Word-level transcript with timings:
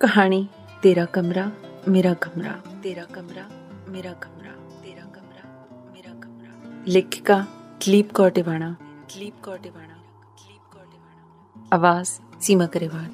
ਕਹਾਣੀ 0.00 0.46
ਤੇਰਾ 0.82 1.04
ਕਮਰਾ 1.04 1.50
ਮੇਰਾ 1.88 2.12
ਕਮਰਾ 2.14 2.52
ਤੇਰਾ 2.82 3.04
ਕਮਰਾ 3.04 3.42
ਮੇਰਾ 3.88 4.12
ਕਮਰਾ 4.12 4.52
ਤੇਰਾ 4.84 5.04
ਕਮਰਾ 5.04 5.48
ਮੇਰਾ 5.94 6.14
ਕਮਰਾ 6.20 6.82
ਲੇਖਿਕਾ 6.88 7.36
ਦਲੀਪ 7.80 8.12
ਕੌਰ 8.12 8.30
ਟਿਵਾਣਾ 8.30 8.74
ਦਲੀਪ 9.14 9.34
ਕੌਰ 9.42 9.58
ਟਿਵਾਣਾ 9.58 9.94
ਦਲੀਪ 10.38 10.72
ਕੌਰ 10.72 10.84
ਟਿਵਾਣਾ 10.84 11.66
ਆਵਾਜ਼ 11.72 12.10
ਸੀਮਾ 12.40 12.66
ਕਰੇਵਾਲ 12.66 13.10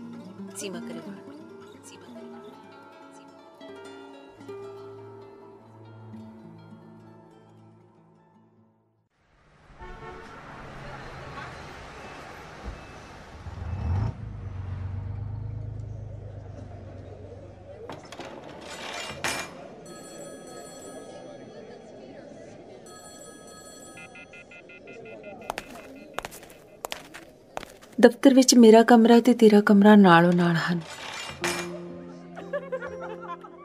ਸੀਮਾ 0.56 0.80
ਕਰੇਵਾਲ 0.80 0.95
ਦਫ਼ਤਰ 28.26 28.34
ਵਿੱਚ 28.34 28.54
ਮੇਰਾ 28.54 28.82
ਕਮਰਾ 28.82 29.20
ਤੇ 29.20 29.34
ਤੇਰਾ 29.34 29.60
ਕਮਰਾ 29.60 29.96
ਨਾਲੋਂ 29.96 30.32
ਨਾਲ 30.32 30.56
ਹਨ। 30.56 30.80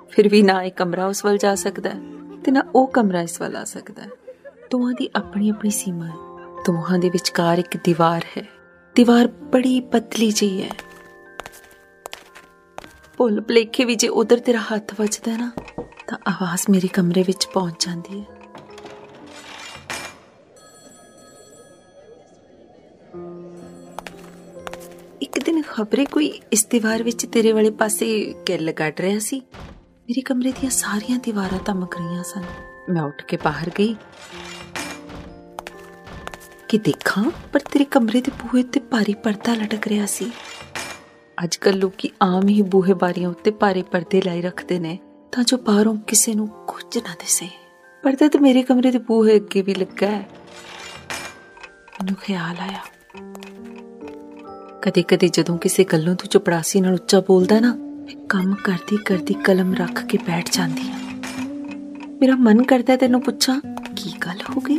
ਫਿਰ 0.09 0.29
ਵੀ 0.29 0.41
ਨਾ 0.41 0.63
ਇਹ 0.63 0.71
ਕਮਰਾ 0.71 1.05
ਉਸ 1.05 1.25
ਵੱਲ 1.25 1.37
ਜਾ 1.37 1.55
ਸਕਦਾ 1.55 1.89
ਹੈ 1.89 1.99
ਤੇ 2.43 2.51
ਨਾ 2.51 2.63
ਉਹ 2.75 2.87
ਕਮਰਾ 2.87 3.21
ਇਸ 3.21 3.41
ਵੱਲ 3.41 3.55
ਆ 3.55 3.63
ਸਕਦਾ 3.63 4.01
ਹੈ। 4.01 4.09
ਦੋਹਾਂ 4.71 4.93
ਦੀ 4.93 5.09
ਆਪਣੀ 5.15 5.49
ਆਪਣੀ 5.49 5.69
ਸੀਮਾ 5.69 6.05
ਹੈ। 6.05 6.15
ਦੋਹਾਂ 6.65 6.99
ਦੇ 6.99 7.09
ਵਿਚਕਾਰ 7.09 7.57
ਇੱਕ 7.57 7.77
ਦੀਵਾਰ 7.77 8.25
ਹੈ। 8.37 8.43
ਦੀਵਾਰ 8.95 9.27
ਬੜੀ 9.27 9.79
ਪਤਲੀ 9.79 10.31
ਜਿਹੀ 10.31 10.63
ਹੈ। 10.63 10.69
ਭੁੱਲ 13.17 13.41
ਭਲੇਖੇ 13.41 13.85
ਵੀ 13.85 13.95
ਜੇ 13.95 14.07
ਉਧਰ 14.07 14.39
ਤੇਰਾ 14.39 14.59
ਹੱਥ 14.59 14.93
ਵੱਜਦਾ 14.99 15.31
ਹੈ 15.31 15.37
ਨਾ, 15.37 15.51
ਤਾਂ 16.07 16.17
ਆਵਾਜ਼ 16.27 16.61
ਮੇਰੇ 16.69 16.87
ਕਮਰੇ 16.87 17.23
ਵਿੱਚ 17.23 17.47
ਪਹੁੰਚ 17.53 17.85
ਜਾਂਦੀ 17.85 18.21
ਹੈ। 18.21 18.40
ਖਬਰੇ 25.73 26.05
ਕੋਈ 26.05 26.41
ਇਸ 26.51 26.65
ਦੀਵਾਰ 26.65 27.03
ਵਿੱਚ 27.03 27.25
ਤੇਰੇ 27.25 27.51
ਵਾਲੇ 27.51 27.69
ਪਾਸੇ 27.69 28.35
ਕਿੱਲ 28.45 28.71
ਕੱਢ 28.71 28.99
ਰਿਹਾ 28.99 29.19
ਸੀ? 29.19 29.41
ਮੇਰੇ 29.85 30.21
ਕਮਰੇ 30.21 30.51
ਦੀਆਂ 30.51 30.71
ਸਾਰੀਆਂ 30.71 31.19
ਦੀਵਾਰਾਂ 31.19 31.59
ਧਮਕ 31.65 31.97
ਰਹੀਆਂ 31.97 32.23
ਸਨ। 32.23 32.43
ਮੈਂ 32.89 33.01
ਉੱਠ 33.03 33.25
ਕੇ 33.25 33.37
ਬਾਹਰ 33.43 33.71
ਗਈ। 33.79 33.95
ਕਿ 36.69 36.77
ਦੇਖਾਂ? 36.77 37.31
ਪਰ 37.53 37.59
ਤੇਰੇ 37.59 37.85
ਕਮਰੇ 37.85 38.21
ਦੇ 38.21 38.31
ਬੂਹੇ 38.31 38.63
ਤੇ 38.63 38.79
ਭਾਰੀ 38.79 39.13
ਪਰਦਾ 39.13 39.53
ਲਟਕ 39.53 39.87
ਰਿਹਾ 39.87 40.05
ਸੀ। 40.05 40.31
ਅੱਜ 41.43 41.55
ਕੱਲ 41.55 41.73
ਲੋਕੀ 41.73 42.11
ਆਮ 42.21 42.47
ਹੀ 42.47 42.61
ਬੂਹੇ 42.61 42.93
ਬਾਰੀਆਂ 42.93 43.29
ਉੱਤੇ 43.29 43.51
ਭਾਰੇ 43.51 43.83
ਪਰਦੇ 43.83 44.21
ਲਾਈ 44.21 44.41
ਰੱਖਦੇ 44.41 44.79
ਨੇ, 44.79 44.99
ਤਾਂ 45.31 45.43
ਜੋ 45.43 45.57
ਬਾਹਰੋਂ 45.57 45.97
ਕਿਸੇ 45.97 46.33
ਨੂੰ 46.33 46.47
ਕੁਝ 46.47 46.97
ਨਾ 46.97 47.13
ਦਿਸੇ। 47.13 47.49
ਪਰਦਾ 48.03 48.27
ਤਾਂ 48.27 48.39
ਮੇਰੇ 48.39 48.63
ਕਮਰੇ 48.63 48.91
ਦੇ 48.91 48.97
ਬੂਹੇ 48.97 49.35
ਅੱਗੇ 49.35 49.61
ਵੀ 49.61 49.75
ਲੱਗਾ 49.75 50.07
ਹੈ। 50.07 50.29
ਮੈਨੂੰ 51.93 52.15
ਖਿਆਲ 52.15 52.55
ਆਇਆ। 52.59 52.81
ਕਦੇ 54.81 55.03
ਕਦੇ 55.03 55.27
ਜਦੋਂ 55.27 55.57
ਕਿਸੇ 55.57 55.83
ਗੱਲੋਂ 55.83 56.15
ਤੂੰ 56.15 56.29
ਚਪੜਾਸੀ 56.29 56.81
ਨਾਲ 56.81 56.93
ਉੱਚਾ 56.93 57.19
ਬੋਲਦਾ 57.19 57.59
ਨਾ 57.59 57.73
ਮੈਂ 57.75 58.25
ਕੰਮ 58.29 58.55
ਕਰਦੀ 58.55 58.97
ਕਰਦੀ 58.97 59.33
ਕਲਮ 59.33 59.73
ਰੱਖ 59.73 60.05
ਕੇ 60.05 60.17
ਬੈਠ 60.17 60.49
ਜਾਂਦੀ 60.51 60.81
ਹਾਂ 60.81 60.99
ਮੇਰਾ 62.21 62.35
ਮਨ 62.35 62.63
ਕਰਦਾ 62.63 62.95
ਤੈਨੂੰ 62.95 63.21
ਪੁੱਛਾਂ, 63.21 63.61
ਕੀ 63.95 64.13
ਗੱਲ 64.25 64.37
ਹੋ 64.49 64.61
ਗਈ? 64.61 64.77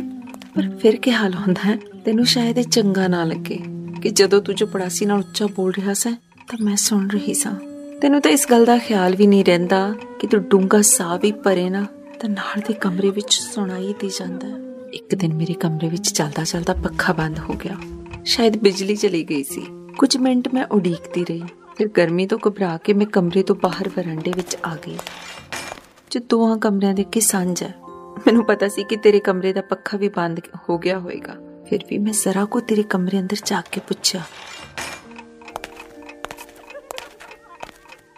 ਪਰ 0.55 0.69
ਫਿਰ 0.69 0.95
ਕੀ 0.95 1.11
ਹਾਲ 1.11 1.33
ਹੁੰਦਾ 1.33 1.61
ਹੈ? 1.65 1.77
ਤੈਨੂੰ 2.05 2.25
ਸ਼ਾਇਦ 2.25 2.57
ਇਹ 2.57 2.63
ਚੰਗਾ 2.63 3.07
ਨਾ 3.07 3.23
ਲੱਗੇ 3.23 3.59
ਕਿ 4.01 4.09
ਜਦੋਂ 4.09 4.41
ਤੂੰ 4.41 4.55
ਚਪੜਾਸੀ 4.55 5.05
ਨਾਲ 5.05 5.19
ਉੱਚਾ 5.19 5.45
ਬੋਲ 5.45 5.71
ਰਿਹਾ 5.71 5.93
ਸੀ, 5.93 6.11
ਤਾਂ 6.47 6.57
ਮੈਂ 6.61 6.75
ਸੁਣ 6.75 7.07
ਰਹੀ 7.07 7.33
ਸਾਂ। 7.33 7.55
ਤੈਨੂੰ 8.01 8.21
ਤਾਂ 8.21 8.31
ਇਸ 8.31 8.47
ਗੱਲ 8.51 8.65
ਦਾ 8.65 8.77
ਖਿਆਲ 8.77 9.15
ਵੀ 9.15 9.27
ਨਹੀਂ 9.27 9.45
ਰਹਿੰਦਾ 9.45 9.95
ਕਿ 10.19 10.27
ਤੂੰ 10.27 10.43
ਡੂੰਗਾ 10.43 10.81
ਸਾਹ 10.81 11.17
ਵੀ 11.17 11.31
ਭਰੇ 11.31 11.69
ਨਾ, 11.69 11.85
ਤਾਂ 12.19 12.29
ਨਾਲ 12.29 12.61
ਦੇ 12.67 12.73
ਕਮਰੇ 12.73 13.09
ਵਿੱਚ 13.09 13.33
ਸੁਣਾਈ 13.33 13.93
ਦੇ 13.99 14.07
ਜਾਂਦਾ 14.07 14.47
ਹੈ। 14.47 14.55
ਇੱਕ 14.93 15.15
ਦਿਨ 15.15 15.33
ਮੇਰੇ 15.33 15.53
ਕਮਰੇ 15.53 15.89
ਵਿੱਚ 15.89 16.11
ਚੱਲਦਾ 16.11 16.43
ਚੱਲਦਾ 16.43 16.73
ਪੱਖਾ 16.73 17.13
ਬੰਦ 17.13 17.39
ਹੋ 17.39 17.53
ਗਿਆ। 17.53 17.77
ਸ਼ਾਇਦ 18.25 18.57
ਬਿਜਲੀ 18.57 18.95
ਚਲੀ 18.95 19.23
ਗਈ 19.23 19.43
ਸੀ। 19.43 19.65
ਕੁਝ 19.99 20.15
ਮਿੰਟ 20.17 20.47
ਮੈਂ 20.53 20.65
ਉਡੀਕਦੀ 20.67 21.23
ਰਹੀ। 21.25 21.43
ਫਿਰ 21.77 21.87
ਗਰਮੀ 21.87 22.25
ਤੋਂ 22.27 22.37
ਘਬਰਾ 22.47 22.77
ਕੇ 22.77 22.93
ਮੈਂ 22.93 23.05
ਕਮਰੇ 23.05 23.43
ਤੋਂ 23.43 23.55
ਬਾਹਰ 23.55 23.89
ਵਰਾਂਡੇ 23.89 24.31
ਵਿੱਚ 24.35 24.55
ਆ 24.65 24.75
ਗਈ। 24.87 24.97
ਜੋ 26.11 26.19
ਦੋਹਾਂ 26.29 26.57
ਕਮਰਿਆਂ 26.57 26.93
ਦੇ 26.93 27.03
ਕੀ 27.03 27.21
ਸਾਂਝ 27.21 27.63
ਹੈ, 27.63 27.73
ਮੈਨੂੰ 28.27 28.45
ਪਤਾ 28.45 28.67
ਸੀ 28.67 28.83
ਕਿ 28.83 28.95
ਤੇਰੇ 28.95 29.19
ਕਮਰੇ 29.19 29.53
ਦਾ 29.53 29.61
ਪੱਖਾ 29.61 29.97
ਵੀ 29.97 30.09
ਬੰਦ 30.09 30.39
ਹੋ 30.69 30.77
ਗਿਆ 30.77 30.99
ਹੋਵੇਗਾ 30.99 31.35
ਫਿਰ 31.69 31.85
ਵੀ 31.89 31.97
ਮੈਂ 31.97 32.13
ਜ਼ਰਾ 32.13 32.45
ਕੋ 32.45 32.59
ਤੇਰੇ 32.59 32.83
ਕਮਰੇ 32.83 33.19
ਅੰਦਰ 33.19 33.37
ਝਾਕ 33.45 33.65
ਕੇ 33.71 33.81
ਪੁੱਛਿਆ, 33.87 34.21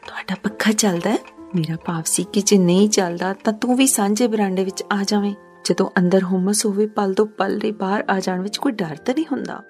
ਤੁਹਾਡਾ 0.08 0.36
ਪੱਖਾ 0.44 0.72
ਚੱਲਦਾ 0.72 1.10
ਹੈ? 1.10 1.18
ਮੇਰਾ 1.56 1.76
ਭਾਵ 1.86 2.02
ਸੀ 2.06 2.24
ਕਿ 2.24 2.42
ਜੇ 2.42 2.58
ਨਹੀਂ 2.58 2.90
ਚੱਲਦਾ, 2.90 3.34
ਤਾਂ 3.34 3.54
ਤੂੰ 3.54 3.76
ਵੀ 3.78 3.88
ਸਾਂਝੇ 3.88 4.28
ਬਰਾਂਡੇ 4.28 4.64
ਵਿੱਚ 4.64 4.84
ਆ 4.92 5.04
ਜਾਵੇਂ। 5.04 5.34
ਜਦੋਂ 5.66 5.90
ਅੰਦਰ 6.00 6.24
ਹੁਮਸ 6.24 6.66
ਹੋਵੇ, 6.66 6.88
ਪਲ 6.88 7.14
ਤੋਂ 7.14 7.26
ਪਲ 7.28 7.58
ਦੇ 7.60 7.72
ਬਾਹਰ 7.72 8.04
ਆ 8.10 8.20
ਜਾਣ 8.20 8.42
ਵਿੱਚ 8.42 8.58
ਕੋਈ 8.58 8.72
ਡਰ 8.72 8.96
ਤਾਂ 8.96 9.14
ਨਹੀਂ 9.14 9.26
ਹੁੰਦਾ? 9.32 9.62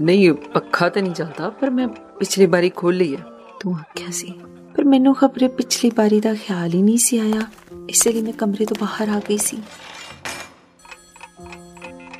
ਨਹੀਂ, 0.00 0.32
ਪੱਖਾ 0.32 0.88
ਤਾਂ 0.88 1.02
ਨਹੀਂ 1.02 1.12
ਚੱਲਦਾ, 1.12 1.50
ਪਰ 1.50 1.70
ਮੈਂ 1.70 1.88
ਪਿਛਲੀ 1.88 2.46
ਵਾਰੀ 2.46 2.70
ਖੋਲ 2.70 2.96
ਲਈ 2.96 3.16
ਹੈ। 3.16 3.20
ਤੂੰ 3.60 3.74
ਆਖਿਆ 3.74 4.06
ਸੀ। 4.10 4.32
ਪਰ 4.76 4.84
ਮੈਨੂੰ 4.84 5.14
ਖਬਰੇ 5.14 5.48
ਪਿਛਲੀ 5.48 5.90
ਵਾਰੀ 5.96 6.20
ਦਾ 6.20 6.34
ਖਿਆਲ 6.34 6.74
ਹੀ 6.74 6.82
ਨਹੀਂ 6.82 6.98
ਸੀ 6.98 7.18
ਆਇਆ। 7.18 7.40
ਇਸੇ 7.88 8.12
ਲਈ 8.12 8.22
ਮੈਂ 8.22 8.32
ਕਮਰੇ 8.32 8.64
ਤੋਂ 8.64 8.76
ਬਾਹਰ 8.80 9.08
ਆ 9.08 9.20
ਗਈ 9.28 9.36
ਸੀ। 9.36 9.58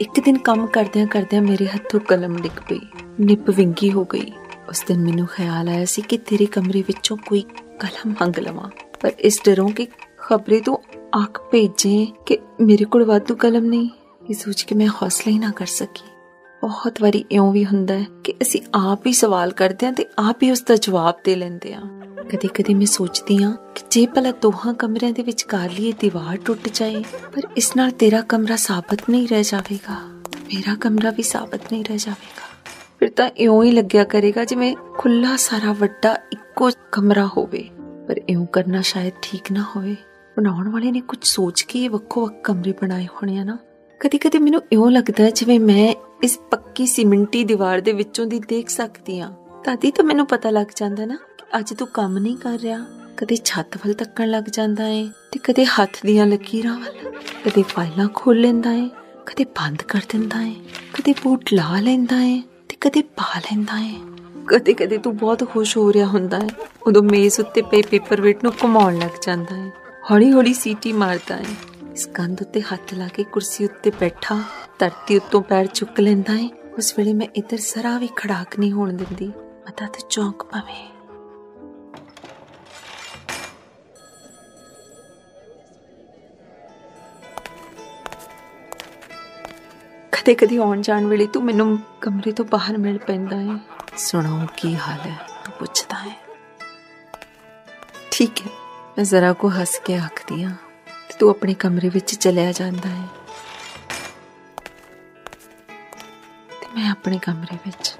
ਇੱਕ 0.00 0.20
ਦਿਨ 0.20 0.38
ਕੰਮ 0.38 0.66
ਕਰਦਿਆਂ 0.66 1.06
ਕਰਦਿਆਂ 1.06 1.42
ਮੇਰੇ 1.42 1.66
ਹੱਥੋਂ 1.66 2.00
ਕਲਮ 2.00 2.36
ਡਿੱਗ 2.36 2.58
ਪਈ। 2.68 2.80
ਨਿੱਪ 3.20 3.50
ਵਿੰਗੀ 3.50 3.92
ਹੋ 3.92 4.04
ਗਈ। 4.04 4.32
ਉਸ 4.68 4.84
ਦਿਨ 4.86 4.98
ਮੈਨੂੰ 5.02 5.26
ਖਿਆਲ 5.26 5.68
ਆਇਆ 5.68 5.84
ਸੀ 5.84 6.02
ਕਿ 6.02 6.18
ਤੇਰੇ 6.18 6.46
ਕਮਰੇ 6.46 6.84
ਵਿੱਚੋਂ 6.86 7.16
ਕੋਈ 7.16 7.40
ਕਲਮ 7.80 8.14
ਮੰਗ 8.20 8.38
ਲਵਾਂ। 8.38 8.70
ਪਰ 9.00 9.12
ਇਸ 9.18 9.40
ਡਰੋਂ 9.44 9.68
ਕਿ 9.68 9.86
ਖਬਰੇ 10.18 10.60
ਤੋਂ 10.60 10.76
ਆਖ 11.18 11.40
ਭੇਜੇ 11.50 12.06
ਕਿ 12.26 12.38
ਮੇਰੇ 12.60 12.84
ਕੋਲ 12.84 13.04
ਵਾਧੂ 13.04 13.34
ਕਲਮ 13.34 13.64
ਨਹੀਂ। 13.64 13.90
ਇਹ 14.30 14.34
ਸੋਚ 14.34 14.62
ਕੇ 14.62 14.74
ਮੈਂ 14.74 14.88
ਹੌਸਲਾ 14.88 15.32
ਹੀ 15.32 15.38
ਨਾ 15.38 15.50
ਕਰ 15.50 15.66
ਸਕੀ। 15.66 16.15
ਬਹੁਤ 16.62 17.02
ਵਾਰੀ 17.02 17.24
ਇਉਂ 17.32 17.52
ਵੀ 17.52 17.64
ਹੁੰਦਾ 17.64 17.94
ਹੈ 17.94 18.06
ਕਿ 18.24 18.34
ਅਸੀਂ 18.42 18.60
ਆਪ 18.74 19.06
ਹੀ 19.06 19.12
ਸਵਾਲ 19.12 19.52
ਕਰਦੇ 19.52 19.86
ਹਾਂ 19.86 19.92
ਤੇ 19.92 20.06
ਆਪ 20.18 20.42
ਹੀ 20.42 20.50
ਉਸ 20.50 20.62
ਦਾ 20.62 20.76
ਜਵਾਬ 20.76 21.14
ਦੇ 21.24 21.36
ਲੈਂਦੇ 21.36 21.74
ਹਾਂ। 21.74 22.00
ਕਦੇ 22.16 22.48
ਕਦੇ 22.48 22.74
ਮੈਂ 22.74 22.86
ਸੋਚਦੀ 22.86 23.42
ਹਾਂ 23.42 23.56
ਕਿ 23.74 23.82
ਜੇ 23.90 24.06
ਭਲਾ 24.06 24.30
ਦੋਹਾਂ 24.30 24.74
ਕਮਰਿਆਂ 24.74 25.12
ਦੇ 25.12 25.22
ਵਿਚਕਾਰਲੀ 25.22 25.88
ਇਹ 25.88 25.94
ਦੀਵਾਰ 26.00 26.36
ਟੁੱਟ 26.36 26.68
ਜਾਏ, 26.74 27.04
ਪਰ 27.36 27.42
ਇਸ 27.56 27.76
ਨਾਲ 27.76 27.90
ਤੇਰਾ 27.90 28.20
ਕਮਰਾ 28.20 28.56
ਸਾਬਤ 28.56 28.98
ਨਹੀਂ 29.10 29.28
ਰਹਿ 29.28 29.44
ਜਾਵੇਗਾ। 29.44 29.94
ਮੇਰਾ 30.28 30.74
ਕਮਰਾ 30.74 31.10
ਵੀ 31.10 31.22
ਸਾਬਤ 31.22 31.60
ਨਹੀਂ 31.72 31.84
ਰਹਿ 31.84 31.98
ਜਾਵੇਗਾ। 31.98 32.42
ਫਿਰ 33.00 33.10
ਤਾਂ 33.10 33.30
ਇਉਂ 33.36 33.64
ਹੀ 33.64 33.70
ਲੱਗਿਆ 33.70 34.04
ਕਰੇਗਾ 34.04 34.44
ਜਿਵੇਂ 34.44 34.76
ਖੁੱਲਾ 34.98 35.36
ਸਾਰਾ 35.36 35.72
ਵੱਡਾ 35.72 36.16
ਇੱਕੋ 36.32 36.70
ਕਮਰਾ 36.92 37.26
ਹੋਵੇ। 37.26 37.68
ਪਰ 38.08 38.20
ਇਉਂ 38.28 38.46
ਕਰਨਾ 38.46 38.80
ਸ਼ਾਇਦ 38.80 39.12
ਠੀਕ 39.22 39.52
ਨਾ 39.52 39.64
ਹੋਵੇ। 39.76 39.96
ਬਣਾਉਣ 40.36 40.68
ਵਾਲੇ 40.68 40.92
ਨੇ 40.92 41.00
ਕੁਝ 41.00 41.18
ਸੋਚ 41.22 41.62
ਕੇ 41.62 41.84
ਇਹ 41.84 41.90
ਵੱਖੋ 41.90 42.20
ਵੱਖ 42.20 42.34
ਕਮਰੇ 42.44 42.72
ਬਣਾਏ 42.72 43.06
ਹੋਣੇ 43.06 43.38
ਆ 43.38 43.44
ਨਾ। 43.44 43.58
ਕਦੀ 44.00 44.18
ਕਦੀ 44.18 44.38
ਮੈਨੂੰ 44.38 44.62
ਇਉਂ 44.72 44.90
ਲੱਗਦਾ 44.90 45.24
ਹੈ 45.24 45.30
ਜਿਵੇਂ 45.30 45.60
ਮੈਂ 45.60 45.94
ਇਸ 46.24 46.38
ਪੱਕੀ 46.50 46.86
ਸੀਮਿੰਟੀ 46.86 47.42
ਦੀਵਾਰ 47.44 47.80
ਦੇ 47.80 47.92
ਵਿੱਚੋਂ 47.92 48.26
ਦੀ 48.26 48.38
ਦੇਖ 48.48 48.68
ਸਕਦੀ 48.68 49.18
ਆ 49.20 49.30
ਤਾਦੀ 49.64 49.90
ਤਾਂ 49.90 50.04
ਮੈਨੂੰ 50.04 50.26
ਪਤਾ 50.26 50.50
ਲੱਗ 50.50 50.66
ਜਾਂਦਾ 50.76 51.04
ਨਾ 51.06 51.16
ਕਿ 51.38 51.44
ਅੱਜ 51.58 51.72
ਤੂੰ 51.74 51.88
ਕੰਮ 51.88 52.18
ਨਹੀਂ 52.18 52.36
ਕਰ 52.36 52.58
ਰਿਹਾ। 52.58 52.78
ਕਦੇ 53.16 53.36
ਛੱਤ 53.44 53.76
ਵੱਲ 53.76 53.92
ਤੱਕਣ 53.94 54.28
ਲੱਗ 54.28 54.44
ਜਾਂਦਾ 54.52 54.86
ਏ 54.88 55.04
ਤੇ 55.32 55.38
ਕਦੇ 55.44 55.64
ਹੱਥ 55.64 55.98
ਦੀਆਂ 56.06 56.26
ਲਕੀਰਾਂ 56.26 56.76
ਵੱਲ, 56.78 57.12
ਕਦੇ 57.44 57.62
ਫਾਈਲਾਂ 57.62 58.08
ਖੋਲ 58.14 58.40
ਲੈਂਦਾ 58.40 58.72
ਏ, 58.72 58.88
ਕਦੇ 59.26 59.44
ਬੰਦ 59.58 59.82
ਕਰ 59.82 60.00
ਦਿੰਦਾ 60.08 60.42
ਏ, 60.42 60.54
ਕਦੇ 60.94 61.14
ਬੂਟ 61.22 61.52
ਲਾ 61.52 61.80
ਲੈਂਦਾ 61.80 62.22
ਏ 62.22 62.40
ਤੇ 62.68 62.76
ਕਦੇ 62.80 63.02
ਪਾ 63.16 63.38
ਲੈਂਦਾ 63.38 63.80
ਏ। 63.80 63.94
ਕਦੇ 64.46 64.74
ਕਦੇ 64.74 64.98
ਤੂੰ 64.98 65.16
ਬਹੁਤ 65.16 65.48
ਖੁਸ਼ 65.50 65.76
ਹੋ 65.76 65.92
ਰਿਹਾ 65.92 66.06
ਹੁੰਦਾ 66.06 66.38
ਏ, 66.38 66.48
ਉਦੋਂ 66.86 67.02
ਮੇਜ਼ 67.02 67.40
ਉੱਤੇ 67.40 67.62
ਪਏ 67.62 67.82
ਪੇਪਰਵੇਟ 67.82 68.44
ਨੂੰ 68.44 68.52
ਘੁਮਾਉਣ 68.62 68.98
ਲੱਗ 68.98 69.18
ਜਾਂਦਾ 69.22 69.56
ਏ 69.56 69.70
ਹੌਲੀ 70.10 70.32
ਹੌਲੀ 70.32 70.54
ਸੀਟੀ 70.54 70.92
ਮਾਰਦਾ 70.92 71.38
ਏ। 71.38 71.54
ਇਸ 71.92 72.06
ਕੰਧ 72.06 72.42
ਉੱਤੇ 72.42 72.60
ਹੱਥ 72.62 72.94
ਲਾ 72.94 73.08
ਕੇ 73.08 73.24
ਕੁਰਸੀ 73.24 73.64
ਉੱਤੇ 73.64 73.90
ਬੈਠਾ 74.00 74.42
ਧਰਤੀ 74.78 75.16
ਉੱਤੋਂ 75.16 75.40
ਪੈਰ 75.42 75.66
ਚੁੱਕ 75.66 76.00
ਲੈਂਦਾ 76.00 76.34
ਏ। 76.34 76.48
ਉਸ 76.78 76.92
ਵੇਲੇ 76.98 77.12
ਮੈਂ 77.12 77.26
ਇੱਧਰ 77.36 77.58
ਸਰਾ 77.58 77.96
ਵੀ 77.98 78.08
ਖੜਾਕ 78.16 78.58
ਨਹੀਂ 78.58 78.72
ਹੋਣ 78.72 78.92
ਦਿੰਦੀ। 78.92 79.26
ਮਤਾ 79.68 79.86
ਤੇ 79.86 80.00
ਚੌਂਕ 80.10 80.42
ਪਵੇ। 80.42 80.84
ਕਦੇ 90.12 90.34
ਕਦੇ 90.34 90.56
ਆਉਣ 90.58 90.80
ਜਾਣ 90.82 91.06
ਵੇਲੇ 91.06 91.26
ਤੂੰ 91.26 91.42
ਮੈਨੂੰ 91.44 91.78
ਕਮਰੇ 92.00 92.32
ਤੋਂ 92.32 92.44
ਬਾਹਰ 92.44 92.78
ਮਿਲ 92.78 92.98
ਪੈਂਦਾ 92.98 93.40
ਏ। 93.42 93.58
ਸੁਣਾਓ, 93.96 94.46
ਕੀ 94.56 94.74
ਹਾਲ 94.76 95.00
ਹੈ? 95.00 95.16
ਤੂੰ 95.44 95.54
ਪੁੱਛਦਾ 95.58 95.98
ਹੈ 95.98 96.14
ਠੀਕ 98.10 98.40
ਹੈ, 98.40 98.50
ਮੈਂ 98.96 99.04
ਜ਼ਰਾ 99.04 99.32
ਕੋ 99.32 99.48
ਹੱਸ 99.50 99.78
ਕੇ 99.84 99.96
ਆਖਦੀ 99.96 100.42
ਹਾਂ 100.44 100.54
ਤੂੰ 101.18 101.30
ਆਪਣੇ 101.30 101.54
ਕਮਰੇ 101.54 101.88
ਵਿੱਚ 101.88 102.14
ਚਲਿਆ 102.14 102.52
ਜਾਂਦਾ 102.52 102.88
ਹੈ 102.88 103.06
ਮੈਂ 106.76 106.90
ਆਪਣੇ 106.90 107.18
ਕਮਰੇ 107.22 107.56
ਵਿੱਚ। 107.66 107.94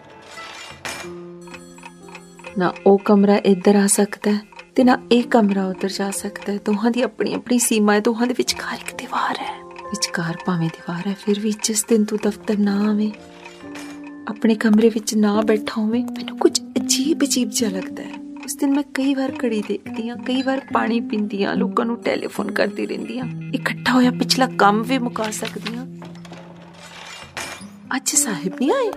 ਨਾ 2.58 2.72
ਉਹ 2.86 2.98
ਕਮਰਾ 2.98 3.36
ਇੱਧਰ 3.36 3.76
ਆ 3.76 3.86
ਸਕਦਾ 3.86 4.32
ਹੈ 4.32 4.40
ਤੇ 4.74 4.84
ਨਾ 4.84 4.98
ਇਹ 5.12 5.24
ਕਮਰਾ 5.24 5.66
ਉੱਧਰ 5.66 5.88
ਜਾ 5.88 6.10
ਸਕਦਾ 6.10 6.52
ਹੈ। 6.52 6.58
ਦੋਹਾਂ 6.66 6.90
ਦੀ 6.90 7.02
ਆਪਣੀ 7.02 7.32
ਆਪਣੀ 7.34 7.58
ਸੀਮਾ 7.58 7.92
ਹੈ, 7.92 8.00
ਦੋਹਾਂ 8.00 8.26
ਦੇ 8.26 8.34
ਵਿਚਕਾਰ 8.38 8.78
ਇੱਕ 8.80 8.98
ਦੀਵਾਰ 8.98 9.38
ਹੈ। 9.38 9.54
ਵਿਚਕਾਰ 9.62 10.38
ਭਾਵੇਂ 10.46 10.68
ਦੀਵਾਰ 10.68 11.06
ਹੈ, 11.06 11.14
ਫਿਰ 11.14 11.40
ਵੀ 11.40 11.52
ਜਿਸ 11.62 11.84
ਦਿਨ 11.84 12.04
ਤੂੰ 12.04 12.18
ਦਫ਼ਤਰ 12.22 12.58
ਨਾ 12.58 12.90
ਆਵੇਂ, 12.90 13.10
ਆਪਣੇ 14.28 14.54
ਕਮਰੇ 14.54 14.88
ਵਿੱਚ 14.88 15.14
ਨਾ 15.14 15.40
ਬੈਠਾ 15.40 15.80
ਹੋਵੇਂ, 15.80 16.04
ਮੈਨੂੰ 16.04 16.38
ਕੁਝ 16.38 16.60
ਅਜੀਬ 16.60 17.24
ਅਜੀਬ 17.24 17.50
ਜਿਹਾ 17.50 17.70
ਲੱਗਦਾ 17.70 18.02
ਹੈ। 18.02 18.14
ਉਸ 18.44 18.54
ਦਿਨ 18.56 18.74
ਮੈਂ 18.74 18.82
ਕਈ 18.94 19.14
ਵਾਰ 19.14 19.32
ਘੜੀ 19.44 19.62
ਦੇਖਦੀ 19.68 20.08
ਆ 20.08 20.14
ਕਈ 20.14 20.42
ਵਾਰ 20.42 20.60
ਪਾਣੀ 20.72 21.00
ਪੀਂਦੀ 21.00 21.42
ਆ 21.44 21.54
ਲੋਕਾਂ 21.54 21.86
ਨੂੰ 21.86 21.96
ਟੈਲੀਫੋਨ 22.02 22.50
ਕਰਦੀ 22.50 22.86
ਰਹਿੰਦੀ 22.86 23.18
ਆ 23.18 23.24
ਇਕੱਠਾ 23.54 23.92
ਹੋਇਆ 23.92 24.10
ਪਿਛਲਾ 24.10 24.46
ਕੰਮ 24.58 24.82
ਵੀ 24.82 24.98
ਮੁਕਾ 24.98 25.30
ਸਕਦੀ 25.30 25.76
ਆ 25.76 25.85
ਅੱਜ 27.94 28.08
ਸਾਹਿਬ 28.08 28.52
ਨਹੀਂ 28.60 28.70
ਆਏ? 28.72 28.88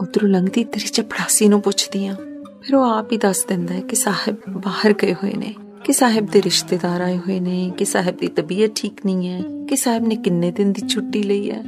ਉਧਰੋਂ 0.00 0.28
ਲੰਘਦੀ 0.28 0.64
ਤੇਰੀ 0.64 0.86
ਚਪੜਾਸੀ 0.86 1.48
ਨੂੰ 1.48 1.60
ਪੁੱਛਦੀ 1.60 2.06
ਆ। 2.06 2.14
ਫਿਰ 2.62 2.74
ਉਹ 2.74 2.84
ਆਪ 2.84 3.12
ਹੀ 3.12 3.16
ਦੱਸ 3.16 3.44
ਦਿੰਦਾ 3.44 3.74
ਹੈ 3.74 3.80
ਕਿ 3.80 3.96
ਸਾਹਿਬ 3.96 4.36
ਬਾਹਰ 4.48 4.92
ਗਏ 4.92 5.14
ਹੋਏ 5.14 5.32
ਨੇ, 5.32 5.54
ਕਿ 5.84 5.92
ਸਾਹਿਬ 5.92 6.26
ਦੇ 6.26 6.42
ਰਿਸ਼ਤੇਦਾਰ 6.42 7.00
ਆਏ 7.00 7.16
ਹੋਏ 7.18 7.40
ਨੇ, 7.40 7.72
ਕਿ 7.78 7.84
ਸਾਹਿਬ 7.84 8.16
ਦੀ 8.16 8.28
ਤਬੀਅਤ 8.28 8.72
ਠੀਕ 8.74 9.06
ਨਹੀਂ 9.06 9.28
ਹੈ, 9.28 9.42
ਕਿ 9.68 9.76
ਸਾਹਿਬ 9.76 10.06
ਨੇ 10.06 10.16
ਕਿੰਨੇ 10.16 10.50
ਦਿਨ 10.50 10.72
ਦੀ 10.72 10.88
ਛੁੱਟੀ 10.88 11.22
ਲਈ 11.22 11.50
ਹੈ। 11.50 11.64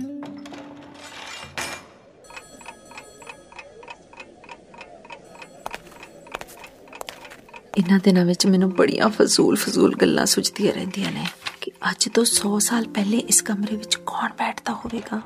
ਇਹਨਾਂ 7.78 8.00
ਦਿਨਾਂ 8.04 8.24
ਵਿੱਚ 8.24 8.46
ਮੈਨੂੰ 8.46 8.70
ਬੜੀਆਂ 8.70 9.08
ਫਜ਼ੂਲ 9.08 9.56
ਫਜ਼ੂਲ 9.56 9.94
ਗੱਲਾਂ 9.96 10.26
ਸੁਝਦੀਆਂ 10.26 10.72
ਰਹਿੰਦੀਆਂ 10.72 11.12
ਨੇ। 11.12 11.24
ਕਿ 11.64 11.70
ਅੱਜ 11.90 12.08
ਤੋਂ 12.08 12.24
100 12.24 12.58
ਸਾਲ 12.58 12.88
ਪਹਿਲੇ 12.88 13.18
ਇਸ 13.18 13.42
ਕਮਰੇ 13.42 13.76
ਵਿੱਚ 13.76 13.96
ਕੌਣ 13.96 14.28
ਬੈਠਦਾ 14.28 14.74
ਹੋਵੇਗਾ? 14.74 15.20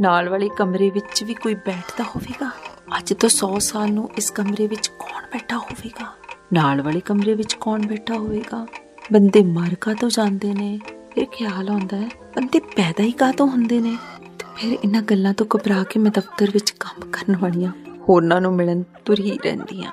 ਨਾਲ 0.00 0.28
ਵਾਲੇ 0.28 0.48
ਕਮਰੇ 0.48 0.90
ਵਿੱਚ 0.90 1.24
ਵੀ 1.24 1.34
ਕੋਈ 1.34 1.54
ਬੈਠਦਾ 1.54 2.04
ਹੋਵੇਗਾ? 2.04 2.50
ਅੱਜ 2.98 3.14
ਤੋਂ 3.14 3.28
100 3.28 3.58
ਸਾਲ 3.58 3.92
ਨੂੰ 3.92 4.10
ਇਸ 4.16 4.30
ਕਮਰੇ 4.30 4.66
ਵਿੱਚ 4.66 4.88
ਕੌਣ 4.88 5.22
ਬੈਠਾ 5.22 5.58
ਹੋਵੇਗਾ? 5.58 6.12
ਨਾਲ 6.52 6.82
ਵਾਲੇ 6.82 7.00
ਕਮਰੇ 7.00 7.34
ਵਿੱਚ 7.34 7.56
ਕੌਣ 7.60 7.86
ਬੈਠਾ 7.86 8.14
ਹੋਵੇਗਾ? 8.14 8.66
ਬੰਦੇ 9.12 9.42
ਮਰ 9.42 9.74
ਕਾ 9.74 9.94
ਤੋਂ 9.94 10.10
ਜਾਂਦੇ 10.10 10.54
ਨੇ? 10.54 10.80
ਫਿਰ 11.14 11.24
ਖਿਆਲ 11.24 11.68
ਆਉਂਦਾ 11.68 11.96
ਹੈ, 11.96 12.08
ਬੰਦੇ 12.36 12.58
ਪੈਦਾ 12.58 13.04
ਹੀ 13.04 13.12
ਕਾ 13.12 13.32
ਤੋਂ 13.32 13.46
ਹੁੰਦੇ 13.46 13.80
ਨੇ? 13.80 13.98
ਤੇ 14.38 14.44
ਫਿਰ 14.56 14.78
ਇਹਨਾਂ 14.84 15.02
ਗੱਲਾਂ 15.02 15.34
ਤੋਂ 15.34 15.46
ਘਬਰਾ 15.56 15.84
ਕੇ 15.84 16.00
ਮੈਂ 16.00 16.10
ਦਫ਼ਤਰ 16.14 16.50
ਵਿੱਚ 16.50 16.70
ਕੰਮ 16.70 17.10
ਕਰਨ 17.10 17.36
ਵਾਲੀਆਂ 17.36 17.72
ਹੋਰਨਾਂ 18.08 18.40
ਨੂੰ 18.40 18.54
ਮਿਲਣ 18.54 18.82
ਤੁਰੀ 19.04 19.38
ਰਹਿੰਦੀਆਂ 19.44 19.92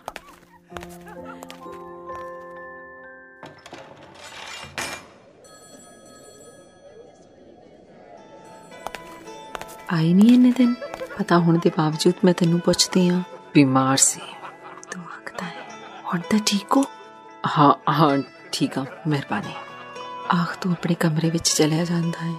ਆਈ 9.92 10.14
ਨਹੀਂ 10.14 10.34
ਇਹਨੇ 10.34 10.52
ਦਿਨ। 10.52 10.74
ਪਤਾ 11.18 11.40
ਹੋਣ 11.40 11.58
ਦੇ 11.58 11.72
ਬਾਵਜੂਦ 11.78 12.14
ਮੈਂ 12.24 12.34
ਤੈਨੂੰ 12.34 12.60
ਪੁੱਛਦੀ 12.60 13.10
ਆ 13.10 13.22
ਬਿਮਾਰ 13.54 13.98
ਸੀ। 13.98 14.22
ਤੂੰ 14.92 15.04
ਆਖਦਾ 15.04 15.46
ਹੈ 15.46 15.68
ਹੁਣ 16.06 16.20
ਤਾਂ 16.20 16.40
ਠੀਕ 16.46 16.78
ਹੋ? 16.78 16.84
ਹਾਂ 17.58 17.92
ਹਾਂ 17.92 18.18
ਠੀਕ 18.52 18.78
ਆ 18.78 18.86
ਮਿਹਰਬਾਨੀ। 19.08 19.54
ਆਖ 20.32 20.58
ਤੂੰ 20.58 20.72
ਆਪਣੇ 20.72 20.96
ਕਮਰੇ 20.96 21.30
ਵਿੱਚ 21.30 21.50
ਚਲਿਆ 21.56 21.84
ਜਾਂਦਾ 21.86 22.26
ਹੈ। 22.26 22.34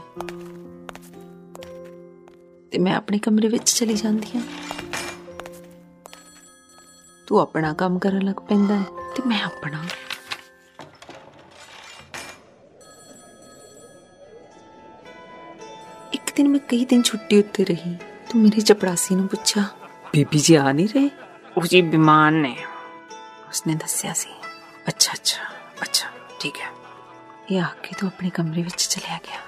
ਤੇ 2.71 2.79
ਮੈਂ 2.79 2.95
ਆਪਣੇ 2.95 3.19
ਕਮਰੇ 3.19 3.49
ਵਿੱਚ 3.49 3.73
ਚਲੀ 3.73 3.95
ਜਾਂਦੀ 3.95 4.39
ਹਾਂ। 4.39 4.43
ਤੂੰ 7.27 7.41
ਆਪਣਾ 7.41 7.73
ਕੰਮ 7.73 7.99
ਕਰਨ 7.99 8.23
ਲੱਗ 8.23 8.35
ਪੈਂਦਾ 8.35 8.75
ਹੈ 8.77 8.85
ਤੇ 9.17 9.23
ਮੈਂ 9.27 9.43
ਆਪਣਾ। 9.43 9.85
ਦਿਨ 16.37 16.49
ਮੈਂ 16.49 16.61
ਕਈ 16.69 16.85
ਦਿਨ 16.85 17.03
ਛੁੱਟੀ 17.03 17.39
ਉੱਤੇ 17.39 17.65
ਰਹੀ 17.65 17.95
ਤੂੰ 18.31 18.41
ਮੇਰੀ 18.43 18.61
ਚਪੜਾਸੀ 18.61 19.15
ਨੂੰ 19.15 19.27
ਪੁੱਛਿਆ 19.29 19.65
ਬੀਬੀ 20.13 20.39
ਜੀ 20.39 20.55
ਆ 20.55 20.73
ਨਹੀਂ 20.73 20.89
ਰਹੇ? 20.89 21.11
ਉਹ 21.59 21.67
ਜੀ 21.67 21.81
ਬਿਮਾਰ 21.83 22.31
ਨੇ। 22.31 22.57
ਉਸਨੇ 23.49 23.75
ਦੱਸਿਆ 23.75 24.13
ਸੀ। 24.13 24.29
ਅੱਛਾ 24.89 25.13
ਅੱਛਾ 25.13 25.43
ਅੱਛਾ 25.83 26.09
ਠੀਕ 26.41 26.57
ਹੈ। 26.61 26.71
ਇਹ 27.51 27.61
ਆ 27.61 27.69
ਕੇ 27.83 27.95
ਤੂੰ 28.01 28.09
ਆਪਣੇ 28.09 28.31
ਕਮਰੇ 28.31 28.63
ਵਿੱਚ 28.63 28.89
ਚਲਿਆ 28.91 29.19
ਗਿਆ। 29.19 29.41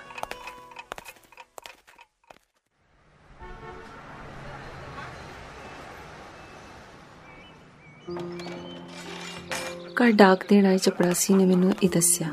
ਘਰ 10.01 10.13
ਡਾਕ 10.13 10.45
ਦੇਣ 10.49 10.67
ਆਏ 10.67 10.79
ਚਪੜਾਸੀ 10.79 11.35
ਨੇ 11.35 11.45
ਮੈਨੂੰ 11.47 11.73
ਇਹ 11.83 11.89
ਦੱਸਿਆ। 11.91 12.29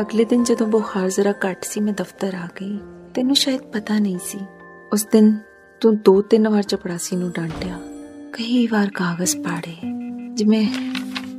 ਅਗਲੇ 0.00 0.24
ਦਿਨ 0.24 0.44
ਜਦੋਂ 0.44 0.66
ਬੁਖਾਰ 0.66 1.10
ਜ਼ਰਾ 1.10 1.32
ਘੱਟ 1.32 1.64
ਸੀ, 1.64 1.80
ਮੈਂ 1.80 1.92
ਦਫ਼ਤਰ 1.92 2.34
ਆ 2.34 2.48
ਗਈ। 2.60 2.78
ਤੈਨੂੰ 3.14 3.34
ਸ਼ਾਇਦ 3.34 3.60
ਪਤਾ 3.60 3.98
ਨਹੀਂ 3.98 4.18
ਸੀ। 4.24 4.38
ਉਸ 4.92 5.04
ਦਿਨ 5.04 5.38
ਤੂੰ 5.80 5.96
ਦੋ 5.96 6.22
ਤਿੰਨ 6.22 6.48
ਵਾਰ 6.48 6.62
ਚਪੜਾਸੀ 6.62 7.16
ਨੂੰ 7.16 7.30
ਡਾਂਟਿਆ। 7.30 7.78
ਕਈ 8.32 8.66
ਵਾਰ 8.66 8.90
ਕਾਗਜ਼ 8.90 9.36
ਪਾੜੇ। 9.36 9.76
ਜਿਵੇਂ 10.34 10.68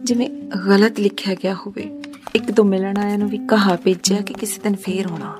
ਜਿਵੇਂ 0.03 0.29
ਗਲਤ 0.67 0.99
ਲਿਖਿਆ 0.99 1.35
ਗਿਆ 1.35 1.53
ਹੋਵੇ, 1.53 2.01
ਇੱਕ 2.35 2.51
ਦੋ 2.51 2.63
ਮਿਲਣ 2.63 2.97
ਆਇਆ 2.97 3.17
ਨੂੰ 3.17 3.29
ਵੀ 3.29 3.37
ਕਹਾ 3.37 3.75
ਭੇਜਿਆ 3.75 4.21
ਕਿ 4.21 4.33
ਕਿਸੇ 4.33 4.61
ਦਿਨ 4.61 4.75
ਫੇਰ 4.75 5.07
ਹੋਣਾ 5.07 5.39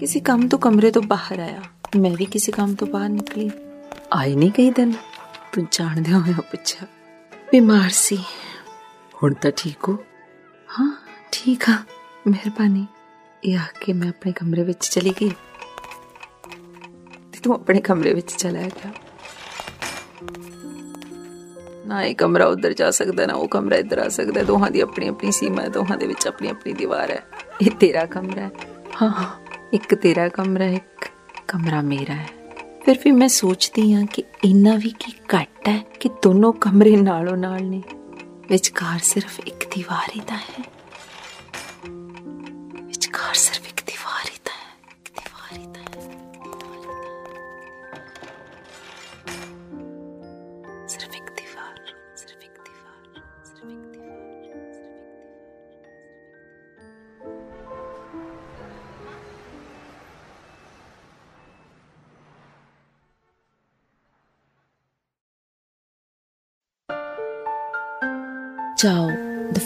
ਕਿਸੇ 0.00 0.20
ਕੰਮ 0.20 0.48
ਤੋਂ 0.48 0.58
ਕਮਰੇ 0.58 0.90
ਤੋਂ 0.90 1.02
ਬਾਹਰ 1.02 1.38
ਆਇਆ। 1.38 1.62
ਮੈਂ 1.96 2.10
ਵੀ 2.10 2.24
ਕਿਸੇ 2.24 2.52
ਕੰਮ 2.52 2.74
ਤੋਂ 2.74 2.86
ਬਾਹਰ 2.86 3.08
ਨਿਕਲੀ। 3.08 3.50
ਆਈ 4.12 4.34
ਨਹੀਂ 4.34 4.50
ਕਈ 4.50 4.70
ਦਿਨ। 4.70 4.92
ਤੂੰ 5.52 5.66
ਜਾਣਦੇ 5.70 6.12
ਹੋਇਆ 6.12 6.40
ਪੁੱਛਿਆ, 6.40 6.86
ਬਿਮਾਰ 7.52 7.90
ਸੀ। 7.90 8.18
ਹੁਣ 9.22 9.34
ਤਾਂ 9.34 9.50
ਠੀਕ 9.56 9.88
ਹੋ? 9.88 9.96
ਹਾਂ, 10.78 10.96
ਠੀਕ 11.32 11.68
ਆ। 11.68 11.78
ਮਿਹਰਬਾਨੀ। 12.26 12.86
ਇਹ 13.44 13.58
ਆ 13.58 13.60
ਕੇ 13.80 13.92
ਮੈਂ 13.92 14.08
ਆਪਣੇ 14.08 14.32
ਕਮਰੇ 14.32 14.62
ਵਿੱਚ 14.62 14.86
ਚਲੀ 14.86 15.14
ਗਈ। 15.20 15.28
ਤੇ 17.32 17.38
ਤੂੰ 17.42 17.54
ਆਪਣੇ 17.54 17.80
ਕਮਰੇ 17.80 18.14
ਵਿੱਚ 18.14 18.32
ਚਲਾ 18.32 18.62
ਗਿਆ। 18.62 18.92
ਨਾ 21.86 22.04
ਇਹ 22.04 22.14
ਕਮਰਾ 22.14 22.46
ਉਧਰ 22.46 22.72
ਜਾ 22.72 22.90
ਸਕਦਾ, 22.90 23.26
ਨਾ 23.26 23.34
ਉਹ 23.34 23.48
ਕਮਰਾ 23.48 23.76
ਇੱਧਰ 23.76 23.98
ਆ 23.98 24.08
ਸਕਦਾ। 24.08 24.42
ਦੋਹਾਂ 24.42 24.70
ਦੀ 24.70 24.80
ਆਪਣੀ 24.80 25.08
ਆਪਣੀ 25.08 25.32
ਸੀਮਾ 25.32 25.62
ਹੈ, 25.62 25.68
ਦੋਹਾਂ 25.68 25.96
ਦੇ 25.96 26.06
ਵਿੱਚ 26.06 26.28
ਆਪਣੀ 26.28 26.48
ਆਪਣੀ 26.48 26.72
ਦੀਵਾਰ 26.72 27.10
ਹੈ। 27.10 27.24
ਇਹ 27.62 27.70
ਤੇਰਾ 27.70 28.06
ਕਮਰਾ 28.06 28.42
ਹੈ। 28.42 28.50
ਹਾਂ, 29.02 29.24
ਇੱਕ 29.72 29.94
ਤੇਰਾ 29.94 30.28
ਕਮਰਾ 30.28 30.64
ਹੈ, 30.64 30.72
ਇੱਕ 30.72 31.08
ਕਮਰਾ 31.48 31.82
ਮੇਰਾ 31.82 32.14
ਹੈ। 32.14 32.28
ਫਿਰ 32.84 32.98
ਵੀ 33.04 33.10
ਮੈਂ 33.10 33.28
ਸੋਚਦੀ 33.28 33.92
ਹਾਂ 33.92 34.06
ਕਿ 34.06 34.22
ਇੰਨਾ 34.44 34.76
ਵੀ 34.76 34.90
ਕੀ 34.90 35.12
ਘੱਟ 35.36 35.68
ਹੈ 35.68 35.84
ਕਿ 36.00 36.08
ਦੋਨੋਂ 36.08 36.52
ਕਮਰੇ 36.52 36.96
ਨਾਲੋਂ 36.96 37.36
ਨਾਲ 37.36 37.64
ਨੇ। 37.64 37.82
ਵਿਚਕਾਰ 38.48 38.98
ਸਿਰਫ 39.02 39.40
ਇੱਕ 39.40 39.61
ਦੀਵਾਰ 39.74 40.10
ਹੀ 40.16 40.20
ਤਾਂ 40.20 40.36
ਹੈ। 40.38 40.62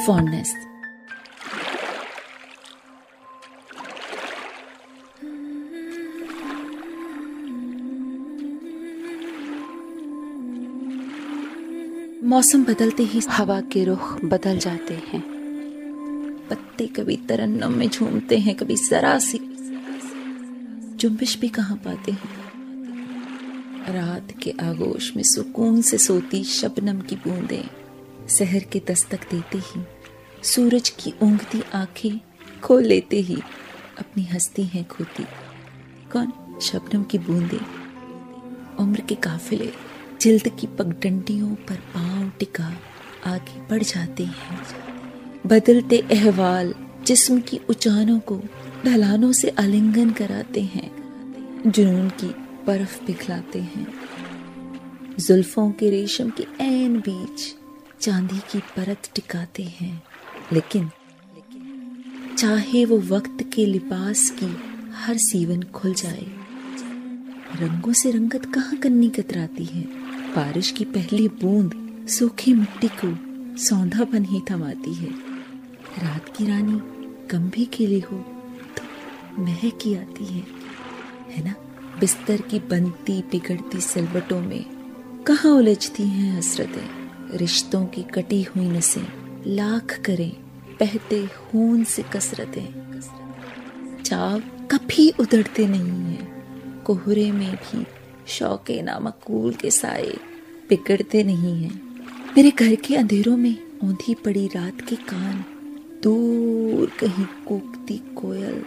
Fondness. 0.06 0.48
मौसम 12.25 12.64
बदलते 12.64 13.02
ही 13.02 13.20
हवा 13.30 13.60
के 13.60 13.84
रुख 13.84 14.25
बदल 14.25 14.58
जाते 14.58 14.94
हैं। 14.94 15.20
पत्ते 16.50 16.86
कभी 16.86 17.16
तरन्नम 17.16 17.72
में 17.72 17.88
झूमते 17.88 18.38
हैं, 18.38 18.54
कभी 18.54 18.76
जरा 18.76 19.18
सी। 19.18 19.38
जुम्बिश 20.96 21.38
भी 21.38 21.48
कहाँ 21.48 21.76
पाते 21.76 22.12
हैं? 22.12 22.46
रात 23.94 24.28
के 24.42 24.50
आगोश 24.50 25.16
में 25.16 25.22
सुकून 25.22 25.82
से 25.82 25.98
सोती 25.98 26.44
शबनम 26.44 27.00
की 27.00 27.16
बूंदें। 27.16 27.70
शहर 28.28 28.58
के 28.58 28.82
दस्तक 28.90 29.20
देते 29.30 29.58
ही 29.58 29.96
सूरज 30.47 30.88
की 30.88 31.15
ऊँगती 31.23 31.62
आँखें 31.75 32.21
खोल 32.61 32.85
लेते 32.85 33.21
ही 33.21 33.37
अपनी 33.99 34.25
हस्ती 34.25 34.62
हैं 34.65 34.88
खोती। 34.88 35.25
कौन? 36.12 36.59
शबनम 36.62 37.03
की 37.03 37.19
बूंदे। 37.19 37.61
उम्र 38.83 39.00
के 39.00 39.15
काफिले, 39.15 39.73
जिल्द 40.21 40.49
की 40.49 40.67
पगडंडियों 40.67 41.55
पर 41.55 41.75
पाँव 41.75 42.33
टिका, 42.38 42.76
आगे 43.26 43.61
बढ़ 43.61 43.83
जाते 43.83 44.25
हैं। 44.25 44.67
बदलते 45.47 45.99
अहवाल, 45.99 46.75
जिस्म 47.07 47.41
की 47.41 47.61
उचानों 47.69 48.19
को 48.19 48.43
ढलानों 48.87 49.33
से 49.33 49.49
आलिंगन 49.49 50.11
कराते 50.11 50.61
हैं। 50.61 50.91
जुनून 51.67 52.09
की 52.09 52.35
बर्फ़ 52.67 53.05
पिघलाते 53.05 53.59
हैं। 53.59 53.93
जुल्फों 55.19 55.71
के 55.71 55.91
रेशम 55.91 56.31
के 56.31 56.47
ऐन 56.61 57.00
बीच 57.00 57.55
चांदी 58.00 58.38
की 58.38 58.59
परत 58.59 59.11
टिकाते 59.15 59.62
हैं। 59.62 60.03
लेकिन 60.53 60.91
चाहे 62.38 62.85
वो 62.85 62.99
वक्त 63.09 63.45
के 63.55 63.67
लिबास 63.67 64.31
की 64.31 64.47
हर 64.95 65.17
सीवन 65.19 65.62
खुल 65.75 65.95
जाए, 65.95 66.26
रंगों 67.57 67.93
से 67.93 68.11
रंगत 68.11 68.45
कहाँ 68.55 68.76
करनी 68.76 69.09
कतराती 69.09 69.65
है? 69.65 69.83
बारिश 70.37 70.71
की 70.71 70.85
पहली 70.85 71.29
बूंद 71.43 72.07
सूखी 72.09 72.55
मिट्टी 72.55 72.88
को 72.95 73.15
सौंधापन 73.59 74.25
ही 74.25 74.41
थमाती 74.50 74.95
है। 74.95 75.11
रात 75.99 76.33
की 76.37 76.47
रानी 76.47 76.81
कम 77.31 77.49
भी 77.50 77.65
खिली 77.65 78.00
हो 78.00 78.19
तो 78.76 79.43
महक 79.43 79.79
ही 79.85 79.95
आती 79.97 80.25
है 80.25 80.45
है 81.31 81.45
ना? 81.45 81.55
बिस्तर 82.00 82.41
की 82.41 82.59
बनती 82.71 83.21
बिगड़ती 83.23 83.81
सिलवटों 83.81 84.41
में 84.41 84.65
कहाँ 85.26 85.53
उलझती 85.53 86.03
हैं 86.03 86.37
हसरतें, 86.38 87.37
रिश्तों 87.37 87.85
की 87.87 88.03
कटी 88.15 88.43
हुई 88.43 88.69
नसें? 88.69 89.25
लाख 89.47 90.00
करें, 90.05 90.33
बहते 90.81 91.26
खून 91.26 91.85
से 91.85 92.03
कसरतें। 92.03 93.00
चाव 94.03 94.41
कभी 94.41 95.12
उधड़ते 95.21 95.67
नहीं 95.67 95.91
हैं। 95.91 96.37
कोहरे 96.83 97.33
में 97.33 97.57
भी 97.57 97.87
शौके 98.26 98.83
नामकूल 98.83 99.53
के 99.53 99.71
साए 99.71 100.15
बिगड़ते 100.69 101.25
नहीं 101.25 101.62
हैं। 101.62 102.05
मेरे 102.37 102.50
घर 102.50 102.75
के 102.75 102.97
अंधेरों 102.97 103.37
में 103.37 103.57
औंधी 103.85 104.15
पड़ी 104.15 104.47
रात 104.47 104.81
के 104.81 104.97
कान, 104.97 105.45
दूर 106.03 106.93
कहीं 107.00 107.26
कूकती 107.49 107.99
कोयल 108.17 108.62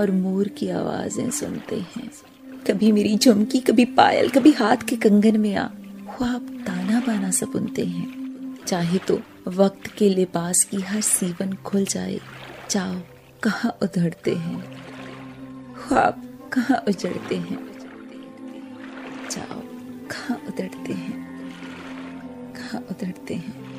और 0.00 0.10
मोर 0.10 0.48
की 0.48 0.68
आवाज़ें 0.68 1.30
सुनते 1.30 1.76
हैं। 1.76 2.10
कभी 2.70 2.92
मेरी 2.92 3.18
झुमकी, 3.18 3.60
कभी 3.60 3.84
पायल, 3.84 4.28
कभी 4.28 4.52
हाथ 4.52 4.76
के 4.76 4.96
कंगन 4.96 5.40
में 5.40 5.54
आ, 5.54 5.66
ख्वाब 6.16 6.64
ताना 6.66 7.00
बाना 7.00 7.30
सा 7.30 7.46
बुनते 7.46 7.84
हैं। 7.84 8.19
चाहे 8.70 8.98
तो 8.98 9.20
वक्त 9.48 9.86
के 9.86 10.08
लिबास 10.08 10.64
की 10.64 10.76
हर 10.76 11.00
सीवन 11.00 11.52
खुल 11.52 11.84
जाए। 11.84 12.20
चाव 12.70 13.02
कहाँ 13.42 13.78
उधड़ते 13.82 14.34
हैं? 14.34 14.60
ख्वाब, 15.74 16.38
कहाँ 16.52 16.84
उजड़ते 16.88 17.36
हैं? 17.36 17.70
चाव 19.30 19.60
कहाँ 20.10 20.36
उधड़ते 20.48 20.92
हैं? 20.92 21.12
कहाँ 22.54 22.80
उधड़ते 22.90 23.34
हैं? 23.34 23.69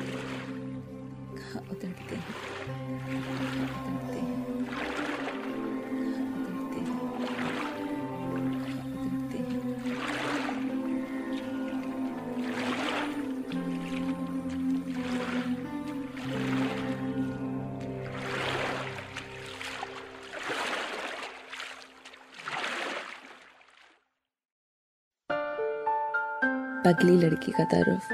पगली 26.92 27.16
लड़की 27.16 27.52
का 27.52 27.64
तरफ़। 27.64 28.12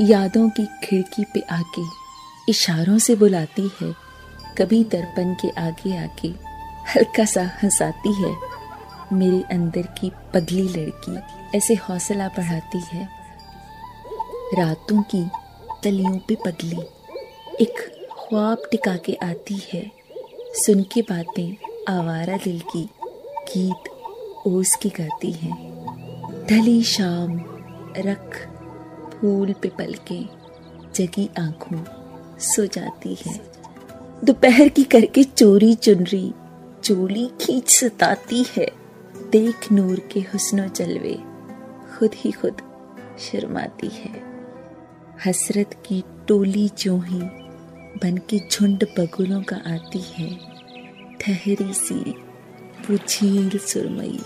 यादों 0.00 0.48
की 0.50 0.66
खिड़की 0.84 1.24
पे 1.24 1.40
आके 1.40 1.82
इशारों 2.48 2.98
से 2.98 3.14
बुलाती 3.14 3.70
है, 3.80 3.92
कभी 4.58 4.82
दर्पण 4.84 5.34
के 5.34 5.48
आगे 5.60 5.96
आके 5.96 6.28
हल्का 6.94 7.24
सा 7.24 7.42
हंसाती 7.62 8.12
है, 8.14 8.34
मेरे 9.12 9.42
अंदर 9.50 9.82
की 9.82 10.10
पगली 10.34 10.68
लड़की। 10.68 11.16
ऐसे 11.54 11.74
हौसला 11.74 12.28
बढ़ाती 12.28 12.80
है। 12.80 13.08
रातों 14.58 15.02
की 15.02 15.22
तलियों 15.84 16.18
पे 16.18 16.34
पगली 16.34 16.80
एक 17.60 17.80
ख्वाब 18.12 18.62
टिका 18.70 18.96
के 18.96 19.14
आती 19.14 19.60
है। 19.72 19.90
सुन 20.54 20.82
के 20.82 21.02
बातें 21.02 21.56
आवारा 21.88 22.36
दिल 22.36 22.60
की 22.60 22.88
गीत 23.48 23.90
ओस 24.46 24.74
के 24.76 24.88
गाती 24.88 25.32
है। 25.32 25.50
ढली 26.46 26.82
शाम 26.82 27.40
रख 27.98 28.36
फूल 29.12 29.52
पे 29.52 29.68
पलके 29.68 30.20
जगी 30.94 31.30
आँखों 31.38 31.82
सो 32.38 32.66
जाती 32.66 33.16
है। 33.26 33.34
दोपहर 34.24 34.68
की 34.68 34.84
करके 34.84 35.24
चोरी 35.24 35.74
चुनरी 35.74 36.32
चोली 36.84 37.30
खींच 37.40 37.68
सताती 37.70 38.44
है। 38.56 38.66
देख 39.30 39.72
नूर 39.72 40.00
के 40.12 40.20
हुस्नो 40.20 40.68
चलवे 40.68 41.31
खुद 41.92 42.10
ही 42.14 42.30
खुद 42.32 42.60
शर्माती 43.18 43.88
है। 43.88 44.22
हसरत 45.26 45.74
की 45.86 46.02
टोली 46.28 46.68
जो 46.78 46.98
ही 46.98 47.20
बन 48.02 48.16
के 48.30 48.38
झुंड 48.48 48.84
बगुलों 48.98 49.42
का 49.42 49.56
आती 49.56 50.00
है, 50.14 50.28
ठहरी 51.20 51.72
सी 51.72 52.00
वो 52.90 52.96
झील 52.96 53.58
सुरमई 53.58 54.18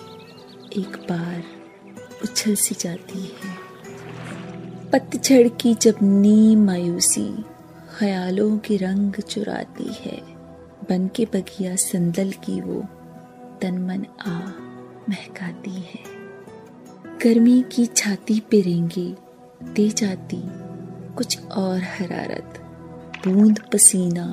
एक 0.77 0.97
बार 1.11 1.45
उछल 2.23 2.55
सी 2.55 2.75
जाती 2.81 3.21
है। 3.21 3.55
पतझड़ 4.91 5.49
की 5.49 5.75
जब 5.75 5.97
नीम 6.03 6.65
मायूसी 6.67 7.29
ख्यालों 7.99 8.59
के 8.59 8.77
रंग 8.77 9.15
चुराती 9.15 9.93
है 10.01 10.21
बन 10.89 11.09
के 11.09 11.25
बगिया 11.25 11.77
संदल 11.77 12.33
की 12.45 12.61
वो 12.61 12.83
तन 13.63 13.79
मन 13.79 14.07
आ 14.27 14.39
महकाती 15.09 15.71
है। 15.71 16.16
गर्मी 17.23 17.65
की 17.73 17.87
छाती 17.87 18.39
पे 18.41 18.61
रेंगे 18.61 19.05
दे 19.63 19.89
जाती 19.89 20.37
कुछ 21.17 21.47
और 21.53 21.83
हरारत। 21.83 22.59
बूंद 23.27 23.61
पसीना 23.73 24.27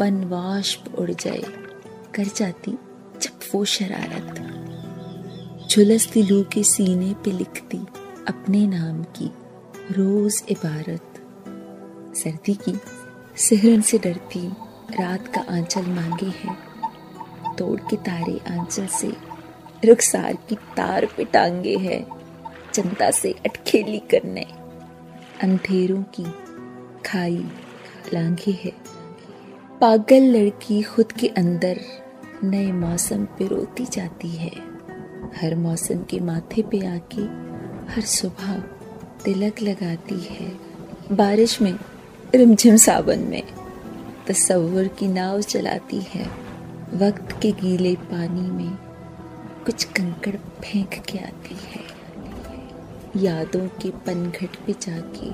पनवाष्प 0.00 0.94
उड़ 0.98 1.10
जाए, 1.10 1.42
कर 2.14 2.24
जाती 2.36 2.70
जब 3.22 3.40
वो 3.54 3.64
शरारत। 3.64 4.40
झुलसती 5.70 6.22
लू 6.22 6.42
के 6.52 6.62
सीने 6.62 7.12
पे 7.14 7.30
लिखती 7.30 7.78
अपने 8.28 8.66
नाम 8.66 9.02
की 9.16 9.30
रोज 9.90 10.42
इबारत। 10.48 11.20
सर्दी 12.16 12.54
की 12.54 12.74
सिहरन 13.36 13.80
से 13.80 13.98
डरती 13.98 14.46
रात 15.00 15.28
का 15.28 15.40
आंचल 15.50 15.86
मांगे 15.90 16.32
है, 16.38 16.56
तोड़ 17.58 17.80
के 17.80 17.96
तारे 17.96 18.40
आंचल 18.50 18.86
से 18.86 19.12
रुखसार 19.84 20.38
की 20.48 20.54
तार 20.54 21.06
पे 21.16 21.24
टांगे 21.24 21.76
है 21.76 22.06
जनता 22.74 23.10
से 23.10 23.32
अटखेली 23.32 23.98
करने। 23.98 24.46
अंधेरों 25.42 26.02
की 26.02 26.24
खाई 27.06 27.44
लांघी 28.14 28.52
है। 28.52 28.72
पागल 29.80 30.22
लड़की 30.22 30.82
खुद 30.82 31.12
के 31.12 31.28
अंदर 31.28 31.80
नए 32.44 32.72
मौसम 32.72 33.24
पे 33.24 33.46
रोती 33.46 33.84
जाती 33.84 34.28
है। 34.28 34.52
हर 35.42 35.54
मौसम 35.54 35.98
के 36.02 36.20
माथे 36.20 36.62
पे 36.62 36.86
आके 36.86 37.22
हर 37.92 38.00
सुबह 38.00 38.52
तिलक 39.24 39.62
लगाती 39.62 40.20
है। 40.30 40.52
बारिश 41.12 41.62
में, 41.62 41.78
रिमझिम 42.34 42.76
सावन 42.76 43.18
में 43.18 43.42
तस्वुर 44.26 44.88
की 44.88 45.08
नाव 45.08 45.40
चलाती 45.40 46.00
है। 46.00 46.24
वक्त 46.94 47.40
के 47.42 47.52
गीले 47.52 47.94
पानी 47.94 48.50
में 48.50 48.83
कुछ 49.66 49.84
कंकड़ 49.84 50.36
फेंक 50.36 50.88
के 50.88 51.18
आती 51.18 51.54
है। 51.54 51.80
यादों 53.16 53.68
के 53.68 53.90
पनघट 53.90 54.56
पे 54.56 54.72
जाके 54.72 55.30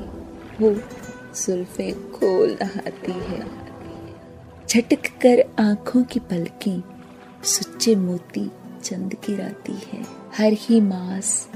वो 0.60 0.80
सुल्फे 1.34 1.92
खोल 1.92 2.58
नहाती 2.62 3.12
है। 3.12 3.44
झटक 4.68 5.06
कर 5.24 5.62
आँखों 5.62 6.02
की 6.02 6.20
पलकें 6.20 6.82
सुच्चे 7.44 7.94
मोती 7.96 8.50
चंद 8.82 9.14
की 9.14 9.32
गिराती 9.32 9.72
है। 9.72 10.02
हर 10.36 10.52
ही 10.52 10.80
मास 10.80 11.50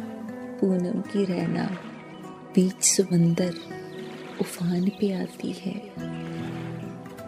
पूनम 0.61 1.01
की 1.01 1.25
रहना 1.25 1.65
बीच 2.55 2.85
समंदर 2.85 3.55
उफान 4.41 4.89
पे 4.89 5.13
आती 5.13 5.53
है। 5.53 5.83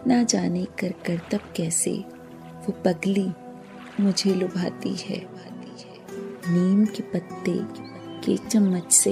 ना 0.07 0.23
जाने 0.23 0.65
कर 0.65 0.91
कर 0.91 1.21
तब 1.31 1.39
कैसे 1.55 1.91
वो 2.65 2.71
पगली 2.71 3.31
मुझे 3.99 4.33
लुभाती 4.33 4.95
है। 4.95 5.36
नीम 6.49 6.85
के 6.85 7.03
पत्ते 7.03 7.53
के 8.25 8.37
चम्मच 8.37 8.91
से 8.93 9.11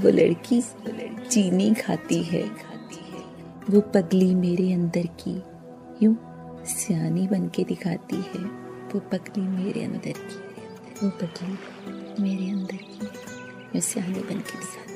वो 0.00 0.10
लड़की 0.10 0.60
चीनी 1.30 1.74
खाती 1.74 2.22
है। 2.22 2.42
वो 3.70 3.80
पगली 3.94 4.34
मेरे 4.34 4.72
अंदर 4.72 5.06
की 5.20 5.34
यूँ 6.02 6.16
सियानी 6.66 7.26
बन 7.28 7.48
के 7.48 7.64
दिखाती 7.64 8.16
है। 8.16 8.44
वो 8.90 9.00
पगली 9.12 9.42
मेरे 9.42 9.84
अंदर 9.84 10.18
की, 10.22 10.40
वो 11.02 11.10
पगली 11.10 12.22
मेरे 12.22 12.50
अंदर 12.50 12.76
की 12.76 13.06
यूँ 13.74 13.80
सियानी 13.80 14.20
बन 14.20 14.40
के 14.40 14.58
दिखाती 14.58 14.93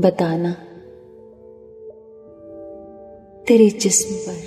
बताना। 0.00 0.52
तेरे 3.48 3.68
जिस्म 3.70 4.14
पर, 4.14 4.40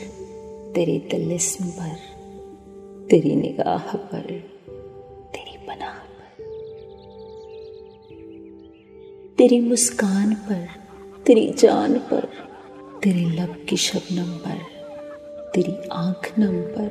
तेरे 0.73 0.99
तलिस्म 0.99 1.65
पर, 1.65 1.95
तेरी 3.09 3.35
निगाह 3.35 3.95
पर, 3.97 4.21
तेरी 5.33 5.57
पनाह 5.57 5.99
पर, 5.99 6.31
तेरी 9.37 9.59
मुस्कान 9.61 10.33
पर, 10.33 10.67
तेरी 11.25 11.49
जान 11.49 11.99
पर, 11.99 12.29
तेरे 13.03 13.25
लब 13.25 13.65
की 13.69 13.77
शबनम 13.77 14.31
पर, 14.37 14.57
तेरी 15.55 15.77
आँख 15.91 16.33
नम 16.39 16.61
पर, 16.61 16.89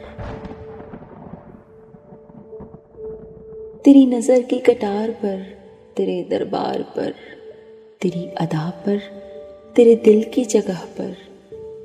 तेरी 3.84 4.06
नज़र 4.06 4.42
की 4.42 4.58
कटार 4.58 5.10
पर, 5.10 5.42
तेरे 5.96 6.22
दरबार 6.30 6.82
पर 6.82 7.31
तेरी 8.02 8.26
अदा 8.26 8.70
पर, 8.70 8.98
तेरे 9.76 9.96
दिल 9.96 10.24
की 10.24 10.44
जगह 10.44 10.78
पर, 10.78 11.16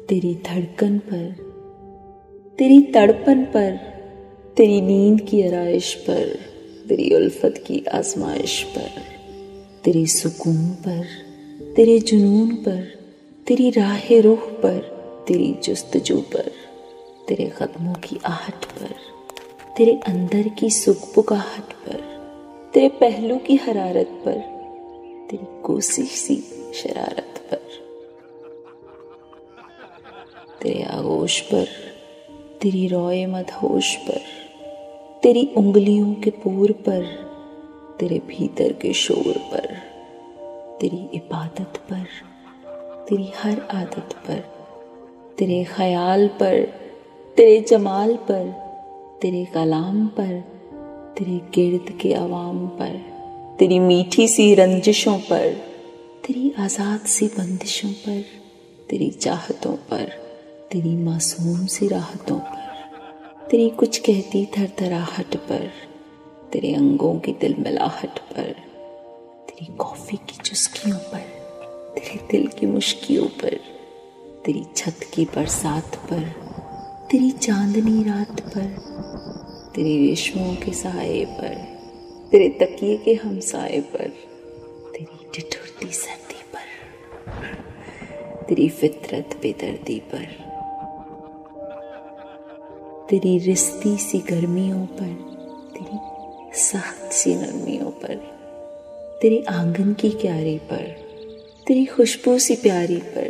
तेरी 0.10 0.36
धड़कन 0.36 1.00
पर, 1.00 1.36
तेरी 2.58 2.82
तड़पन 2.82 3.44
पर, 3.44 3.76
तेरी 4.58 4.82
नींद 4.82 5.22
की 5.22 5.48
आरइश 5.48 5.94
पर, 5.94 6.40
तेरी 6.90 7.16
उल्फत 7.16 7.64
की 7.68 7.86
आजमाइश 7.94 8.64
पर, 8.64 9.02
तेरे 9.84 10.06
सुकून 10.06 10.70
पर, 10.70 11.06
तेरे 11.76 12.00
जुनून 12.00 12.50
पर, 12.50 12.88
तेरी 13.48 13.70
राह 13.70 14.00
रुख 14.12 14.40
पर, 14.40 14.80
तेरी 15.28 15.56
जस्तजू 15.64 16.18
पर, 16.18 16.52
तेरे 17.28 17.52
कदमों 17.62 17.94
की 17.94 18.20
आहट 18.26 18.66
पर, 18.66 18.96
तेरे 19.78 20.00
अंदर 20.08 20.48
की 20.48 20.70
सुख 20.70 21.14
पुकाहट 21.16 21.74
पर, 21.74 22.00
तेरे 22.74 22.90
पहलू 22.90 23.38
की 23.38 23.56
हरारत 23.56 24.10
पर 24.26 24.57
तेरी 25.30 25.62
कोशिश 25.62 26.12
सी 26.12 26.36
शरारत 26.74 27.48
पर, 27.52 27.62
तेरे 30.62 30.84
आगोश 30.84 31.42
पर, 31.42 31.66
तेरी 32.62 32.88
रोए 32.88 33.26
मदहोश 33.26 33.96
पर, 33.96 34.22
तेरी 35.24 35.54
उंगलियों 35.58 36.14
के 36.14 36.30
पूर 36.30 36.72
पर, 36.72 37.04
तेरे 38.00 38.20
भीतर 38.20 38.74
के 38.74 38.94
शोर 38.94 39.34
पर, 39.38 39.76
तेरी 40.82 41.10
इबादत 41.14 41.78
पर, 41.92 42.08
तेरी 43.10 43.32
हर 43.38 43.62
आदत 43.72 44.14
पर, 44.28 44.40
तेरे 45.38 45.64
ख्याल 45.64 46.28
पर, 46.28 46.64
तेरे 47.38 47.62
जमाल 47.62 48.16
पर, 48.16 48.50
तेरे 49.22 49.46
कलाम 49.46 50.08
पर, 50.08 50.42
तेरे 51.18 51.40
गिर्द 51.54 51.98
के 52.02 52.14
आवाम 52.14 52.68
पर। 52.68 53.17
तेरी 53.60 53.80
मीठी 53.80 54.28
सी 54.28 54.56
रंजिशों 54.56 55.20
पर, 55.20 55.54
तेरी 56.28 56.54
आज़ाद 56.60 57.00
सी 57.00 57.28
बंदिशों 57.28 57.90
पर, 57.90 58.26
तेरी 58.90 59.10
चाहतों 59.10 59.72
पर, 59.72 60.04
तेरी 60.72 60.98
मासूम 60.98 61.66
सी 61.66 61.88
राहतों 61.88 62.40
पर, 62.40 62.72
तेरी 63.52 63.70
कुछ 63.70 63.98
कहती 63.98 64.46
थर 64.46 64.70
थराहट 64.82 65.36
पर, 65.36 65.72
तेरे 66.54 66.74
अंगों 66.74 67.20
की 67.20 67.32
दिल 67.32 67.56
मिलाहट 67.60 68.20
पर, 68.20 68.52
तेरी 69.48 69.66
कॉफ़ी 69.66 70.18
की 70.18 70.38
चुस्कियों 70.44 70.98
पर, 70.98 71.22
तेरे 71.96 72.28
दिल 72.32 72.48
की 72.48 72.66
मुश्कियों 72.66 73.26
पर, 73.26 73.60
तेरी 74.46 74.66
छत 74.76 75.00
की 75.14 75.26
बरसात 75.26 75.96
पर, 75.96 76.24
तेरी 77.12 77.32
चांदनी 77.32 78.04
रात 78.04 78.42
पर, 78.42 78.68
तेरे 79.76 80.08
रेशमों 80.08 80.56
के 80.56 80.72
साए 80.72 81.26
पर। 81.26 81.77
तेरे 82.32 82.50
तकिए 82.50 82.98
के 82.98 83.14
हमसाए 83.14 83.80
पर, 83.80 84.08
तेरी 84.94 85.30
ठिठुरती 85.34 85.94
सर्दी 85.94 86.44
पर, 86.54 86.66
तेरी 88.44 88.70
फितरत 88.70 89.40
बेदर्दी 89.42 90.00
पर, 90.00 90.26
तेरी 93.10 93.38
रिश्ती 93.38 93.98
सी 93.98 94.20
गर्मियों 94.20 94.86
पर, 94.86 95.14
तेरी 95.74 96.00
सख्त 96.60 97.12
सी 97.12 97.36
नरमियों 97.36 97.92
पर, 97.92 98.16
तेरे 99.22 99.44
आँगन 99.50 99.94
की 99.94 100.10
क्यारी 100.10 100.58
पर, 100.58 100.84
तेरी 101.68 101.86
खुशबू 101.86 102.40
सी 102.40 102.56
प्यारी 102.56 102.98
पर, 102.98 103.30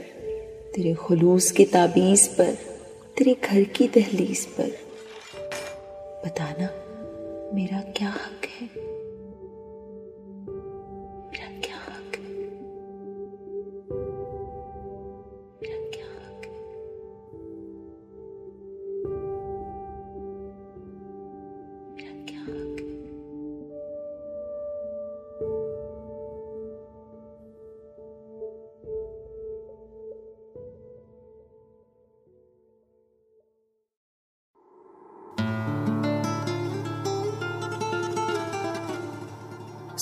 तेरे 0.75 0.93
खलूस 0.93 1.51
की 1.51 1.65
ताबीज 1.65 2.27
पर, 2.27 2.57
तेरे 3.17 3.37
घर 3.43 3.63
की 3.63 3.87
दहलीज 3.87 4.45
पर। 4.45 4.77
बताना 6.25 6.86
मेरा 7.56 7.80
क्या 7.96 8.10
हक 8.10 8.46
है 8.46 8.68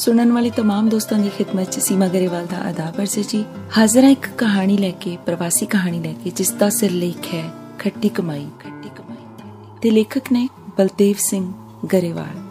ਸੁਣਨ 0.05 0.33
ਵਾਲੇ 0.33 0.51
तमाम 0.61 0.89
ਦੋਸਤਾਂ 0.91 1.19
ਦੀ 1.19 1.29
ਖਿਦਮਤ 1.29 1.71
'ਚ 1.71 1.79
ਸੀਮਾ 1.79 2.09
ਗਰੇਵਾਲ 2.09 2.47
ਦਾ 2.47 2.69
ਅਦਾਬ 2.71 3.01
ਅਰਜ਼ੇ 3.01 3.23
ਜੀ 3.23 3.45
ਹਾਜ਼ਰ 3.77 4.05
ਹਾਂ 4.05 4.11
ਇੱਕ 4.11 4.27
ਕਹਾਣੀ 4.39 4.77
ਲੈ 4.77 4.91
ਕੇ 4.91 5.17
ਪ੍ਰਵਾਸੀ 5.27 5.67
ਕਹਾਣੀ 5.67 6.01
ਲੈ 6.01 6.13
ਕੇ 6.25 6.31
ਜਿਸ 6.31 6.51
ਦਾ 6.51 6.69
ਸਿਰਲੇਖ 6.69 7.35
ਹੈ 7.35 7.51
ਖੱਟੀ 7.79 8.09
ਕਮਾਈ 8.09 8.47
ਖੱਟੀ 8.61 8.89
ਕਮਾਈ 8.89 9.17
ਤੇ 9.83 9.91
ਲੇਖਕ 9.91 10.33
ਨੇ 10.33 10.49
ਬਲਦੇਵ 10.79 11.17
ਸਿੰਘ 11.21 11.53
ਗਰੇਵਾਲ 11.93 12.44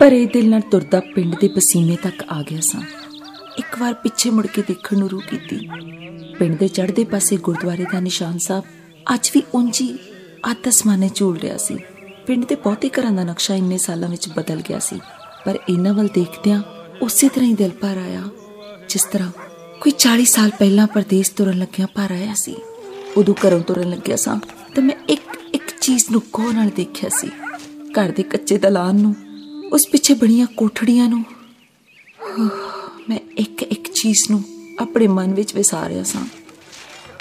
ਭਰੇ 0.00 0.24
ਦਿਲ 0.26 0.48
ਨਾਲ 0.50 0.60
ਤੁਰਦਾ 0.60 1.00
ਪਿੰਡ 1.14 1.34
ਦੇ 1.40 1.48
ਪਸੀਨੇ 1.48 1.96
ਤੱਕ 2.02 2.22
ਆ 2.30 2.42
ਗਿਆ 2.42 2.60
ਸਾਂ। 2.60 2.80
ਇੱਕ 3.58 3.78
ਵਾਰ 3.78 3.94
ਪਿੱਛੇ 3.94 4.30
ਮੁੜ 4.30 4.46
ਕੇ 4.46 4.62
ਦੇਖਣ 4.62 4.98
ਨੂੰ 4.98 5.08
ਰੂ 5.10 5.20
ਕੀਤੀ। 5.20 5.58
ਪਿੰਡ 6.38 6.58
ਦੇ 6.58 6.68
ਚੜ੍ਹਦੇ 6.68 7.04
ਪਾਸੇ 7.04 7.36
ਗੁਰਦੁਆਰੇ 7.36 7.86
ਦਾ 7.92 8.00
ਨਿਸ਼ਾਨ 8.00 8.38
ਸਾਹਿਬ 8.38 8.64
ਅੱਜ 9.14 9.30
ਵੀ 9.34 9.42
ਉਂਝੀ 9.54 9.88
ਆਤਸਮਾਨੇ 10.46 11.10
ਝੂਲ 11.14 11.38
ਰਿਹਾ 11.38 11.56
ਸੀ। 11.56 11.78
ਪਿੰਡ 12.26 12.44
ਦੇ 12.44 12.54
ਬਹੁਤੇ 12.54 12.90
ਘਰਾਂ 12.90 13.12
ਦਾ 13.12 13.24
ਨਕਸ਼ਾ 13.24 13.54
ਇੰਨੇ 13.54 13.78
ਸਾਲਾਂ 13.78 14.08
ਵਿੱਚ 14.08 14.28
ਬਦਲ 14.28 14.62
ਗਿਆ 14.68 14.78
ਸੀ, 14.78 15.00
ਪਰ 15.44 15.58
ਇਹਨਾਂ 15.68 15.94
ਵੱਲ 15.94 16.08
ਦੇਖਦਿਆਂ 16.14 16.62
ਉਸੇ 17.02 17.28
ਤਰ੍ਹਾਂ 17.28 17.48
ਹੀ 17.48 17.54
ਦਿਲ 17.54 17.70
ਭਰ 17.80 17.98
ਆਇਆ, 17.98 18.22
ਜਿਸ 18.88 19.04
ਤਰ੍ਹਾਂ 19.04 19.30
ਕੋਈ 19.80 19.92
40 19.98 20.24
ਸਾਲ 20.24 20.50
ਪਹਿਲਾਂ 20.58 20.86
ਪਰਦੇਸ 20.86 21.28
ਤੁਰਨ 21.28 21.58
ਲੱਗਿਆ 21.58 21.86
ਭਰ 21.94 22.12
ਆਇਆ 22.12 22.34
ਸੀ। 22.34 22.56
ਉਦੋਂ 23.16 23.34
ਘਰੋਂ 23.46 23.60
ਤੁਰਨ 23.60 23.90
ਲੱਗਿਆ 23.90 24.16
ਸਾਂ 24.16 24.36
ਤਾਂ 24.74 24.82
ਮੈਂ 24.82 24.96
ਇੱਕ 25.08 25.38
ਇੱਕ 25.54 25.78
ਚੀਜ਼ 25.80 26.10
ਨੂੰ 26.10 26.22
ਕੋਹ 26.32 26.52
ਨਾਲ 26.52 26.70
ਦੇਖਿਆ 26.76 27.10
ਸੀ। 27.10 27.30
ਘਰ 27.94 28.10
ਦੇ 28.10 28.22
ਕੱਚੇ 28.22 28.58
ਦਲਾਨ 28.58 28.96
ਨੂੰ 28.96 29.14
ਉਸ 29.72 29.86
ਪਿੱਛੇ 29.86 30.14
ਬਣੀਆਂ 30.14 30.46
ਕੋਠੜੀਆਂ 30.46 31.08
ਨੂੰ। 31.08 31.24
ਮੈਂ 33.08 33.18
ਇੱਕ 33.38 33.62
ਇੱਕ 33.62 33.92
ਚੀਜ਼ 33.92 34.30
ਨੂੰ 34.30 34.44
ਆਪਣੇ 34.78 35.06
ਮਨ 35.06 35.34
ਵਿੱਚ 35.34 35.54
ਵਿਸਾਰਿਆ 35.54 36.02
ਸਾਂ। 36.02 36.26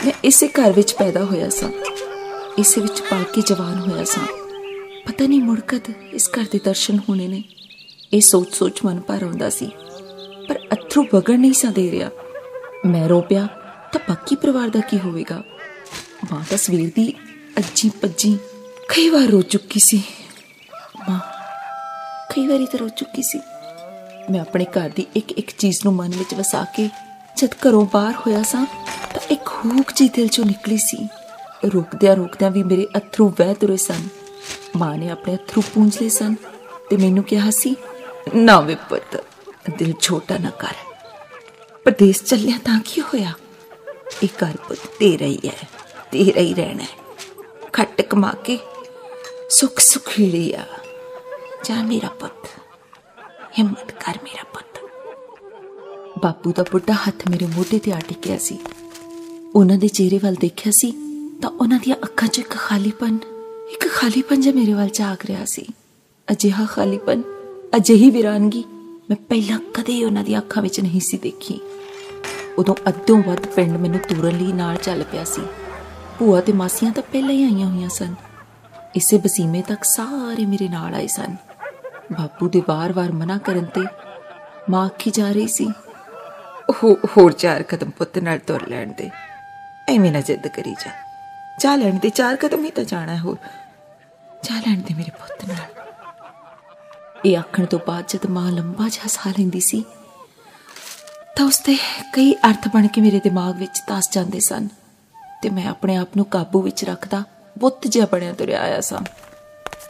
ਮੈਂ 0.05 0.13
ਇਸੇ 0.23 0.47
ਘਰ 0.47 0.71
ਵਿੱਚ 0.71 0.93
ਪੈਦਾ 0.93 1.25
ਹੋਇਆ 1.25 1.49
ਸਾਂ। 1.49 1.69
ਇਸੇ 2.57 2.81
ਵਿੱਚ 2.81 3.01
ਪਲ 3.01 3.23
ਕੇ 3.23 3.41
ਜਵਾਨ 3.41 3.91
ਹੋਇਆ 3.91 4.03
ਸਾਂ। 4.03 4.27
ਪਤਾ 5.07 5.27
ਨਹੀਂ 5.27 5.41
ਮੁੜ 5.41 5.59
ਕਦ 5.59 5.81
ਇਸ 6.13 6.29
ਘਰ 6.39 6.45
ਦੇ 6.51 6.59
ਦਰਸ਼ਨ 6.63 6.99
ਹੋਣੇ 7.09 7.27
ਨੇ। 7.27 7.43
ਇਹ 8.13 8.21
ਸੋਚ 8.21 8.55
ਸੋਚ 8.55 8.79
ਮਨ 8.85 8.99
ਭਰ 8.99 9.23
ਆਉਂਦਾ 9.23 9.49
ਸੀ। 9.49 9.71
ਪਰ 10.49 10.59
ਅਥਰੂ 10.73 11.05
ਵਗਣ 11.13 11.39
ਨਹੀਂ 11.39 11.53
ਸਾਂ 11.53 11.71
ਦੇ 11.71 11.91
ਰਿਹਾ। 11.91 12.09
ਮੈਂ 12.85 13.09
ਰੋ 13.09 13.21
ਪਿਆ, 13.21 13.47
ਤਾਂ 13.93 14.01
ਬਾਕੀ 14.09 14.35
ਪਰਿਵਾਰ 14.35 14.69
ਦਾ 14.69 14.79
ਕੀ 14.79 14.99
ਹੋਵੇਗਾ? 14.99 15.43
ਮਾਂ 16.31 16.43
ਤਾਂ 16.49 16.57
ਸਵੇਰ 16.57 16.91
ਦੀ 16.95 17.13
ਅੱਜੀ 17.57 17.91
ਪੱਜੀ 18.01 18.37
ਕਈ 18.89 19.09
ਵਾਰ 19.09 19.23
ਰੋ 19.23 19.41
ਚੁੱਕੀ 19.41 19.79
ਸੀ। 19.79 20.03
ਮਾਂ 21.09 21.19
ਕਈ 22.31 22.47
ਵਾਰੀ 22.47 22.65
ਤਾਂ 22.65 22.79
ਰੋ 22.79 22.87
ਚੁੱਕੀ 22.89 23.23
ਸੀ। 23.23 23.39
ਮੈਂ 24.31 24.39
ਆਪਣੇ 24.41 24.65
ਘਰ 24.65 24.89
ਦੀ 24.89 25.05
ਇੱਕ 25.15 25.31
ਇੱਕ 25.31 25.51
ਚੀਜ਼ 25.57 25.79
ਨੂੰ 25.83 25.93
ਮਨ 25.93 26.09
ਵਿੱਚ 26.09 26.33
ਵਸਾ 26.33 26.63
ਕੇ 26.75 26.89
ਜਦ 27.37 27.53
ਘਰੋਂ 27.63 27.85
ਬਾਹਰ 27.93 28.13
ਹੋਇਆ 28.15 28.41
ਸਾਂ, 28.43 28.65
ਤਾਂ 29.13 29.21
ਇੱਕ 29.31 29.47
ਹੂਕ 29.65 29.91
ਜੀ 29.95 30.07
ਦਿਲ 30.09 30.27
ਚੋਂ 30.27 30.45
ਨਿਕਲੀ 30.45 30.77
ਸੀ। 30.77 31.07
ਰੁਕਦਿਆਂ 31.65 32.15
ਰੁਕਦਿਆਂ 32.15 32.51
ਵੀ 32.51 32.63
ਮੇਰੇ 32.63 32.87
ਅਥਰੂ 32.97 33.27
ਵਹਿ 33.39 33.53
ਤੁਰੇ 33.53 33.77
ਸਨ। 33.77 34.07
ਮਾਂ 34.75 34.97
ਨੇ 34.97 35.09
ਆਪਣੇ 35.09 35.35
ਅਥਰੂ 35.35 35.61
ਪੂੰਝ 35.73 35.97
ਲਏ 36.01 36.09
ਸਨ 36.09 36.35
ਤੇ 36.89 36.97
ਮੈਨੂੰ 36.97 37.23
ਕਿਹਾ 37.23 37.49
ਸੀ, 37.51 37.75
ਨਾ 38.35 38.59
ਵਿਪਤ 38.61 39.23
ਦਿਲ 39.69 39.93
ਛੋਟਾ 40.01 40.37
ਨਾ 40.37 40.49
ਕਰ। 40.49 40.75
ਪਰਦੇਸ 41.85 42.23
ਚੱਲਿਆ 42.23 42.57
ਤਾਂ 42.65 42.79
ਕੀ 42.85 43.01
ਹੋਇਆ? 43.01 43.31
ਇਹ 44.23 44.29
ਘਰ 44.43 44.57
ਪੁੱਤ 44.57 44.79
ਤੇਰਾ 44.99 45.25
ਹੀ 45.25 45.39
ਹੈ, 45.45 45.67
ਤੇਰਾ 46.11 46.41
ਹੀ 46.41 46.53
ਰਹਿਣਾ 46.53 46.83
ਹੈ। 46.83 47.05
ਘੱਟ 47.81 48.01
ਕਮਾ 48.01 48.33
ਕੇ 48.43 48.57
ਸੁਖ 49.49 49.79
ਸੁਖੀਲੀ 49.79 50.51
ਆ। 50.53 50.65
ਜਾ 51.67 51.75
ਮੇਰਾ 51.83 52.07
ਪੁੱਤ 52.19 52.45
ਹਿੰਮਤ 53.57 53.91
ਕਰ 53.93 54.17
ਮੇਰਾ 54.23 54.43
ਪੁੱਤ 54.53 54.79
ਬਾਪੂ 56.19 56.51
ਦਾ 56.51 56.63
ਬੁੱਢਾ 56.63 56.93
ਹੱਥ 56.97 57.27
ਮੇਰੇ 57.29 57.45
ਮੋਢੇ 57.45 57.79
ਤੇ 57.79 57.91
ਆ 57.91 57.99
ਟਿਕਿਆ 58.07 58.37
ਸੀ 58.37 58.57
ਉਹਨਾਂ 59.55 59.77
ਦੇ 59.77 59.87
ਚਿਹਰੇ 59.87 60.17
ਵੱਲ 60.17 60.35
ਦੇਖਿਆ 60.35 60.71
ਸੀ 60.71 60.91
ਤਾਂ 61.41 61.49
ਉਹਨਾਂ 61.51 61.79
ਦੀਆਂ 61.79 61.95
ਅੱਖਾਂ 62.03 62.27
'ਚ 62.27 62.39
ਇੱਕ 62.39 62.55
ਖਾਲੀਪਨ 62.57 63.17
ਇੱਕ 63.71 63.87
ਖਾਲੀਪਨ 63.89 64.41
ਜਿਹਾ 64.41 64.55
ਮੇਰੇ 64.55 64.73
ਵੱਲ 64.73 64.89
ਝਾਕ 64.93 65.25
ਰਿਹਾ 65.25 65.45
ਸੀ 65.45 65.65
ਅਜਿਹਾ 66.27 66.65
ਖਾਲੀਪਨ 66.65 67.23
ਅਜਿਹੀ 67.77 68.09
ਵਿਰਾਨਗੀ 68.09 68.63
ਮੈਂ 69.09 69.17
ਪਹਿਲਾਂ 69.29 69.59
ਕਦੇ 69.75 70.03
ਉਹਨਾਂ 70.03 70.23
ਦੀਆਂ 70.23 70.39
ਅੱਖਾਂ 70.39 70.63
ਵਿੱਚ 70.63 70.79
ਨਹੀਂ 70.79 71.01
ਸੀ 71.01 71.17
ਦੇਖੀ 71.17 71.59
ਉਦੋਂ 72.57 72.75
ਅੱਧੋਂ 72.89 73.21
ਵੱਧ 73.23 73.47
ਪਿੰਡ 73.47 73.77
ਮੈਨੂੰ 73.77 73.99
ਤੁਰਨ 73.99 74.37
ਲਈ 74.37 74.51
ਨਾਲ 74.53 74.77
ਚੱਲ 74.77 75.03
ਪਿਆ 75.03 75.23
ਸੀ 75.25 75.41
ਭੂਆ 76.19 76.39
ਤੇ 76.41 76.53
ਮਾਸੀਆਂ 76.53 76.91
ਤਾਂ 76.91 77.03
ਪਹਿਲਾਂ 77.03 77.31
ਹੀ 77.31 77.43
ਆਈਆਂ 77.43 77.67
ਹੋਈਆਂ 77.67 77.89
ਸਨ 77.89 78.15
ਇਸੇ 78.95 79.17
ਬਸੀਮੇ 79.17 79.61
ਤੱਕ 79.61 79.83
ਸਾਰੇ 79.85 80.45
ਮੇਰੇ 80.45 80.67
ਨਾਲ 80.69 80.93
ਆਏ 80.95 81.07
ਸਨ 81.07 81.35
ਬਾਪੂ 82.11 82.49
ਦੇ 82.49 82.61
ਵਾਰ-ਵਾਰ 82.67 83.11
ਮਨਾ 83.11 83.37
ਕਰਨ 83.37 83.65
ਤੇ 83.65 83.81
ਮਾਂ 84.69 84.85
ਆਖੀ 84.85 85.11
ਜਾ 85.11 85.31
ਰਹੀ 85.31 85.47
ਸੀ, 85.47 85.67
ਹੋ, 86.73 86.93
ਹੋਰ 87.17 87.31
ਚਾਰ 87.31 87.63
ਕਦਮ 87.63 87.89
ਪੁੱਤ 87.89 88.17
ਨਾਲ 88.17 88.39
ਤੁਰ 88.39 88.67
ਲੈਣ 88.67 88.93
ਦੇ। 88.93 89.09
ਐਵੇਂ 89.87 90.11
ਨਾ 90.11 90.21
ਜਿੱਦ 90.21 90.47
ਕਰੀ 90.47 90.73
ਜਾ। 90.73 90.91
ਜਾ 91.59 91.75
ਲੈਣ 91.75 91.99
ਦੇ, 91.99 92.09
ਚਾਰ 92.09 92.35
ਕਦਮ 92.35 92.65
ਹੀ 92.65 92.71
ਤਾਂ 92.71 92.83
ਜਾਣਾ 92.83 93.13
ਹੈ 93.13 93.19
ਹੋਰ। 93.19 93.37
ਜਾ 94.43 94.55
ਲੈਣ 94.55 94.81
ਦੇ 94.81 94.93
ਮੇਰੇ 94.93 95.11
ਪੁੱਤ 95.11 95.47
ਨਾਲ। 95.47 95.83
ਇਹ 97.25 97.37
ਆਖਣ 97.37 97.65
ਤੋਂ 97.65 97.79
ਬਾਅਦ 97.87 98.03
ਜਦ 98.07 98.25
ਮਾਂ 98.25 98.51
ਲੰਬਾ 98.51 98.87
ਜਿਹਾ 98.89 99.07
ਸਾਹ 99.07 99.31
ਲੈਂਦੀ 99.39 99.59
ਸੀ, 99.59 99.83
ਤਾਂ 101.35 101.45
ਉਸਦੇ 101.45 101.77
ਕਈ 102.13 102.33
ਅਰਥ 102.33 102.67
ਬਣ 102.67 102.87
ਕੇ 102.87 103.01
ਮੇਰੇ 103.01 103.19
ਦਿਮਾਗ 103.19 103.57
ਵਿੱਚ 103.57 103.79
ਤਸ 103.87 104.09
ਜਾਂਦੇ 104.11 104.39
ਸਨ 104.39 104.67
ਤੇ 105.41 105.49
ਮੈਂ 105.49 105.67
ਆਪਣੇ 105.67 105.95
ਆਪ 105.95 106.15
ਨੂੰ 106.15 106.25
ਕਾਬੂ 106.25 106.61
ਵਿੱਚ 106.61 106.83
ਰੱਖਦਾ, 106.85 107.23
ਬੁੱਤ 107.59 107.87
ਜਿਹਾ 107.87 108.07
ਬਣਿਆ 108.11 108.33
ਤੁਰਿਆ 108.33 108.61
ਆਇਆ 108.61 108.81
ਸਾਂ। 108.81 109.01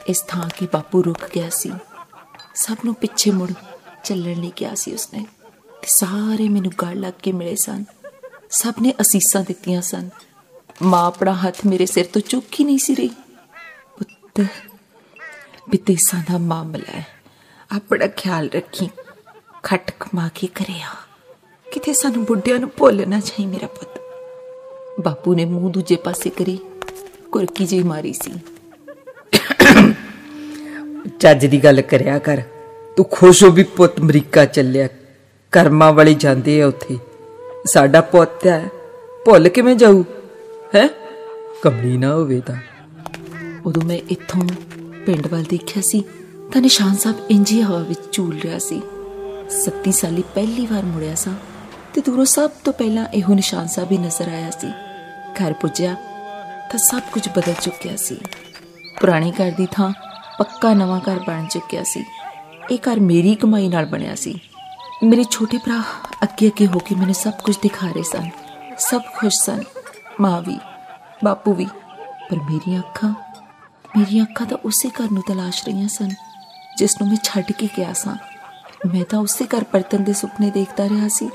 ਇਸ 0.08 0.22
ਥਾਂ 0.22 0.50
ਕੀ 0.58 0.68
ਬਾਪੂ 0.74 1.04
ਰੁਕ 1.04 1.26
ਗਿਆ 1.36 1.50
ਸੀ 1.50 1.72
ਸਭ 2.58 2.76
ਨੂੰ 2.86 2.96
ਪਿੱਛੇ 2.96 3.32
ਮੁੜ 3.32 3.52
ਚੱਲਣ 4.04 4.42
ਲਈ 4.42 4.50
ਕਿਹਾ 4.50 4.76
ਸੀ 4.76 4.94
ਉਸਨੇ 4.94 5.26
ਤੇ 5.82 5.88
ਸਾਰੇ 5.88 6.50
ਮੈਨੂੰ 6.50 6.72
ਗਲ 6.82 7.00
ਲੱਗ 7.00 7.14
ਕੇ 7.24 7.32
ਮਿਲੇ 7.32 7.56
ਸਨ। 7.56 7.84
ਸਭ 8.50 8.74
ਨੇ 8.82 8.94
ਅਸੀਸਾਂ 9.02 9.42
ਦਿੱਤੀਆਂ 9.42 9.82
ਸਨ। 9.82 10.10
ਮਾਂ 10.82 11.06
ਆਪਣਾ 11.06 11.34
ਹੱਥ 11.34 11.66
ਮੇਰੇ 11.66 11.86
ਸਿਰ 11.86 12.06
ਤੋਂ 12.06 12.22
ਚੁੱਕ 12.22 12.60
ਹੀ 12.60 12.66
ਨਹੀਂ 12.66 12.78
ਸੀ 12.78 12.96
ਰਹੀ। 12.96 13.08
ਪੁੱਤ 13.98 14.46
ਬਿਤੇਸਾਂ 15.70 16.24
ਦਾ 16.32 16.38
ਮਾਮਲਾ 16.38 16.92
ਹੈ। 16.92 17.08
ਆਪਣਾ 17.76 18.08
ਖਿਆਲ 18.08 18.50
ਰੱਖੀ 18.50 18.90
ਖਟਕ 19.64 20.08
ਮਾ 20.16 20.30
ਕੇ 20.36 20.48
ਕਰਿਆ 20.48 20.90
ਕਿਤੇ 21.72 21.94
ਸਾਨੂੰ 21.94 22.26
ਬੁੱਢਿਆਂ 22.26 22.60
ਨੂੰ 22.60 22.72
ਭੁੱਲਣਾ 22.78 23.20
ਚਾਹੀ 23.20 23.46
ਮੇਰਾ 23.46 23.68
ਪੁੱਤ। 23.68 24.02
ਬਾਪੂ 25.04 25.34
ਨੇ 25.34 25.46
ਮੂੰਹ 25.46 25.72
ਦੂਜੇ 25.72 25.96
ਪਾਸੇ 25.96 26.30
ਕਰੀ, 26.30 26.60
ਕੁਰਕੀ 27.32 27.66
ਜਿਹੀ 27.66 27.84
ਮਾਰੀ 27.84 28.14
ਸੀ। 28.14 28.34
ਚੱਜ 31.20 31.46
ਦੀ 31.46 31.64
ਗੱਲ 31.64 31.82
ਕਰਿਆ 31.82 32.20
ਕਰ। 32.20 32.42
ਤੂੰ 32.98 33.06
ਖੁਸ਼ 33.12 33.44
ਹੋ 33.44 33.50
ਵੀ 33.50 33.64
ਪੁੱਤ 33.64 34.00
ਅਮਰੀਕਾ 34.00 34.46
ਚੱਲਿਆ। 34.46 34.88
ਕਰਮਾਂ 35.52 35.94
ਵਾਲੀ 35.94 36.14
ਜਾਂਦੇ 36.14 36.62
ਆ 36.62 36.68
ਉੱਥੇ। 36.68 36.98
ਸਾਡਾ 37.66 38.02
ਪੁੱਤ 38.02 38.48
ਹੈ। 38.48 38.70
ਭੁੱਲ 39.26 39.50
ਕਿਵੇਂ 39.50 39.76
ਜਾਊ? 39.76 40.04
ਹੈ? 40.76 40.90
ਕਮਲੀ 41.62 41.98
ਨਾ 41.98 42.14
ਹੋਵੇ 42.14 42.42
ਤਾਂ। 42.42 42.56
ਉਦੋਂ 43.66 43.82
ਮੈਂ 43.82 44.00
ਇੱਥੋਂ 44.10 44.42
ਪਿੰਡ 45.06 45.28
ਵੱਲ 45.28 45.44
ਦੇਖਿਆ 45.44 45.84
ਸੀ, 45.84 46.04
ਤਾਂ 46.54 46.62
ਨਿਸ਼ਾਨ 46.62 46.96
ਸਾਹਿਬ 46.96 47.18
ਇੰਜੀ 47.32 47.62
ਹਵਾ 47.62 47.80
ਵਿੱਚ 47.80 48.00
ਝੂਲ 48.12 48.40
ਰਿਹਾ 48.40 48.60
ਸੀ। 48.60 48.82
37 49.50 49.92
ਸਾਲੀ 49.92 50.24
ਪਹਿਲੀ 50.36 50.66
ਵਾਰ 50.66 50.86
ਮੁੜਿਆ 50.86 51.16
ਸਾਂ, 51.16 51.34
ਤੇ 51.94 52.02
ਦੂਰੋਂ 52.02 52.26
ਸਭ 52.26 52.50
ਤੋਂ 52.64 52.74
ਪਹਿਲਾਂ 52.74 53.06
ਇਹੋ 53.06 53.34
ਨਿਸ਼ਾਨ 53.34 53.68
ਸਾਹਿਬ 53.68 53.92
ਹੀ 53.92 53.98
ਨਜ਼ਰ 53.98 54.28
ਆਇਆ 54.28 54.50
ਸੀ। 54.50 54.68
ਘਰ 55.34 55.54
ਪੁੱਜਿਆ, 55.54 55.94
ਤਾਂ 56.72 56.78
ਸਭ 56.78 57.00
ਕੁਝ 57.00 57.30
ਬਦਲ 57.38 57.54
ਚੁੱਕਿਆ 57.62 57.96
ਸੀ। 57.96 58.18
ਪੁਰਾਣੇ 59.02 59.32
ਘਰ 59.32 59.52
ਦੀ 59.52 59.68
ਥਾਂ 59.72 59.94
ਪੱਕਾ 60.40 60.74
ਨਵਾਂ 60.74 61.00
ਘਰ 61.00 61.20
ਬਣ 61.20 61.46
ਚੁੱਕਿਆ 61.46 61.84
ਸੀ। 61.84 62.06
ਇਹ 62.72 62.78
ਘਰ 62.78 63.00
ਮੇਰੀ 63.00 63.36
ਕਮਾਈ 63.36 63.68
ਨਾਲ 63.68 63.86
ਬਣਿਆ 63.86 64.16
ਸੀ। 64.16 64.40
ਮੇਰੇ 65.04 65.24
ਛੋਟੇ 65.24 65.58
ਭਰਾ 65.58 65.84
ਅੱਗੇ 66.24 66.48
ਅੱਗੇ 66.48 66.68
ਹੋ 66.68 66.80
ਕੇ 66.80 66.96
ਮੈਨੂੰ 66.96 67.16
ਸਭ 67.16 67.32
ਕੁਝ 67.32 67.58
ਦਿਖਾ 67.62 67.88
ਰਹੇ 67.88 68.04
ਸਨ। 68.04 68.30
ਸਭ 68.80 69.02
ਖੁਸ਼ 69.18 69.36
ਸਨ। 69.36 69.64
ਮਾਂ 70.22 70.42
ਵੀ, 70.42 70.60
ਬਾਪੂ 71.24 71.54
ਵੀ। 71.54 71.66
ਪਰ 72.30 72.38
ਮੇਰੀਆਂ 72.38 72.80
ਅੱਖਾਂ 72.80 73.14
ਮੇਰੀਆਂ 73.98 74.26
ਅੱਖਾਂ 74.26 74.48
ਤਾਂ 74.48 74.58
ਉਸੇ 74.66 74.90
ਘਰ 74.90 75.12
ਨੂੰ 75.12 75.24
ਤਲਾਸ਼ 75.24 75.66
ਰਹੀਆਂ 75.66 75.88
ਸਨ, 75.88 76.10
ਜਿਸ 76.78 77.02
ਨੂੰ 77.02 77.10
ਮੈਂ 77.10 77.18
ਛੱਡ 77.24 77.52
ਕੇ 77.52 77.70
ਗਿਆ 77.78 77.94
ਸਾਂ। 77.94 78.16
ਮੈਂ 78.94 79.04
ਤਾਂ 79.06 79.20
ਉਸੇ 79.20 79.46
ਘਰ 79.46 79.64
ਪਰਤਨ 79.64 80.04
ਦੇ 80.04 80.14
ਸੁਪਨੇ 80.14 80.50
ਦੇਖਦਾ 80.50 80.90
ਰਿਹਾ 80.90 81.08
ਸੀ 81.08 81.28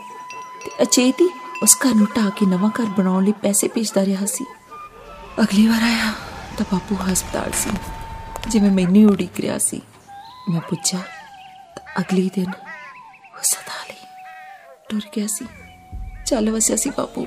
ਤੇ 0.64 0.70
ਅਚੇਤੀ 0.82 1.28
ਉਸ 1.62 1.76
ਘਰ 1.86 1.94
ਨੂੰ 1.94 2.06
ਢਾ 2.16 2.28
ਕੇ 2.28 2.46
ਨਵਾਂ 2.46 2.70
ਘਰ 2.70 2.86
ਬਣਾਉਣ 2.98 3.24
ਲਈ 3.24 3.32
ਪੈਸੇ 3.32 3.68
ਭੇਜਦਾ 3.68 4.04
ਰਿਹਾ 4.04 4.26
ਸੀ। 4.26 4.44
ਅਗਲੀ 5.40 5.66
ਵਾਰ 5.66 5.82
ਆਇਆ 5.82 6.12
ਤਾਂ 6.58 6.66
ਬਾਪੂ 6.72 6.96
ਹਸਪਤਾਲ 7.12 7.50
ਸੀ। 7.54 7.70
ਜਿਵੇਂ 8.48 8.70
ਮੈਨੂੰ 8.70 9.10
ਉਡੀਕ 9.10 9.40
ਰਿਹਾ 9.40 9.58
ਸੀ। 9.58 9.80
ਮੈਂ 10.50 10.60
ਪੁੱਛਿਆ, 10.60 11.00
ਤਾਂ 11.76 12.02
ਅਗਲੀ 12.02 12.30
ਦਿਨ 12.34 12.48
ਉਹ 13.34 13.42
ਸਦਾ 13.42 13.86
ਲਈ 13.88 14.06
ਟੁਰ 14.88 15.00
ਗਿਆ 15.16 15.26
ਸੀ। 15.26 15.44
ਚੱਲ 16.26 16.50
ਵਸਿਆ 16.50 16.76
ਸੀ 16.76 16.90
ਬਾਪੂ। 16.90 17.26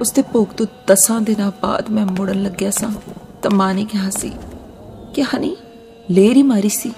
ਉਸ 0.00 0.12
ਦੇ 0.12 0.22
ਭੋਗ 0.22 0.46
ਤੋਂ 0.46 0.66
ਦਸਾਂ 0.86 1.20
ਦਿਨਾਂ 1.20 1.52
ਬਾਅਦ 1.62 1.90
ਮੈਂ 1.90 2.06
ਮੁੜਨ 2.06 2.42
ਲੱਗਿਆ 2.42 2.70
ਸਾਂ। 2.70 2.90
ਤਾਂ 3.42 3.50
ਮਾਂ 3.50 3.74
ਨੇ 3.74 3.84
ਕਿਹਾ 3.84 4.10
ਸੀ 4.10 4.32
ਕਿ, 5.14 5.22
ਹਨੀ, 5.22 5.56
ਲੇਰੀ 6.10 6.42
ਮਾਰੀ 6.42 6.68
ਸੀ। 6.68 6.92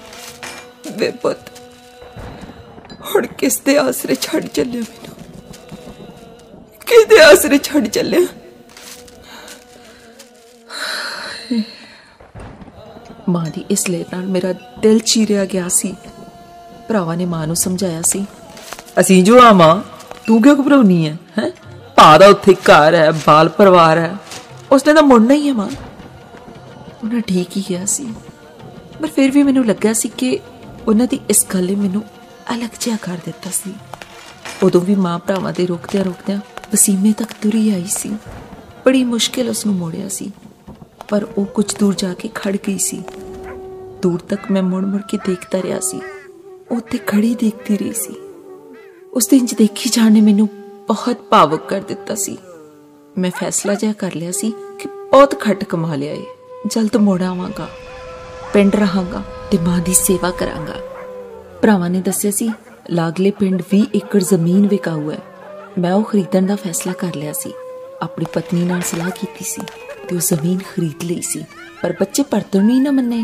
ਵੇ 0.91 1.11
ਪੁੱਤ, 1.11 1.51
ਹੁਣ 3.01 3.27
ਕਿਸ 3.27 3.59
ਦੇ 3.59 3.77
ਆਸਰੇ 3.77 4.15
ਛੱਡ 4.15 4.47
ਚੱਲਿਆ 4.47 4.81
ਮੈਨੂੰ? 4.81 5.15
ਕਿਸ 6.79 7.05
ਦੇ 7.05 7.23
ਆਸਰੇ 7.23 7.57
ਛੱਡ 7.57 7.87
ਚੱਲਿਆ? 7.87 8.40
ਮਾਂ 13.31 13.45
ਦੀ 13.45 13.65
ਇਸ 13.69 13.89
ਲੇਰ 13.89 14.05
ਨਾਲ 14.13 14.25
ਮੇਰਾ 14.25 14.53
ਦਿਲ 14.79 14.99
ਚੀਰਿਆ 14.99 15.45
ਗਿਆ 15.45 15.67
ਸੀ। 15.69 15.95
ਭਰਾਵਾਂ 16.87 17.17
ਨੇ 17.17 17.25
ਮਾਂ 17.25 17.45
ਨੂੰ 17.47 17.55
ਸਮਝਾਇਆ 17.55 18.01
ਸੀ, 18.01 18.25
ਅਸੀਂ 18.99 19.23
ਜੋ 19.23 19.41
ਆ 19.41 19.51
ਮਾਂ, 19.53 19.75
ਤੂੰ 20.27 20.41
ਕਿਉਂ 20.41 20.55
ਘਬਰਾਉਣੀ 20.55 21.05
ਹੈ 21.07 21.17
ਹੈ? 21.39 21.51
ਭਾ 21.95 22.17
ਦਾ 22.17 22.27
ਉੱਥੇ 22.27 22.53
ਘਰ 22.53 22.95
ਹੈ 22.95 23.11
ਬਾਲ 23.11 23.49
ਪਰਿਵਾਰ 23.49 23.97
ਹੈ 23.97 24.15
ਉਸਨੇ 24.71 24.93
ਤਾਂ 24.93 25.03
ਮੁੜਨਾ 25.03 25.33
ਹੀ 25.33 25.47
ਹੈ 25.47 25.53
ਮਾਂ। 25.53 25.69
ਉਹਨਾਂ 27.03 27.21
ਠੀਕ 27.21 27.57
ਹੀ 27.57 27.61
ਕਿਹਾ 27.61 27.85
ਸੀ। 27.85 28.05
ਪਰ 29.01 29.07
ਫਿਰ 29.07 29.31
ਵੀ 29.31 29.43
ਮੈਨੂੰ 29.43 29.65
ਲੱਗਾ 29.65 29.93
ਸੀ 29.93 30.09
ਕਿ 30.17 30.39
ਉਹਨਾਂ 30.87 31.07
ਦੀ 31.07 31.19
ਇਸ 31.29 31.45
ਗੱਲ 31.53 31.65
ਨੇ 31.65 31.75
ਮੈਨੂੰ 31.75 32.03
ਅਲੱਗ 32.55 32.69
ਜਿਹਾ 32.79 32.97
ਕਰ 33.01 33.17
ਦਿੱਤਾ 33.25 33.49
ਸੀ। 33.53 33.73
ਉਦੋਂ 34.63 34.81
ਵੀ 34.81 34.95
ਮਾਂ 34.95 35.19
ਭਰਾਵਾਂ 35.19 35.53
ਦੇ 35.53 35.65
ਰੋਕਦਿਆਂ 35.65 36.03
ਰੋਕਦਿਆਂ 36.05 36.39
ਵਸੀਮੇ 36.73 37.13
ਤੱਕ 37.13 37.33
ਤੁਰੀ 37.41 37.69
ਆਈ 37.73 37.85
ਸੀ। 37.89 38.09
ਬੜੀ 38.85 39.03
ਮੁਸ਼ਕਿਲ 39.03 39.49
ਉਸ 39.49 39.65
ਨੂੰ 39.65 39.75
ਮੋੜਿਆ 39.75 40.07
ਸੀ। 40.09 40.31
ਪਰ 41.11 41.25
ਉਹ 41.37 41.45
ਕੁਝ 41.45 41.65
ਦੂਰ 41.79 41.93
ਜਾ 41.93 42.13
ਕੇ 42.13 42.29
ਖੜ 42.35 42.55
ਗਈ 42.67 42.77
ਸੀ 42.77 43.01
ਦੂਰ 44.01 44.19
ਤੱਕ 44.19 44.51
ਮੈਂ 44.51 44.61
ਮੁੜ 44.63 44.83
ਮੁੜ 44.83 45.01
ਕੇ 45.01 45.17
ਦੇਖਦਾ 45.25 45.61
ਰਿਹਾ 45.61 45.79
ਸੀ 45.79 45.99
ਉਹ 46.71 46.79
ਤੇ 46.81 46.97
ਖੜੀ 46.97 47.33
ਦੇਖਦੀ 47.35 47.77
ਰਹੀ 47.77 47.93
ਸੀ 47.93 48.15
ਉਸ 49.13 49.27
ਦਿਨ 49.27 49.45
ਚ 49.45 49.55
ਦੇਖੀ 49.55 49.89
ਜਾਣ 49.89 50.11
ਨੇ 50.11 50.21
ਮੈਨੂੰ 50.21 50.47
ਬਹੁਤ 50.87 51.21
ਭਾਵੁਕ 51.29 51.67
ਕਰ 51.67 51.81
ਦਿੱਤਾ 51.81 52.15
ਸੀ 52.15 52.37
ਮੈਂ 53.17 53.31
ਫੈਸਲਾ 53.31 53.73
ਜਿਹਾ 53.73 53.93
ਕਰ 53.93 54.15
ਲਿਆ 54.15 54.31
ਸੀ 54.31 54.51
ਕਿ 54.79 54.87
ਬਹੁਤ 55.11 55.39
ਖੱਟ 55.39 55.63
ਕਮਾ 55.63 55.95
ਲਿਆ 55.95 56.13
ਏ 56.13 56.25
ਜਲਦ 56.67 56.97
ਮੋੜ 56.97 57.21
ਆਵਾਂਗਾ 57.23 57.67
ਪਿੰਡ 58.53 58.75
ਰਹਾਂਗਾ 58.75 59.23
ਤੇ 59.51 59.57
ਮਾਂ 59.57 59.79
ਦੀ 59.79 59.93
ਸੇਵਾ 59.93 60.31
ਕਰਾਂਗਾ 60.31 60.79
ਭਰਾਵਾਂ 61.61 61.89
ਨੇ 61.89 62.01
ਦੱਸਿਆ 62.01 62.31
ਸੀ 62.31 62.49
ਲਾਗਲੇ 62.89 63.31
ਪਿੰਡ 63.31 63.61
20 63.75 63.83
ਏਕੜ 63.95 64.23
ਜ਼ਮੀਨ 64.23 64.67
ਵਿਕਾਊ 64.67 65.11
ਹੈ 65.11 65.19
ਮੈਂ 65.79 65.93
ਉਹ 65.93 66.03
ਖਰੀਦਣ 66.03 66.45
ਦਾ 66.45 66.55
ਫੈਸਲਾ 66.55 66.93
ਕਰ 66.93 67.15
ਲਿਆ 67.15 67.33
ਸੀ 67.33 67.53
ਆਪਣੀ 68.01 68.25
ਪਤਨੀ 68.33 68.63
ਨਾਲ 68.63 68.81
ਸਲਾਹ 68.81 69.09
ਕੀਤੀ 69.11 69.45
ਸੀ 69.45 69.61
ਤੇ 70.11 70.15
ਉਹ 70.15 70.21
ਜ਼ਮੀਨ 70.21 70.57
ਖਰੀਦ 70.57 71.03
ਲਈ 71.03 71.21
ਸੀ 71.21 71.43
ਪਰ 71.81 71.93
ਬੱਚੇ 71.99 72.23
ਪਰਤਣ 72.23 72.63
ਨਹੀਂ 72.63 72.81
ਨਾ 72.81 72.91
ਮੰਨੇ 72.91 73.23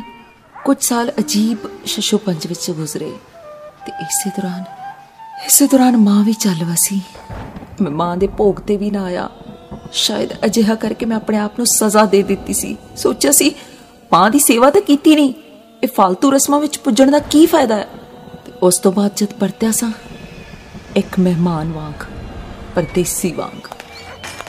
ਕੁਝ 0.66 0.78
ਸਾਲ 0.82 1.12
ਅਜੀਬ 1.20 1.58
ਸ਼ਸ਼ੋ 1.86 2.18
ਪੰਜ 2.18 2.48
ਵਿੱਚ 2.48 2.72
ਗੁਜ਼ਰੇ 2.72 3.10
ਤੇ 3.86 3.92
ਇਸੇ 4.02 4.30
ਦੌਰਾਨ 4.30 4.64
ਇਸੇ 5.46 5.68
ਦੌਰਾਨ 5.68 5.98
ਮਾਂ 5.98 6.24
ਵੀ 6.24 6.34
ਚੱਲ 6.34 6.64
ਵਸੀ 6.64 7.02
ਮੈਂ 7.82 7.92
ਮਾਂ 7.92 8.18
ਦੇ 8.18 8.28
ਭੋਗ 8.28 8.60
ਤੇ 8.60 8.78
ਵੀ 8.78 8.92
ਨਾ 8.92 9.04
ਆਇਆ 9.04 9.30
ਸ਼ਾਇਦ 9.92 10.34
ਅਜਿਹਾ 10.46 10.76
ਕਰਕੇ 10.76 11.06
ਮੈਂ 11.06 11.18
ਆਪਣੇ 11.18 11.38
ਆਪ 11.38 11.60
ਨੂੰ 11.60 11.68
ਸਜ਼ਾ 11.68 12.06
ਦੇ 12.06 12.24
ਦਿੱਤੀ 12.24 12.54
ਸੀ 12.54 12.76
ਸੋਚਿਆ 12.96 13.32
ਸੀ 13.32 13.56
ਮਾਂ 14.14 14.30
ਦੀ 14.30 14.40
ਸੇਵਾ 14.40 14.70
ਤਾਂ 14.70 14.82
ਕੀਤੀ 14.82 15.16
ਨਹੀਂ 15.16 15.34
ਇਹ 15.84 15.90
ਫालतू 16.00 16.32
ਰਸਮਾਂ 16.34 16.60
ਵਿੱਚ 16.60 16.78
ਪੁੱਜਣ 16.78 17.12
ਦਾ 17.12 17.20
ਕੀ 17.20 17.46
ਫਾਇਦਾ 17.46 17.76
ਹੈ 17.76 17.88
ਤੇ 18.46 18.52
ਉਸ 18.62 18.80
ਤੋਂ 18.80 18.92
ਬਾਅਦ 18.92 19.12
ਜਦ 19.16 19.34
ਪਰਤਿਆ 19.34 19.72
ਸਾਂ 19.72 19.92
ਇੱਕ 20.96 21.20
ਮਹਿਮਾਨ 21.20 21.72
ਵਾਂਗ 21.72 22.06
ਪਰਦੇਸੀ 22.76 23.32
ਵਾਂਗ 23.32 23.68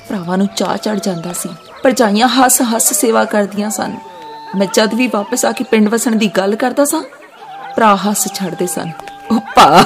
ਭਰਾਵਾਂ 0.08 0.38
ਨੂੰ 0.38 0.46
ਚਾਹ 0.56 0.76
ਚੜ 0.76 0.98
ਜਾਂਦਾ 0.98 1.32
ਸੀ 1.32 1.48
ਪਰਜਾਈਆਂ 1.82 2.28
ਹੱਸ 2.28 2.60
ਹੱਸ 2.62 2.92
ਸੇਵਾ 2.92 3.24
ਕਰਦੀਆਂ 3.24 3.70
ਸਨ। 3.70 3.96
ਮੈਂ 4.56 4.66
ਜਦ 4.74 4.94
ਵੀ 4.94 5.06
ਵਾਪਸ 5.06 5.44
ਆ 5.44 5.52
ਕੇ 5.52 5.64
ਪਿੰਡ 5.64 5.88
ਵਸਣ 5.88 6.16
ਦੀ 6.16 6.26
ਗੱਲ 6.28 6.54
ਕਰਦਾ 6.56 6.84
ਸਾਂ 6.84 7.02
ਭਰਾ 7.76 7.94
ਹੱਸ 7.96 8.26
ਛੱਡਦੇ 8.34 8.66
ਸਨ। 8.66 8.90
ਉਹ 9.30 9.40
ਭਾ 9.56 9.84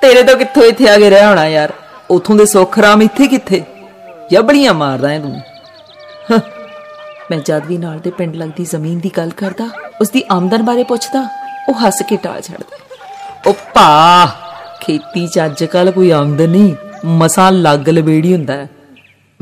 ਤੇਰੇ 0.00 0.22
ਤੋਂ 0.22 0.36
ਕਿੱਥੋਂ 0.36 0.62
ਇੱਥੇ 0.62 0.88
ਆ 0.88 0.96
ਕੇ 0.98 1.10
ਰਹਿ 1.10 1.26
ਹੋਣਾ 1.26 1.46
ਯਾਰ? 1.46 1.72
ਉਥੋਂ 2.10 2.36
ਦੇ 2.36 2.46
ਸੁਖਰਾਮ 2.46 3.02
ਇੱਥੇ 3.02 3.26
ਕਿੱਥੇ? 3.26 3.62
ਜਬੜੀਆਂ 4.30 4.74
ਮਾਰਦਾ 4.74 5.08
ਹੈ 5.08 5.20
ਤੂੰ। 5.20 5.40
ਮੈਂ 7.30 7.38
ਜਦ 7.38 7.66
ਵੀ 7.66 7.78
ਨਾਲ 7.78 7.98
ਦੇ 7.98 8.10
ਪਿੰਡ 8.10 8.36
ਲੱਗਦੀ 8.36 8.64
ਜ਼ਮੀਨ 8.64 8.98
ਦੀ 9.00 9.10
ਗੱਲ 9.16 9.30
ਕਰਦਾ 9.30 9.68
ਉਸ 10.00 10.10
ਦੀ 10.10 10.22
ਆਮਦਨ 10.30 10.62
ਬਾਰੇ 10.62 10.84
ਪੁੱਛਦਾ 10.84 11.28
ਉਹ 11.68 11.74
ਹੱਸ 11.74 12.02
ਕੇ 12.08 12.16
ਟਾਲ 12.16 12.40
ਛੱਡਦਾ। 12.40 12.76
ਉਹ 13.46 13.54
ਭਾ 13.74 14.26
ਖੇਤੀ 14.80 15.26
ਚ 15.26 15.38
ਅੱਜ 15.44 15.64
ਕੱਲ 15.64 15.90
ਕੋਈ 15.90 16.10
ਆਮਦਨ 16.10 16.48
ਨਹੀਂ। 16.48 16.74
ਮਸਾਂ 17.04 17.50
ਲੱਗ 17.52 17.88
ਲਵੇੜੀ 17.88 18.32
ਹੁੰਦਾ 18.32 18.54
ਹੈ। 18.54 18.68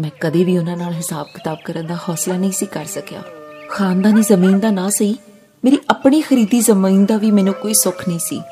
ਮੈਂ 0.00 0.10
ਕਦੇ 0.20 0.44
ਵੀ 0.44 0.58
ਉਹਨਾਂ 0.58 0.76
ਨਾਲ 0.76 0.92
ਹਿਸਾਬ 0.92 1.26
ਕਿਤਾਬ 1.34 1.58
ਕਰਨ 1.64 1.86
ਦਾ 1.86 1.94
ਹੌਸਲਾ 1.94 2.36
ਨਹੀਂ 2.36 2.52
ਸੀ 2.52 2.66
ਕਰ 2.66 2.84
ਸਕਿਆ। 2.84 3.22
ਖਾਨਦਾਨੀ 3.70 4.22
ਜ਼ਮੀਨ 4.22 4.60
ਦਾ 4.60 4.70
ਨਾ 4.70 4.90
ਸਹੀ, 4.90 5.18
ਮੇਰੀ 5.64 5.78
ਆਪਣੀ 5.90 6.20
ਖਰੀਦੀ 6.20 6.60
ਜ਼ਮੀਨ 6.60 7.06
ਦਾ 7.06 7.16
ਵੀ 7.16 7.30
ਮੈਨੂੰ 7.30 7.54
ਕੋਈ 7.54 7.74
ਸੁੱਖ 7.74 8.08
ਨਹੀਂ 8.08 8.18
ਸੀ। 8.18 8.42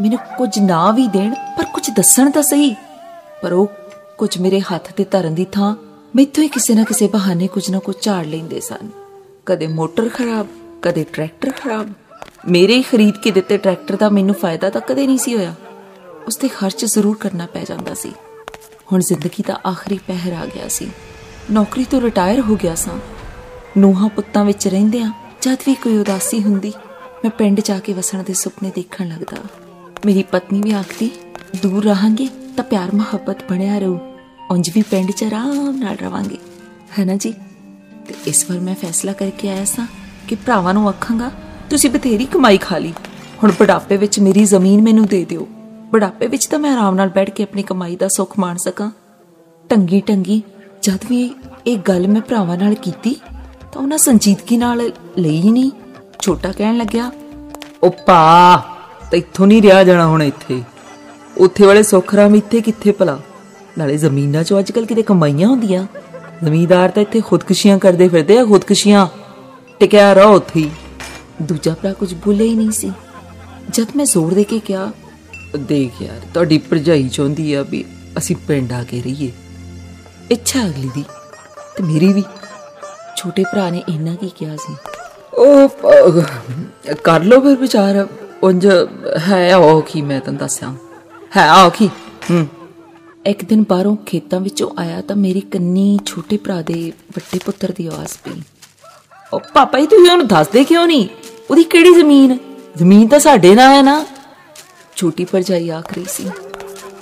ਮੈਨੂੰ 0.00 0.18
ਕੁਝ 0.38 0.58
ਨਾ 0.58 0.90
ਵੀ 0.90 1.08
ਦੇਣ, 1.08 1.34
ਪਰ 1.34 1.64
ਕੁਝ 1.64 1.90
ਦੱਸਣ 1.90 2.30
ਤਾਂ 2.30 2.42
ਸਹੀ। 2.42 2.76
ਪਰ 3.42 3.52
ਉਹ 3.52 3.68
ਕੁਝ 4.18 4.38
ਮੇਰੇ 4.38 4.60
ਹੱਥ 4.60 4.92
ਤੇ 4.92 5.04
ਧਰਨ 5.04 5.34
ਦੀ 5.34 5.44
ਥਾਂ 5.44 5.76
ਮੈਥੋਂ 6.16 6.44
ਹੀ 6.44 6.48
ਕਿਸੇ 6.48 6.74
ਨਾ 6.74 6.84
ਕਿਸੇ 6.84 7.08
ਬਹਾਨੇ 7.08 7.46
ਕੁਝ 7.46 7.70
ਨਾ 7.70 7.78
ਕੁਝ 7.78 7.96
ਝਾੜ 8.02 8.26
ਲੈਂਦੇ 8.26 8.60
ਸਨ। 8.60 8.88
ਕਦੇ 9.46 9.66
ਮੋਟਰ 9.66 10.08
ਖਰਾਬ, 10.08 10.46
ਕਦੇ 10.82 11.04
ਟਰੈਕਟਰ 11.12 11.50
ਖਰਾਬ। 11.50 11.92
ਮੇਰੇ 12.48 12.74
ਹੀ 12.74 12.82
ਖਰੀਦ 12.82 13.16
ਕੇ 13.16 13.30
ਦਿੱਤੇ 13.30 13.58
ਟਰੈਕਟਰ 13.58 13.96
ਦਾ 13.96 14.08
ਮੈਨੂੰ 14.08 14.34
ਫਾਇਦਾ 14.34 14.70
ਤਾਂ 14.70 14.80
ਕਦੇ 14.80 15.06
ਨਹੀਂ 15.06 15.18
ਸੀ 15.18 15.36
ਹੋਇਆ। 15.36 15.54
ਉਸ 16.26 16.36
ਤੇ 16.36 16.48
ਖਰਚ 16.48 16.84
ਜ਼ਰੂਰ 16.84 17.16
ਕਰਨਾ 17.20 17.46
ਪੈ 17.46 17.64
ਜਾਂਦਾ 17.64 17.94
ਸੀ। 17.94 18.12
ਹੁਣ 18.92 19.00
ਜ਼ਿੰਦਗੀ 19.00 19.44
ਦਾ 19.46 19.60
ਆਖਰੀ 19.66 20.00
ਪਹਿਰ 20.06 20.32
ਆ 20.32 20.46
ਗਿਆ 20.46 20.68
ਸੀ। 20.68 20.90
ਨੌਕਰੀ 21.50 21.84
ਤੋਂ 21.84 22.00
ਰਿਟਾਇਰ 22.00 22.40
ਹੋ 22.40 22.56
ਗਿਆ 22.56 22.74
ਸਾਂ। 22.74 22.98
ਨੂਹਾਂ 23.78 24.08
ਪੁੱਤਾਂ 24.08 24.44
ਵਿੱਚ 24.44 24.68
ਰਹਿੰਦਿਆਂ 24.68 25.12
ਜਦ 25.42 25.56
ਵੀ 25.66 25.74
ਕੋਈ 25.74 25.98
ਉਦਾਸੀ 25.98 26.42
ਹੁੰਦੀ, 26.42 26.72
ਮੈਂ 27.24 27.30
ਪਿੰਡ 27.30 27.60
ਜਾ 27.64 27.78
ਕੇ 27.78 27.92
ਵਸਣ 27.92 28.22
ਦੇ 28.22 28.32
ਸੁਪਨੇ 28.32 28.72
ਦੇਖਣ 28.74 29.08
ਲੱਗਦਾ। 29.08 29.36
ਮੇਰੀ 30.06 30.22
ਪਤਨੀ 30.22 30.62
ਵੀ 30.62 30.72
ਆਖਦੀ, 30.72 31.10
ਦੂਰ 31.62 31.84
ਰਹਾਂਗੇ 31.84 32.28
ਤਾਂ 32.56 32.64
ਪਿਆਰ 32.64 32.94
ਮੁਹੱਬਤ 32.94 33.52
ਬਣਿਆ 33.52 33.78
ਰਹੂ। 33.78 33.98
ਉਂਝ 34.50 34.70
ਵੀ 34.74 34.82
ਪਿੰਡ 34.82 35.10
'ਚ 35.10 35.24
ਆਰਾਮ 35.24 35.76
ਨਾਲ 35.76 35.96
ਰਵਾਂਗੇ। 35.96 36.38
ਹੈ 36.98 37.04
ਨਾ 37.04 37.16
ਜੀ? 37.16 37.34
ਤੇ 38.08 38.14
ਇਸ 38.26 38.50
ਵਾਰ 38.50 38.60
ਮੈਂ 38.60 38.74
ਫੈਸਲਾ 38.74 39.12
ਕਰਕੇ 39.12 39.50
ਆਇਆ 39.50 39.64
ਸਾਂ 39.64 39.86
ਕਿ 40.28 40.34
ਭਰਾਵਾਂ 40.34 40.74
ਨੂੰ 40.74 40.88
ਆਖਾਂਗਾ, 40.88 41.30
ਤੁਸੀਂ 41.70 41.90
ਬਥੇਰੀ 41.90 42.26
ਕਮਾਈ 42.26 42.58
ਖਾ 42.58 42.78
ਲਈ। 42.78 42.94
ਹੁਣ 43.42 43.52
ਬੁਢਾਪੇ 43.52 43.96
ਵਿੱਚ 43.96 44.20
ਮੇਰੀ 44.20 44.44
ਜ਼ਮੀਨ 44.44 44.82
ਮੈਨੂੰ 44.82 45.06
ਦੇ 45.06 45.24
ਦਿਓ। 45.24 45.48
ਬੁਢਾਪੇ 45.92 46.26
ਵਿੱਚ 46.26 46.46
ਤਾਂ 46.46 46.58
ਮੈਂ 46.58 46.72
ਆਰਾਮ 46.72 46.94
ਨਾਲ 46.94 47.08
ਬੈਠ 47.08 47.30
ਕੇ 47.30 47.42
ਆਪਣੀ 47.42 47.62
ਕਮਾਈ 47.62 47.96
ਦਾ 47.96 48.08
ਸੁੱਖ 48.08 48.38
ਮਾਣ 48.38 48.56
ਸਕਾਂ। 48.56 48.90
ਟੰਗੀ 49.68 50.00
ਟੰਗੀ, 50.00 50.42
ਜਦ 50.82 50.98
ਵੀ 51.08 51.34
ਇਹ 51.66 51.78
ਗੱਲ 51.78 52.08
ਮੈਂ 52.08 52.20
ਭਰਾਵਾਂ 52.20 52.56
ਨਾਲ 52.58 52.74
ਕੀਤੀ, 52.74 53.14
ਤਾਂ 53.72 53.82
ਉਹਨਾਂ 53.82 53.98
ਸੰਜੀਦਗੀ 53.98 54.56
ਨਾਲ 54.56 54.90
ਲਈ 55.18 55.40
ਹੀ 55.40 55.50
ਨਹੀਂ। 55.50 55.70
ਛੋਟਾ 56.20 56.52
ਕਹਿਣ 56.52 56.76
ਲੱਗਿਆ 56.76 57.10
ਉਹ 57.82 57.90
ਭਾ 58.06 58.56
ਤੈਥੋਂ 59.10 59.46
ਨਹੀਂ 59.46 59.62
ਰਿਹਾ 59.62 59.84
ਜਾਣਾ 59.84 60.06
ਹੁਣ 60.06 60.22
ਇੱਥੇ। 60.22 60.62
ਉੱਥੇ 61.38 61.66
ਵਾਲੇ 61.66 61.82
ਸੁਖਰਾਮ 61.82 62.34
ਇੱਥੇ 62.34 62.60
ਕਿੱਥੇ 62.60 62.92
ਭਲਾ? 62.92 63.18
ਨਾਲੇ 63.78 63.96
ਜ਼ਮੀਨਾਂ 63.96 64.42
'ਚੋਂ 64.42 64.58
ਅੱਜਕੱਲ 64.58 64.86
ਕਿਤੇ 64.86 65.02
ਕਮਾਈਆਂ 65.02 65.48
ਹੁੰਦੀਆਂ। 65.48 65.86
ਜ਼ਮੀਂਦਾਰ 66.44 66.88
ਤਾਂ 66.88 67.02
ਇੱਥੇ 67.02 67.20
ਖੁਦਕੁਸ਼ੀਆਂ 67.20 67.78
ਕਰਦੇ 67.78 68.08
ਫਿਰਦੇ 68.08 68.38
ਆ, 68.38 68.44
ਖੁਦਕੁਸ਼ੀਆਂ। 68.44 69.06
ਟਿਕਿਆ 69.78 70.12
ਰਹੋ 70.12 70.34
ਉੱਥੇ 70.34 70.60
ਹੀ। 70.60 70.70
ਦੂਜਾ 71.42 71.74
ਭਰਾ 71.74 71.92
ਕੁਝ 71.92 72.14
ਬੋਲੇ 72.14 72.44
ਹੀ 72.44 72.54
ਨਹੀਂ 72.54 72.70
ਸੀ। 72.70 72.92
ਜਦ 73.70 73.86
ਮੈਂ 73.96 74.04
ਜ਼ੋਰ 74.04 74.34
ਦੇ 74.34 74.44
ਕੇ 74.44 74.58
ਕਿਹਾ 74.58 74.92
ਦੇਖ 75.58 76.02
ਯਾਰ, 76.02 76.20
ਤੁਹਾਡੀ 76.34 76.58
ਭਰਜਾਈ 76.58 77.08
ਚਾਹੁੰਦੀ 77.08 77.54
ਆ 77.54 77.62
ਵੀ 77.62 77.84
ਅਸੀਂ 78.18 78.36
ਪਿੰਡ 78.48 78.72
ਆ 78.72 78.84
ਕੇ 78.84 79.02
ਰਹੀਏ। 79.02 79.32
ਇੱਛਾ 80.30 80.66
ਅਗਲੀ 80.66 80.90
ਦੀ 80.94 81.04
ਤੇ 81.76 81.82
ਮੇਰੀ 81.82 82.12
ਵੀ। 82.12 82.22
ਛੋਟੇ 83.16 83.42
ਭਰਾ 83.42 83.70
ਨੇ 83.70 83.82
ਇੰਨਾ 83.88 84.14
ਕੀ 84.14 84.30
ਕਿਹਾ 84.38 84.56
ਸੀ। 84.56 84.76
ਉਹ 85.34 85.68
ਪ- 85.68 86.24
ਕਰ 87.04 87.22
ਲੋ 87.22 87.40
ਫਿਰ 87.40 87.56
ਵਿਚਾਰ। 87.56 88.08
ਉਂਝ 88.42 88.68
ਹੈ 89.28 89.56
ਔਖੀ, 89.56 90.02
ਮੈਂ 90.02 90.20
ਤੈਨੂੰ 90.20 90.38
ਦੱਸਿਆ 90.38 90.74
ਹੈ 91.36 91.52
ਔਖੀ, 91.52 91.86
ਹੂੰ। 92.30 92.46
ਇੱਕ 93.26 93.44
ਦਿਨ 93.44 93.64
ਬਾਹਰੋਂ 93.68 93.96
ਖੇਤਾਂ 93.96 94.40
ਵਿੱਚੋਂ 94.40 94.70
ਆਇਆ 94.78 95.00
ਤਾਂ 95.00 95.16
ਮੇਰੀ 95.16 95.40
ਕੰਨੀ 95.40 95.98
ਛੋਟੇ 96.06 96.36
ਭਰਾ 96.36 96.62
ਦੇ 96.62 96.92
ਵੱਡੇ 97.16 97.38
ਪੁੱਤਰ 97.44 97.72
ਦੀ 97.76 97.86
ਆਵਾਜ਼ 97.86 98.10
ਪਈ। 98.24 98.42
ਉਹ, 99.32 99.40
ਪਾਪਾ 99.40 99.80
ਜੀ, 99.80 99.86
ਤੁਸੀਂ 99.86 100.10
ਉਹਨੂੰ 100.10 100.26
ਦੱਸਦੇ 100.26 100.64
ਕਿਉਂ 100.64 100.86
ਨਹੀਂ? 100.86 101.08
ਉਹਦੀ 101.50 101.64
ਕਿਹੜੀ 101.64 101.94
ਜ਼ਮੀਨ? 101.94 102.38
ਜ਼ਮੀਨ 102.76 103.08
ਤਾਂ 103.08 103.18
ਸਾਡੇ 103.18 103.54
ਨਾਲ 103.54 103.76
ਹੈ 103.76 103.82
ਨਾ। 103.82 104.06
ਛੋਟੀ 105.00 105.24
ਭਰਜਾਈ 105.24 105.68
ਆਖ 105.68 105.94
ਰਹੀ 105.94 106.04
ਸੀ। 106.08 106.30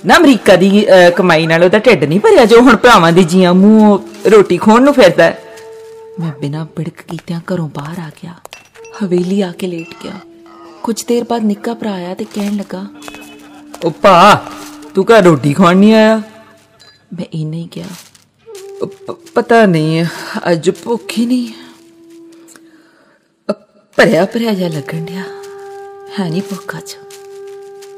ਨਾ 0.05 0.17
ਅਮਰੀਕਾ 0.17 0.55
ਦੀ 0.55 0.85
ਅਹ, 0.89 1.11
ਕਮਾਈ 1.11 1.47
ਨਾਲ 1.47 1.63
ਉਹਦਾ 1.63 1.79
ਢਿੱਡ 1.79 2.03
ਨਹੀਂ 2.03 2.19
ਭਰਿਆ 2.19 2.45
ਜੋ 2.45 2.61
ਹੁਣ 2.61 2.77
ਭਰਾਵਾਂ 2.77 3.11
ਦੀ 3.11 3.23
ਜੀਆਂ 3.23 3.53
ਮੂੰਹ 3.53 3.99
ਰੋਟੀ 4.29 4.57
ਖਾਣ 4.57 4.81
ਨੂੰ 4.81 4.93
ਫਿਰਦਾ 4.93 5.23
ਹੈ। 5.23 5.43
ਮੈਂ 6.19 6.31
ਬਿਨਾਂ 6.41 6.65
ਬਿੜਕ 6.75 7.01
ਕੀਤਿਆਂ 7.01 7.41
ਘਰੋਂ 7.53 7.69
ਬਾਹਰ 7.69 7.99
ਆ 7.99 8.09
ਗਿਆ। 8.23 8.33
ਹਵੇਲੀ 9.03 9.41
ਆ 9.41 9.51
ਕੇ 9.51 9.67
ਲੇਟ 9.67 10.03
ਗਿਆ। 10.03 10.11
ਕੁਝ 10.83 11.05
ਦੇਰ 11.05 11.23
ਬਾਅਦ 11.23 11.43
ਨਿੱਕਾ 11.43 11.73
ਭਰਾ 11.73 11.91
ਆਇਆ 11.91 12.13
ਤੇ 12.13 12.25
ਕਹਿਣ 12.25 12.57
ਲੱਗਾ 12.57 12.85
ਉਹ 13.83 13.91
ਭਾ 13.91 14.45
ਤੂੰ 14.95 15.05
ਘਰ 15.05 15.23
ਰੋਟੀ 15.23 15.53
ਖਾਣ 15.53 15.77
ਨਹੀਂ 15.77 15.93
ਆਇਆ? 15.93 16.17
ਮੈਂ 17.13 17.25
ਇੰਨਾ 17.33 17.57
ਹੀ 17.57 17.69
ਗਿਆ 17.75 17.85
ਉਹ 18.81 18.87
ਪ- 18.87 19.17
ਪਤਾ 19.33 19.65
ਨਹੀਂ 19.65 20.05
ਅੱਜ 20.51 20.69
ਭੁੱਖ 20.83 21.17
ਹੀ 21.17 21.25
ਨਹੀਂ। 21.25 21.47
ਭਰਿਆ 23.95 24.25
ਭਰਿਆ 24.25 24.53
ਜਿਹਾ 24.53 24.69
ਲੱਗਣ 24.69 25.05
ਡਿਆ। 25.05 25.23
ਹੈ 26.19 26.29
ਨਹੀਂ 26.29 26.41
ਭੁੱਖਾ 26.41 26.79
ਚ 26.79 26.97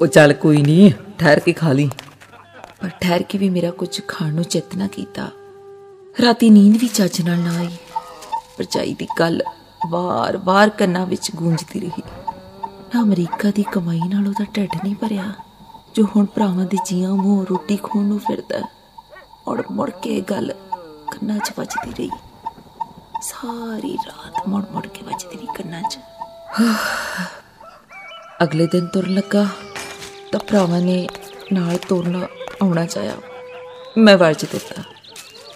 ਉਹ 0.01 0.07
ਚੱਲ 0.07 0.33
ਕੋਈ 0.33 0.57
ਨਹੀਂ 0.57 0.91
ਠਹਿਰ 1.19 1.39
ਕੇ 1.39 1.53
ਖਾ 1.53 1.73
ਲਈ। 1.73 1.89
ਪਰ 2.81 2.89
ਠਹਿਰ 2.89 3.23
ਕੇ 3.23 3.37
ਵੀ 3.37 3.49
ਮੇਰਾ 3.49 3.71
ਕੁਝ 3.71 4.01
ਖਾਣ 4.07 4.33
ਨੂੰ 4.33 4.43
ਚਿੱਤ 4.43 4.75
ਨਾ 4.75 4.87
ਕੀਤਾ। 4.87 5.27
ਰਾਤੀ 6.21 6.49
ਨੀਂਦ 6.49 6.77
ਵੀ 6.77 6.87
ਚੱਜ 6.87 7.21
ਨਾਲ 7.21 7.39
ਨਾ 7.39 7.57
ਆਈ। 7.59 7.77
ਪਰਚਾਈ 8.57 8.93
ਦੀ 8.93 9.07
ਗੱਲ 9.19 9.43
ਵਾਰ-ਵਾਰ 9.89 10.69
ਕੰਨਾਂ 10.69 11.05
ਵਿੱਚ 11.05 11.31
ਗੂੰਜਦੀ 11.35 11.79
ਰਹੀ। 11.79 12.03
ਨਾ 12.95 13.01
ਅਮਰੀਕਾ 13.01 13.51
ਦੀ 13.51 13.63
ਕਮਾਈ 13.63 13.99
ਨਾਲ 13.99 14.27
ਉਹਦਾ 14.27 14.45
ਢਿੱਡ 14.55 14.69
ਨਹੀਂ 14.83 14.95
ਭਰਿਆ 14.95 15.33
ਜੋ 15.95 16.07
ਹੁਣ 16.15 16.25
ਭਰਾਵਾਂ 16.25 16.65
ਦੇ 16.65 16.77
ਜੀਆਂ 16.85 17.11
ਮੂੰਹ 17.11 17.45
ਰੋਟੀ 17.49 17.77
ਖਾਣ 17.77 18.03
ਨੂੰ 18.03 18.19
ਫਿਰਦਾ। 18.19 18.67
ਔਰ 19.47 19.63
ਮੁੜ 19.71 19.89
ਕੇ 19.89 20.21
ਗੱਲ 20.21 20.53
ਕੰਨਾਂ 21.11 21.39
'ਚ 21.39 21.53
ਵੱਜਦੀ 21.57 21.91
ਰਹੀ। 21.91 22.09
ਸਾਰੀ 23.21 23.97
ਰਾਤ 24.07 24.47
ਮੁੜ 24.47 24.63
ਮੁੜ 24.71 24.87
ਕੇ 24.87 25.05
ਵੱਜਦੀ 25.05 25.37
ਰਹੀ 25.37 25.47
ਕੰਨਾਂ 25.55 25.81
'ਚ। 25.81 25.99
ਅਗਲੇ 28.43 28.67
ਦਿਨ 28.67 28.87
ਤੁਰਨ 28.87 29.13
ਲੱਗਾ। 29.13 29.47
ਤਾਂ 30.31 30.39
ਭਰਾਵਾਂ 30.39 30.81
ਨੇ 30.81 31.09
ਨਾਲ 31.53 31.77
ਤੁਰਨ 31.77 32.27
ਆਉਣਾ 32.61 32.85
ਚਾਹਿਆ। 32.85 33.15
ਮੈਂ 33.97 34.17
ਵਰਜ 34.17 34.45
ਦਿੱਤਾ 34.45 34.83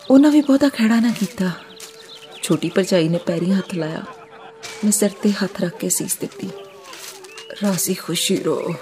ਉਹਨਾਂ 0.09 0.31
ਵੀ 0.31 0.41
ਬਹੁਤਾ 0.41 0.69
ਖੜਾ 0.69 0.99
ਨਾ 0.99 1.13
ਕੀਤਾ। 1.19 1.51
ਛੋਟੀ 2.41 2.69
ਭਰਜਾਈ 2.69 3.09
ਨੇ 3.09 3.17
ਪੈਰੀ 3.17 3.51
ਹੱਥ 3.51 3.75
ਲਾਇਆ। 3.75 4.03
ਮੈਂ 4.83 4.91
ਸਿਰ 4.91 5.09
ਤੇ 5.09 5.31
ਹੱਥ 5.31 5.61
ਰੱਖ 5.61 5.73
ਕੇ 5.73 5.89
ਸੀਸ 5.89 6.17
ਦਿੱਤੀ। 6.17 6.49
ਰਾਜ਼ੀ 7.63 7.93
ਖੁਸ਼ੀ 7.93 8.43
ਰੋ। 8.43 8.73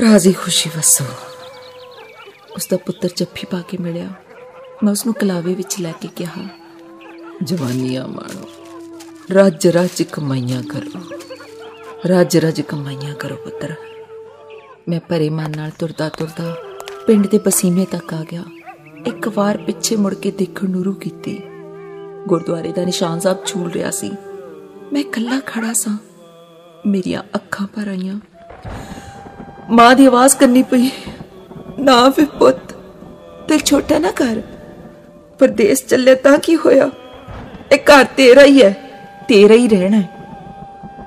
ਰਾਜ਼ੀ 0.00 0.32
ਖੁਸ਼ੀ 0.32 0.70
ਵਸੋ। 0.76 1.04
ਉਸ 2.54 2.66
ਦਾ 2.66 2.76
ਪੁੱਤਰ 2.76 3.08
ਜੱਫੀ 3.16 3.46
ਪਾ 3.46 3.62
ਕੇ 3.68 3.78
ਮਿਲਿਆ। 3.78 4.08
ਮੈਂ 4.82 4.92
ਉਸ 4.92 5.06
ਨੂੰ 5.06 5.14
ਕਲਾਵੇ 5.14 5.54
ਵਿੱਚ 5.54 5.80
ਲੈ 5.80 5.92
ਕੇ 5.92 6.08
ਕਿਹਾ, 6.16 6.48
ਜਵਾਨੀਆਂ 7.42 8.08
ਮਾਣੋ 8.08 8.48
ਰੱਜ 9.30 9.66
ਰੱਜ 9.66 10.02
ਕਮਾਈਆਂ 10.02 10.62
ਕਰੋ। 10.62 11.00
ਰੱਜ 12.06 12.36
ਰੱਜ 12.36 12.60
ਕਮਾਈਆਂ 12.60 13.14
ਕਰੋ 13.14 13.36
ਪੁੱਤਰ। 13.36 13.74
ਮੈਂ 14.88 15.00
ਭਰੇ 15.00 15.30
ਮਨ 15.30 15.52
ਨਾਲ 15.56 15.70
ਤੁਰਦਾ 15.78 16.08
ਤੁਰਦਾ 16.08 16.56
ਪਿੰਡ 17.06 17.26
ਦੇ 17.26 17.38
ਪਸੀਮੇ 17.38 17.84
ਤੱਕ 17.84 18.14
ਆ 18.14 18.24
ਗਿਆ। 18.32 18.42
ਇੱਕ 19.06 19.28
ਵਾਰ 19.28 19.56
ਪਿੱਛੇ 19.56 19.96
ਮੁੜ 19.96 20.14
ਕੇ 20.14 20.30
ਦੇਖਣ 20.30 20.70
ਨੂੰ 20.70 20.84
ਰੂ 20.84 20.92
ਕੀਤੀ। 20.92 21.42
ਗੁਰਦੁਆਰੇ 22.28 22.72
ਦਾ 22.72 22.84
ਨਿਸ਼ਾਨ 22.84 23.20
ਸਾਹਿਬ 23.20 23.38
ਝੂਲ 23.46 23.70
ਰਿਹਾ 23.70 23.90
ਸੀ। 23.90 24.10
ਮੈਂ 24.92 25.00
ਇਕੱਲਾ 25.00 25.40
ਖੜਾ 25.46 25.72
ਸਾਂ। 25.72 25.96
ਮੇਰੀਆਂ 26.86 27.22
ਅੱਖਾਂ 27.34 27.66
ਭਰ 27.66 27.88
ਆਈਆਂ। 27.88 28.20
ਮਾਂ 29.70 29.94
ਦੀ 29.96 30.06
ਆਵਾਜ਼ 30.06 30.36
ਕਰਨੀ 30.36 30.62
ਪਈ, 30.62 30.90
ਨਾ 31.78 32.10
ਫਿਰ 32.10 32.24
ਪੁੱਤ 32.24 32.72
ਤੇ 33.48 33.58
ਛੋਟਾ 33.58 33.98
ਨਾ 33.98 34.10
ਕਰ 34.10 34.42
ਪਰਦੇਸ 35.38 35.86
ਚੱਲੇ 35.86 36.14
ਤਾਂ 36.14 36.38
ਕੀ 36.38 36.56
ਹੋਇਆ? 36.56 36.90
ਇਹ 37.72 37.78
ਘਰ 37.78 38.04
ਤੇਰਾ 38.04 38.44
ਹੀ 38.44 38.62
ਹੈ, 38.62 38.72
ਤੇਰਾ 39.28 39.54
ਹੀ 39.54 39.68
ਰਹਿਣਾ 39.68 39.96
ਹੈ। 39.96 40.08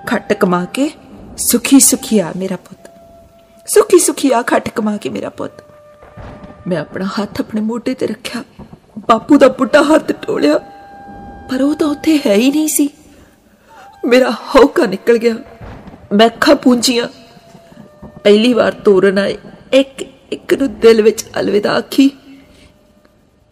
ਖੱਟ 0.08 0.34
ਕਮਾ 0.34 0.66
ਕੇ 0.66 0.90
ਸੁਖੀ 1.38 1.80
ਸੁਖੀ 1.80 2.20
ਆ 2.20 2.32
ਮੇਰਾ 2.36 2.56
ਪੁੱਤ। 2.56 2.87
ਸੁਖੀ 3.68 4.00
ਸੁਖੀ 4.00 4.32
ਆ 4.32 4.42
ਖੱਟ 4.42 4.70
ਕਮਾ 4.70 4.98
ਕੇ 4.98 5.10
ਮੇਰਾ 5.10 5.30
ਪੁੱਤ। 5.30 5.52
ਮੈਂ 6.68 6.78
ਆਪਣਾ 6.78 7.06
ਹੱਥ 7.06 7.42
ਆਪਣੇ 7.42 7.62
ਮੋਢੇ 7.62 7.94
ਤੇ 7.94 8.08
ਰੱਖਿਆ। 8.08 8.44
ਬਾਪੂ 9.08 9.38
ਦਾ 9.38 9.48
ਪੁੱਟਾ 9.50 9.82
ਹੱਥ 9.82 10.12
ਟੋਲਿਆ। 10.12 10.58
ਪਰ 11.52 11.62
ਉਹ 11.62 11.76
ਤਾਂ 11.76 11.88
ਉੱਥੇ 11.88 12.18
ਹੈ 12.18 12.34
ਹੀ 12.34 12.52
ਨਹੀਂ 12.52 12.68
ਸੀ। 12.68 12.90
ਮੇਰਾ 14.06 14.32
ਹੌਕਾ 14.32 14.86
ਨਿਕਲ 14.86 15.18
ਗਿਆ। 15.18 15.36
ਮੈਂ 16.14 16.28
ਅੱਖਾਂ 16.28 16.56
ਪੂੰਝੀਆਂ 16.56 17.08
ਪਹਿਲੀ 18.24 18.54
ਵਾਰ 18.54 18.72
ਤੋਰਨ 18.72 19.18
ਆਏ। 19.18 19.38
ਇੱਕ 19.74 20.06
ਇੱਕ 20.32 20.54
ਨੂੰ 20.54 20.80
ਦਿਲ 20.80 21.02
ਵਿੱਚ 21.02 21.26
ਅਲਵਿਦਾ 21.40 21.78
ਆਖੀ। 21.78 22.12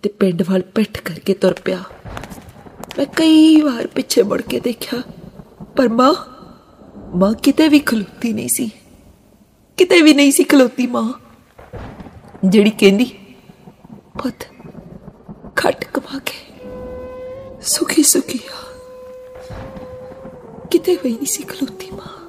ਤੇ 0.03 0.09
ਪਿੰਡ 0.09 0.43
ਵੱਲ 0.49 0.61
ਪਿੱਠ 0.61 1.01
ਕਰਕੇ 1.01 1.33
ਤੁਰ 1.33 1.53
ਪਿਆ। 1.65 1.79
ਮੈਂ 2.97 3.05
ਕਈ 3.05 3.61
ਵਾਰ 3.61 3.87
ਪਿੱਛੇ 3.87 4.23
ਮੁੜ 4.23 4.41
ਕੇ 4.41 4.59
ਦੇਖਿਆ। 4.59 5.01
ਪਰ 5.75 5.89
ਮਾਂ 5.89 6.13
ਮਾਂ 7.15 7.33
ਕਿਤੇ 7.33 7.67
ਵੀ 7.67 7.79
ਖਲੋਤੀ 7.79 8.33
ਨਹੀਂ 8.33 8.49
ਸੀ। 8.49 8.71
ਕਿਤੇ 9.77 10.01
ਵੀ 10.01 10.13
ਨਹੀਂ 10.13 10.31
ਸੀ 10.31 10.43
ਖਲੋਤੀ 10.43 10.87
ਮਾਂ। 10.87 11.13
ਜਿਹੜੀ 12.43 12.69
ਕਹਿੰਦੀ, 12.69 13.35
ਪੁੱਤ, 14.23 14.47
ਖੱਟ 15.55 15.85
ਕਮਾ 15.85 16.19
ਕੇ 16.19 16.33
ਸੁਖੀ 17.61 18.03
ਸੁਖੀ 18.03 18.39
ਆ। 18.53 18.77
ਕਿਤੇ 20.71 20.95
ਵੀ 21.03 21.13
ਨਹੀਂ 21.13 21.25
ਸੀ 21.25 21.43
ਖਲੋਤੀ 21.43 21.91
ਮਾਂ। 21.91 22.24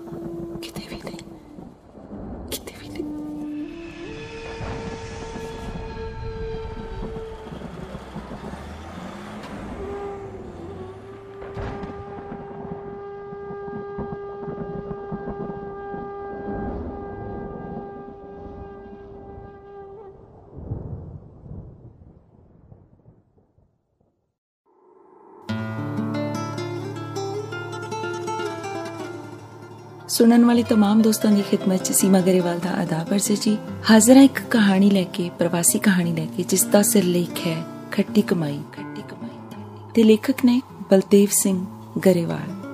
ਸੁਣਨ 30.15 30.45
ਵਾਲੇ 30.45 30.63
तमाम 30.73 31.01
ਦੋਸਤਾਂ 31.01 31.31
ਦੀ 31.31 31.41
ਖਿਦਮਤ 31.41 31.84
'ਚ 31.84 31.91
ਸੀਮਾ 31.91 32.19
ਗਰੇਵਾਲ 32.19 32.60
ਦਾ 32.60 32.81
ਅਦਾਬਰ 32.84 33.19
ਜੀ 33.19 33.57
ਹਾਜ਼ਰ 33.89 34.17
ਹਾਂ 34.17 34.23
ਇੱਕ 34.23 34.39
ਕਹਾਣੀ 34.49 34.89
ਲੈ 34.89 35.03
ਕੇ 35.03 35.29
ਪ੍ਰਵਾਸੀ 35.39 35.79
ਕਹਾਣੀ 35.79 36.13
ਲੈ 36.13 36.25
ਕੇ 36.38 36.43
ਜਿਸ 36.43 36.63
ਦਾ 36.63 36.81
ਸਿਰਲੇਖ 36.81 37.47
ਹੈ 37.47 37.57
ਖੱਟੀ 37.91 38.21
ਕਮਾਈ 38.21 38.60
ਖੱਟੀ 38.73 39.01
ਕਮਾਈ 39.01 39.91
ਤੇ 39.95 40.03
ਲੇਖਕ 40.03 40.45
ਨੇ 40.45 40.62
ਬਲਦੇਵ 40.91 41.29
ਸਿੰਘ 41.34 41.65
ਗਰੇਵਾਲ 42.05 42.64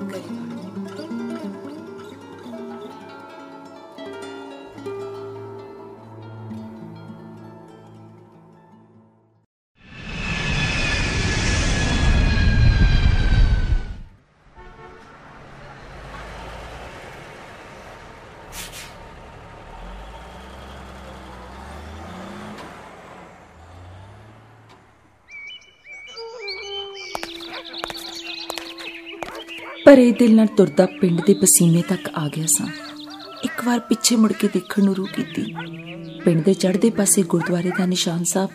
ਭਰੇ 29.93 30.13
ਦਿਲ 30.13 30.35
ਨਾਲ 30.35 30.47
ਤੁਰਦਾ 30.47 30.87
ਪਿੰਡ 30.87 31.21
ਦੇ 31.27 31.35
ਪਸੀਨੇ 31.35 31.83
ਤੱਕ 31.83 32.09
ਆ 32.15 32.29
ਗਿਆ 32.29 32.47
ਸਾਂ। 32.47 32.67
ਇੱਕ 33.45 33.65
ਵਾਰ 33.65 33.81
ਪਿੱਛੇ 33.81 34.17
ਮੁੜ 34.17 34.33
ਕੇ 34.33 34.49
ਦੇਖਣ 34.49 34.85
ਨੂੰ 34.85 34.95
ਰੂ 34.97 35.07
ਕੀਤੀ। 35.17 35.55
ਪਿੰਡ 36.25 36.45
ਦੇ 36.45 36.55
ਚੜ੍ਹਦੇ 36.55 36.91
ਪਾਸੇ 36.91 37.23
ਗੁਰਦੁਆਰੇ 37.23 37.71
ਦਾ 37.79 37.87
ਨਿਸ਼ਾਨ 37.87 38.25
ਸਾਹਿਬ 38.25 38.51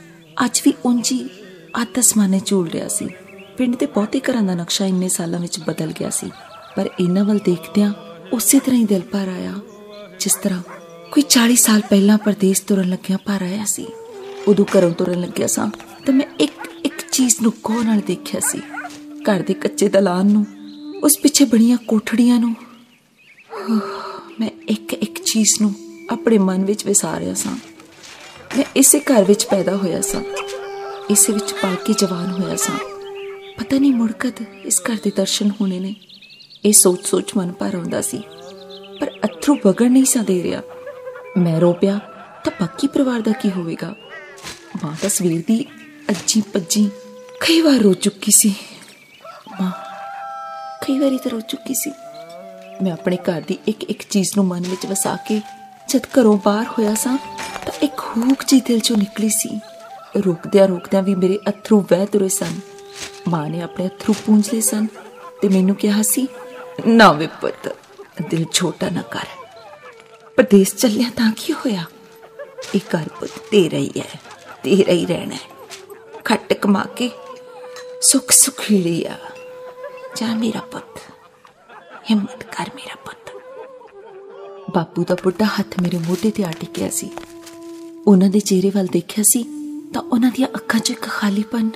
ਅੱਜ 0.46 0.62
ਵੀ 0.66 0.74
ਉਂਝੀ 0.86 1.30
ਆਤਸਮਾਨੇ 1.76 2.42
ਝੂਲ 2.46 2.70
ਰਿਹਾ 2.70 2.88
ਸੀ। 2.88 3.10
ਪਿੰਡ 3.58 3.76
ਦੇ 3.76 3.86
ਬਹੁਤੇ 3.86 4.20
ਘਰਾਂ 4.20 4.44
ਦਾ 4.44 4.56
ਨਕਸ਼ਾ 4.56 4.86
ਇੰਨੇ 4.86 5.10
ਸਾਲਾਂ 5.10 5.40
ਵਿੱਚ 5.40 5.60
ਬਦਲ 5.60 5.92
ਗਿਆ 5.92 6.10
ਸੀ। 6.10 6.32
ਪਰ 6.76 6.90
ਇਹਨਾਂ 7.00 7.26
ਵੱਲ 7.26 7.40
ਦੇਖਦਿਆਂ 7.46 7.94
ਉਸੇ 8.34 8.60
ਤਰ੍ਹਾਂ 8.60 8.80
ਹੀ 8.80 8.86
ਦਿਲ 8.86 9.02
ਭਰ 9.02 9.28
ਆਇਆ, 9.28 9.54
ਜਿਸ 10.20 10.36
ਤਰ੍ਹਾਂ 10.36 10.62
ਕੋਈ 11.12 11.24
40 11.24 11.56
ਸਾਲ 11.56 11.82
ਪਹਿਲਾਂ 11.82 12.18
ਪਰਦੇਸ 12.18 12.60
ਤੁਰਨ 12.60 12.90
ਲੱਗਿਆ 12.90 13.18
ਭਰ 13.18 13.42
ਆਇਆ 13.42 13.66
ਸੀ। 13.66 13.88
ਉਦੋਂ 14.48 14.66
ਘਰੋਂ 14.78 14.92
ਤੁਰਨ 14.92 15.22
ਲੱਗਿਆ 15.22 15.48
ਸਾਂ 15.48 15.68
ਤਾਂ 16.06 16.14
ਮੈਂ 16.14 16.26
ਇੱਕ 16.40 16.68
ਇੱਕ 16.86 17.02
ਚੀਜ਼ 17.12 17.36
ਨੂੰ 17.42 17.54
ਕੋਹ 17.64 17.84
ਨਾਲ 17.84 18.02
ਦੇਖਿਆ 18.08 18.40
ਸੀ। 18.40 18.62
ਘਰ 19.24 19.42
ਦੇ 19.42 19.54
ਕੱਚੇ 19.54 19.90
ਦਲਾਨ 19.90 20.28
ਨੂੰ 20.28 20.46
ਉਸ 21.04 21.18
ਪਿੱਛੇ 21.18 21.46
ਬਣੀਆਂ 21.46 21.78
ਕੋਠੜੀਆਂ 21.78 22.40
ਨੂੰ। 22.40 22.56
ਮੈਂ 24.40 24.50
ਇੱਕ 24.68 24.94
ਇੱਕ 24.94 25.24
ਚੀਜ਼ 25.24 25.62
ਨੂੰ 25.62 25.76
ਆਪਣੇ 26.10 26.38
ਮਨ 26.38 26.66
ਵਿੱਚ 26.66 26.86
ਵਿਸਾਰਿਆ 26.86 27.34
ਸਾਂ। 27.34 27.58
ਮੈਂ 28.58 28.66
ਇਸੇ 28.76 29.00
ਘਰ 29.00 29.24
ਵਿੱਚ 29.24 29.46
ਪੈਦਾ 29.46 29.78
ਹੋਇਆ 29.78 30.02
ਸਾਂ। 30.02 30.24
ਇਸੇ 31.10 31.34
ਵਿੱਚ 31.34 31.54
ਪਲ 31.54 31.76
ਕੇ 31.86 31.94
ਜਵਾਨ 31.94 32.32
ਹੋਇਆ 32.32 32.56
ਸਾਂ। 32.56 32.80
ਪਤਾ 33.60 33.80
ਨਹੀਂ 33.80 33.94
ਮੁੜ 33.94 34.12
ਕਦ 34.12 34.34
ਇਸ 34.66 34.82
ਘਰ 34.92 34.98
ਦੇ 35.04 35.12
ਦਰਸ਼ਨ 35.16 35.52
ਹੋਣੇ 35.62 35.80
ਨੇ। 35.80 35.96
ਇਹ 36.66 36.74
ਸੋਚ 36.74 37.08
ਸੋਚ 37.08 37.32
ਮਨ 37.38 37.52
ਭਰ 37.52 37.76
ਆਉਂਦਾ 37.76 38.02
ਸੀ। 38.02 38.24
ਪਰ 39.00 39.12
ਅਥਰੂ 39.26 39.58
ਵਗਣ 39.66 39.92
ਨਹੀਂ 39.92 40.06
ਸਾ 40.06 40.22
ਦੇ 40.22 40.44
ਰਿਹਾ। 40.44 40.62
ਮੈਂ 41.38 41.62
ਰੋ 41.62 41.74
ਪਿਆ, 41.74 42.00
ਤਾਂ 42.44 42.52
ਬਾਕੀ 42.62 42.88
ਪਰਿਵਾਰ 42.88 43.20
ਦਾ 43.22 43.32
ਕੀ 43.32 43.52
ਹੋਵੇਗਾ? 43.52 43.96
ਮਾਂ 44.84 44.96
ਤਾਂ 45.02 45.10
ਸਵੇਰ 45.10 45.44
ਦੀ 45.48 45.66
ਅੱਜੀ 46.10 46.42
ਪੱਜੀ 46.42 46.90
ਕਈ 47.40 47.62
ਵਾਰ 47.62 47.76
ਰੋ 47.76 47.94
ਚੁੱਕੀ 47.94 48.32
ਸੀ। 48.32 48.50
ਮਾਂ 48.50 48.77
ਕਈ 50.88 50.98
ਵਾਰੀ 51.00 51.18
ਤਾਂ 51.18 51.32
ਰੋ 51.32 51.40
ਚੁੱਕੀ 51.40 51.74
ਸੀ। 51.74 51.92
ਮੈਂ 52.84 52.92
ਆਪਣੇ 52.92 53.18
ਘਰ 53.18 53.42
ਦੀ 53.42 53.58
ਇੱਕ 53.68 53.84
ਇੱਕ 53.84 54.04
ਚੀਜ਼ 54.10 54.30
ਨੂੰ 54.36 54.46
ਮਨ 54.46 54.62
ਵਿੱਚ 54.62 54.86
ਵਸਾ 54.86 55.16
ਕੇ 55.28 55.40
ਜਦ 55.90 56.06
ਘਰੋਂ 56.14 56.38
ਬਾਹਰ 56.46 56.66
ਹੋਇਆ 56.68 56.94
ਸਾਂ, 56.96 57.18
ਤਾਂ 57.66 57.74
ਇੱਕ 57.82 58.00
ਹੂਕ 58.18 58.44
ਜੀ 58.48 58.60
ਦਿਲ 58.62 58.80
ਚੋਂ 58.80 58.98
ਨਿਕਲੀ 58.98 59.30
ਸੀ। 59.30 59.50
ਰੁਕਦਿਆਂ 60.18 60.68
ਰੁਕਦਿਆਂ 60.68 61.04
ਵੀ 61.04 61.16
ਮੇਰੇ 61.16 61.40
ਅਥਰੂ 61.50 61.80
ਵਹਿ 61.92 62.06
ਤੁਰੇ 62.06 62.30
ਸਨ। 62.30 62.60
ਮਾਂ 63.28 63.50
ਨੇ 63.50 63.62
ਆਪਣੇ 63.62 63.88
ਅਥਰੂ 63.88 64.14
ਪੂੰਝ 64.26 64.48
ਲਏ 64.54 64.62
ਸਨ 64.62 64.88
ਤੇ 65.42 65.50
ਮੈਨੂੰ 65.50 65.76
ਕਿਹਾ 65.76 66.02
ਸੀ, 66.02 66.28
ਨਾ 66.88 67.12
ਵੇ 67.12 67.28
ਪੁੱਤ, 67.42 67.76
ਦਿਲ 68.30 68.46
ਛੋਟਾ 68.54 68.90
ਨਾ 68.90 69.02
ਕਰ। 69.02 69.28
ਪ੍ਰਦੇਸ਼ 70.36 70.76
ਚੱਲਿਆ 70.76 71.10
ਤਾਂ 71.16 71.32
ਕੀ 71.38 71.54
ਹੋਇਆ? 71.54 71.84
ਇਹ 72.76 72.80
ਘਰ 72.96 73.10
ਪੁੱਤ 73.20 73.40
ਤੇਰਾ 73.52 73.78
ਹੀ 73.78 73.92
ਹੈ, 73.98 74.20
ਤੇਰਾ 74.64 74.92
ਹੀ 74.92 75.06
ਰਹਿਣਾ 75.06 75.36
ਹੈ। 75.36 75.56
ਖੱਟ 76.26 76.54
ਕਮਾ 76.54 76.86
ਕੇ 76.96 77.10
ਸੁਖ 78.02 78.32
ਸੁਖੀ 78.32 78.78
ਲਿਆ 78.78 79.18
ਜਾ 80.20 80.36
ਮੇਰਾ 80.36 80.60
ਪੁੱਤ। 80.60 81.00
ਹਿੰਮਤ 82.12 82.44
ਕਰ 82.44 82.70
ਮੇਰਾ 82.76 82.96
ਪੁੱਤ। 82.96 83.32
ਬਾਪੂ 84.76 85.04
ਦਾ 85.04 85.16
ਬੁੱਢਾ 85.24 85.46
ਹੱਥ 85.46 85.80
ਮੇਰੇ 85.82 85.98
ਮੋਢੇ 85.98 86.32
ਤੇ 86.32 86.44
ਆ 86.44 86.52
ਟਿਕਿਆ 86.60 86.90
ਸੀ। 86.90 87.10
ਉਹਨਾਂ 88.08 88.30
ਦੇ 88.30 88.40
ਚਿਹਰੇ 88.40 88.70
ਵੱਲ 88.70 88.88
ਦੇਖਿਆ 88.88 89.24
ਸੀ 89.28 89.44
ਤਾਂ 89.94 90.02
ਉਹਨਾਂ 90.02 90.32
ਦੀਆਂ 90.36 90.48
ਅੱਖਾਂ 90.48 90.80
'ਚ 90.80 90.92
ਇੱਕ 90.92 91.02
ਖਾਲੀਪਨ 91.02 91.70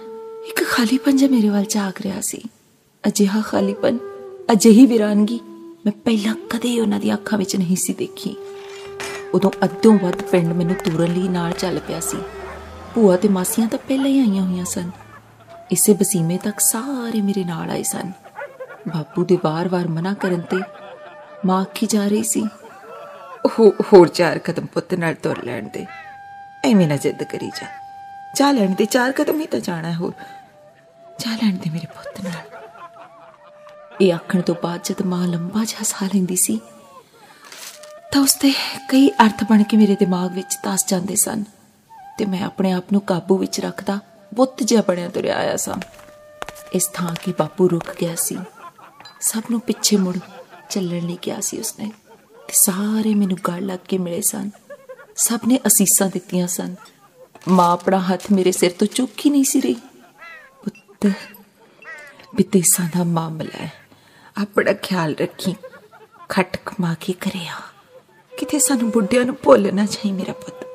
ਇੱਕ 0.47 0.63
ਖਾਲੀਪਨ 0.63 1.17
ਜਿਹਾ 1.17 1.31
ਮੇਰੇ 1.31 1.49
ਵੱਲ 1.49 1.65
ਝਾਕ 1.69 2.01
ਰਿਹਾ 2.01 2.21
ਸੀ। 2.21 2.41
ਅਜਿਹਾ 3.07 3.41
ਖਾਲੀਪਨ, 3.41 3.97
ਅਜਿਹੀ 4.51 4.85
ਵਿਰਾਨਗੀ 4.85 5.39
ਮੈਂ 5.85 5.91
ਪਹਿਲਾਂ 5.91 6.35
ਕਦੇ 6.49 6.79
ਉਹਨਾਂ 6.79 6.99
ਦੀਆਂ 6.99 7.15
ਅੱਖਾਂ 7.15 7.39
ਵਿੱਚ 7.39 7.55
ਨਹੀਂ 7.55 7.75
ਸੀ 7.75 7.93
ਦੇਖੀ। 7.93 8.35
ਉਦੋਂ 9.33 9.51
ਅੱਧੋਂ 9.63 9.99
ਵੱਧ 9.99 10.21
ਪਿੰਡ 10.21 10.53
ਮੈਨੂੰ 10.53 10.75
ਤੁਰਨ 10.75 11.13
ਲਈ 11.13 11.27
ਨਾਲ 11.27 11.51
ਚੱਲ 11.51 11.79
ਪਿਆ 11.79 11.99
ਸੀ। 11.99 12.17
ਭੂਆ 12.95 13.17
ਤੇ 13.17 13.27
ਮਾਸੀਆਂ 13.27 13.67
ਤਾਂ 13.67 13.79
ਪਹਿਲਾਂ 13.79 14.07
ਹੀ 14.07 14.19
ਆਈਆਂ 14.19 14.43
ਹੋਈਆਂ 14.43 14.65
ਸਨ। 14.65 14.91
ਇਸੇ 15.71 15.93
ਬਸੀਮੇ 15.93 16.37
ਤੱਕ 16.37 16.59
ਸਾਰੇ 16.59 17.21
ਮੇਰੇ 17.21 17.43
ਨਾਲ 17.43 17.69
ਆਏ 17.69 17.83
ਸਨ। 17.83 18.11
ਬਾਪੂ 18.87 19.23
ਦੇ 19.25 19.37
ਵਾਰ-ਵਾਰ 19.43 19.87
ਮਨਾ 19.87 20.13
ਕਰਨ 20.13 20.41
ਤੇ 20.41 20.57
ਮਾਂ 21.45 21.63
ਕੀ 21.75 21.87
ਜਾ 21.87 22.07
ਰਹੀ 22.07 22.23
ਸੀ 22.23 22.47
ਉਹ 23.45 23.71
ਹੋਰ 23.93 24.07
ਚਾਰ 24.07 24.39
ਕਦਮ 24.39 24.65
ਪੁੱਤ 24.65 24.93
ਨਾਲ 24.93 25.13
ਤੁਰ 25.13 25.43
ਲੈਣ 25.43 25.67
ਦੇ। 25.67 25.85
ਐਵੇਂ 26.63 26.87
ਨਾ 26.87 26.95
ਜਿੱਦ 26.95 27.23
ਕਰੀ 27.23 27.49
ਜਾ। 27.49 27.67
ਜਾ 28.35 28.51
ਲੈਣ 28.51 28.73
ਦੇ, 28.75 28.85
ਚਾਰ 28.85 29.11
ਕਦਮ 29.11 29.39
ਹੀ 29.41 29.45
ਤਾਂ 29.45 29.59
ਜਾਣਾ 29.59 29.93
ਹੋਰ। 29.93 30.11
ਜਾ 31.19 31.31
ਲੈਣ 31.35 31.57
ਦੇ 31.57 31.69
ਮੇਰੇ 31.69 31.87
ਪੁੱਤ 31.87 32.21
ਨਾਲ। 32.23 32.59
ਇਹ 34.01 34.13
ਆਖਣ 34.13 34.41
ਤੋਂ 34.41 34.55
ਬਾਅਦ 34.63 34.79
ਜਦ 34.83 35.01
ਮਾਂ 35.01 35.27
ਲੰਬਾ 35.27 35.63
ਜਿਹਾ 35.63 35.83
ਸਾਹ 35.83 36.07
ਲੈਂਦੀ 36.15 36.35
ਸੀ, 36.35 36.59
ਤਾਂ 38.11 38.21
ਉਸਦੇ 38.21 38.53
ਕਈ 38.89 39.09
ਅਰਥ 39.09 39.43
ਬਣ 39.43 39.63
ਕੇ 39.63 39.77
ਮੇਰੇ 39.77 39.95
ਦਿਮਾਗ 39.99 40.31
ਵਿੱਚ 40.31 40.55
ਤਾਸ 40.63 40.85
ਜਾਂਦੇ 40.87 41.15
ਸਨ 41.15 41.43
ਤੇ 42.17 42.25
ਮੈਂ 42.25 42.43
ਆਪਣੇ 42.43 42.71
ਆਪ 42.71 42.91
ਨੂੰ 42.91 43.01
ਕਾਬੂ 43.01 43.37
ਵਿੱਚ 43.37 43.59
ਰੱਖਦਾ, 43.59 43.99
ਬੁੱਤ 44.33 44.63
ਜਿਹਾ 44.63 44.81
ਬਣਿਆ 44.81 45.09
ਤੁਰਿਆ 45.09 45.37
ਆਇਆ 45.37 45.57
ਸਾਂ। 45.57 45.75
ਇਸ 46.73 46.87
ਥਾਂ 46.93 47.15
ਕੀ 47.23 47.33
ਬਾਪੂ 47.39 47.69
ਰੁਕ 47.69 47.91
ਗਿਆ 48.01 48.15
ਸੀ। 48.15 48.37
ਸਭ 49.21 49.41
ਨੂੰ 49.51 49.59
ਪਿੱਛੇ 49.59 49.97
ਮੁੜ 49.97 50.17
ਚੱਲਣ 50.69 50.99
ਲਈ 50.99 51.15
ਕਿਹਾ 51.21 51.39
ਸੀ 51.39 51.59
ਉਸਨੇ 51.59 51.91
ਤੇ 52.47 52.53
ਸਾਰੇ 52.53 53.15
ਮੈਨੂੰ 53.15 53.37
ਗੜ 53.47 53.59
ਲੱਗ 53.59 53.79
ਕੇ 53.87 53.97
ਮਿਲੇ 53.97 54.21
ਸਨ। 54.21 54.49
ਸਭ 55.15 55.39
ਨੇ 55.47 55.59
ਅਸੀਸਾਂ 55.67 56.07
ਦਿੱਤੀਆਂ 56.07 56.47
ਸਨ। 56.47 56.75
ਮਾਂ 57.47 57.71
ਆਪਣਾ 57.71 57.99
ਹੱਥ 57.99 58.31
ਮੇਰੇ 58.31 58.51
ਸਿਰ 58.51 58.71
ਤੋਂ 58.71 58.87
ਚੁੱਕ 58.87 59.11
ਹੀ 59.25 59.31
ਨਹੀਂ 59.31 59.43
ਸੀ 59.43 59.61
ਰਹੀ। 59.61 59.73
ਪੁੱਤ 60.63 61.11
ਬਿਤੇਸਾਂ 62.35 62.89
ਦਾ 62.97 63.03
ਮਾਮਲਾ 63.03 63.63
ਹੈ। 63.63 63.71
ਆਪਣਾ 64.41 64.73
ਖਿਆਲ 64.73 65.15
ਰੱਖੀ, 65.15 65.55
ਖਟ 66.29 66.57
ਕਮਾ 66.57 66.93
ਕੇ 66.93 67.13
ਕਰਿਆ 67.13 67.55
ਕਿਤੇ 68.37 68.59
ਸਾਨੂੰ 68.59 68.89
ਬੁੱਢਿਆਂ 68.89 69.25
ਨੂੰ 69.25 69.37
ਭੁੱਲ 69.43 69.75
ਨਾ 69.75 69.85
ਚਾਹੀ 69.85 70.11
ਮੇਰਾ 70.11 70.33
ਪੁੱਤ। 70.33 70.65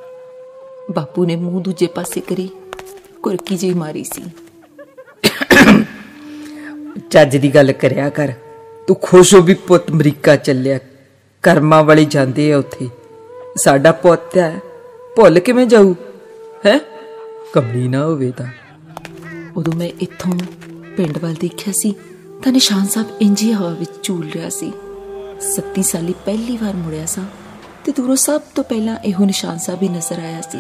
ਬਾਪੂ 0.97 1.25
ਨੇ 1.25 1.37
ਮੂੰਹ 1.37 1.63
ਦੂਜੇ 1.63 1.87
ਪਾਸੇ 1.87 2.21
ਕਰੀ, 2.21 2.51
ਕੁਰਕੀ 3.23 3.57
ਜਿਹੀ 3.57 3.75
ਮਾਰੀ 3.75 4.05
ਸੀ। 4.05 4.25
ਚੱਜ 7.11 7.37
ਦੀ 7.37 7.55
ਗੱਲ 7.55 7.73
ਕਰਿਆ 7.73 8.09
ਕਰ। 8.09 8.33
ਤੂੰ 8.87 8.97
ਖੁਸ਼ 9.03 9.35
ਹੋ 9.35 9.41
ਵੀ 9.41 9.55
ਪੁੱਤ 9.55 9.91
ਅਮਰੀਕਾ 9.91 10.37
ਚੱਲਿਆ। 10.37 10.79
ਕਰਮਾਂ 11.43 11.85
ਵਾਲੇ 11.85 12.05
ਜਾਂਦੇ 12.05 12.53
ਆ 12.53 12.59
ਉੱਥੇ। 12.59 12.89
ਸਾਡਾ 13.57 13.93
ਪੁੱਤ 13.93 14.39
ਹੈ। 14.39 14.59
ਭੁੱਲ 15.17 15.41
ਕਿਵੇਂ 15.41 15.67
ਜਾਊ? 15.67 15.95
ਹੈ? 16.67 16.81
ਕਮਲੀ 17.53 17.89
ਨਾ 17.89 18.05
ਹੋਵੇ 18.05 18.31
ਤਾਂ। 18.31 18.47
ਉਦੋਂ 19.57 19.73
ਮੈਂ 19.73 19.91
ਇੱਥੋਂ 20.01 20.33
ਪਿੰਡ 20.97 21.19
ਵੱਲ 21.19 21.35
ਦੇਖਿਆ 21.35 21.73
ਸੀ, 21.73 21.95
ਤਾਂ 22.45 22.53
ਨਿਸ਼ਾਨ 22.53 22.87
ਸਾਹਿਬ 22.87 23.09
ਇੰਜੀ 23.21 23.53
ਹਵਾ 23.53 23.69
ਵਿੱਚ 23.69 23.91
ਝੂਲ 24.03 24.31
ਰਿਹਾ 24.31 24.49
ਸੀ। 24.49 24.73
37 25.41 25.83
ਸਾਲੀ 25.83 26.15
ਪਹਿਲੀ 26.25 26.57
ਵਾਰ 26.57 26.75
ਮੁੜਿਆ 26.75 27.07
ਸਾਂ, 27.07 27.25
ਤੇ 27.85 27.93
ਦੂਰੋਂ 27.93 28.17
ਸਭ 28.17 28.41
ਤੋਂ 28.55 28.65
ਪਹਿਲਾਂ 28.65 28.97
ਇਹੋ 28.97 29.25
ਨਿਸ਼ਾਨ 29.25 29.59
ਸਾਹਿਬ 29.59 29.83
ਹੀ 29.83 29.89
ਨਜ਼ਰ 29.89 30.19
ਆਇਆ 30.19 30.41
ਸੀ। 30.41 30.59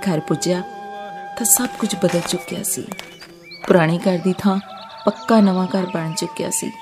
ਘਰ 0.00 0.20
ਪੁੱਜਿਆ, 0.20 0.60
ਤਾਂ 1.38 1.44
ਸਭ 1.44 1.66
ਕੁਝ 1.78 1.94
ਬਦਲ 2.02 2.20
ਚੁੱਕਿਆ 2.28 2.62
ਸੀ। 2.62 2.84
ਪੁਰਾਣੇ 3.66 3.98
ਘਰ 3.98 4.18
ਦੀ 4.18 4.34
ਥਾਂ 4.38 4.58
ਪੱਕਾ 5.06 5.40
ਨਵਾਂ 5.40 5.66
ਘਰ 5.66 5.86
ਬਣ 5.94 6.12
ਚੁੱਕਿਆ 6.12 6.50
ਸੀ। 6.50 6.72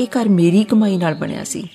ਇਹ 0.00 0.06
ਘਰ 0.06 0.28
ਮੇਰੀ 0.28 0.64
ਕਮਾਈ 0.64 0.96
ਨਾਲ 0.96 1.14
ਬਣਿਆ 1.14 1.44
ਸੀ। 1.44 1.68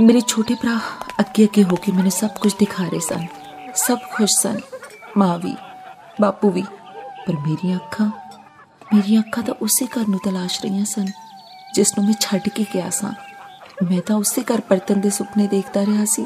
ਮੇਰੇ 0.00 0.20
ਛੋਟੇ 0.20 0.54
ਭਰਾ 0.54 0.78
ਅੱਗੇ 1.20 1.44
ਅੱਗੇ 1.44 1.62
ਹੋ 1.62 1.76
ਕੇ 1.76 1.92
ਮੈਨੂੰ 1.92 2.10
ਸਭ 2.10 2.28
ਕੁਝ 2.40 2.54
ਦਿਖਾ 2.58 2.84
ਰਹੇ 2.84 3.00
ਸਨ। 3.00 3.26
ਸਭ 3.74 3.98
ਖੁਸ਼ 4.14 4.36
ਸਨ। 4.36 4.60
ਮਾਂ 5.16 5.38
ਵੀ, 5.38 5.54
ਬਾਪੂ 6.20 6.50
ਵੀ। 6.50 6.62
ਪਰ 7.26 7.34
ਮੇਰੀਆਂ 7.48 7.76
ਅੱਖਾਂ 7.76 8.06
ਮੇਰੀਆਂ 8.94 9.20
ਅੱਖਾਂ 9.20 9.42
ਤਾਂ 9.42 9.54
ਉਸੇ 9.62 9.86
ਘਰ 9.86 10.08
ਨੂੰ 10.08 10.20
ਤਲਾਸ਼ 10.24 10.62
ਰਹੀਆਂ 10.62 10.84
ਸਨ, 10.84 11.06
ਜਿਸ 11.74 11.98
ਨੂੰ 11.98 12.06
ਮੈਂ 12.06 12.14
ਛੱਡ 12.20 12.48
ਕੇ 12.48 12.64
ਗਿਆ 12.74 12.90
ਸਾਂ। 12.90 13.12
ਮੈਂ 13.90 14.00
ਤਾਂ 14.00 14.16
ਉਸੇ 14.16 14.42
ਘਰ 14.42 14.60
ਪਰਤਨ 14.60 15.00
ਦੇ 15.00 15.10
ਸੁਪਨੇ 15.10 15.46
ਦੇਖਦਾ 15.46 15.86
ਰਿਹਾ 15.86 16.04
ਸੀ 16.04 16.24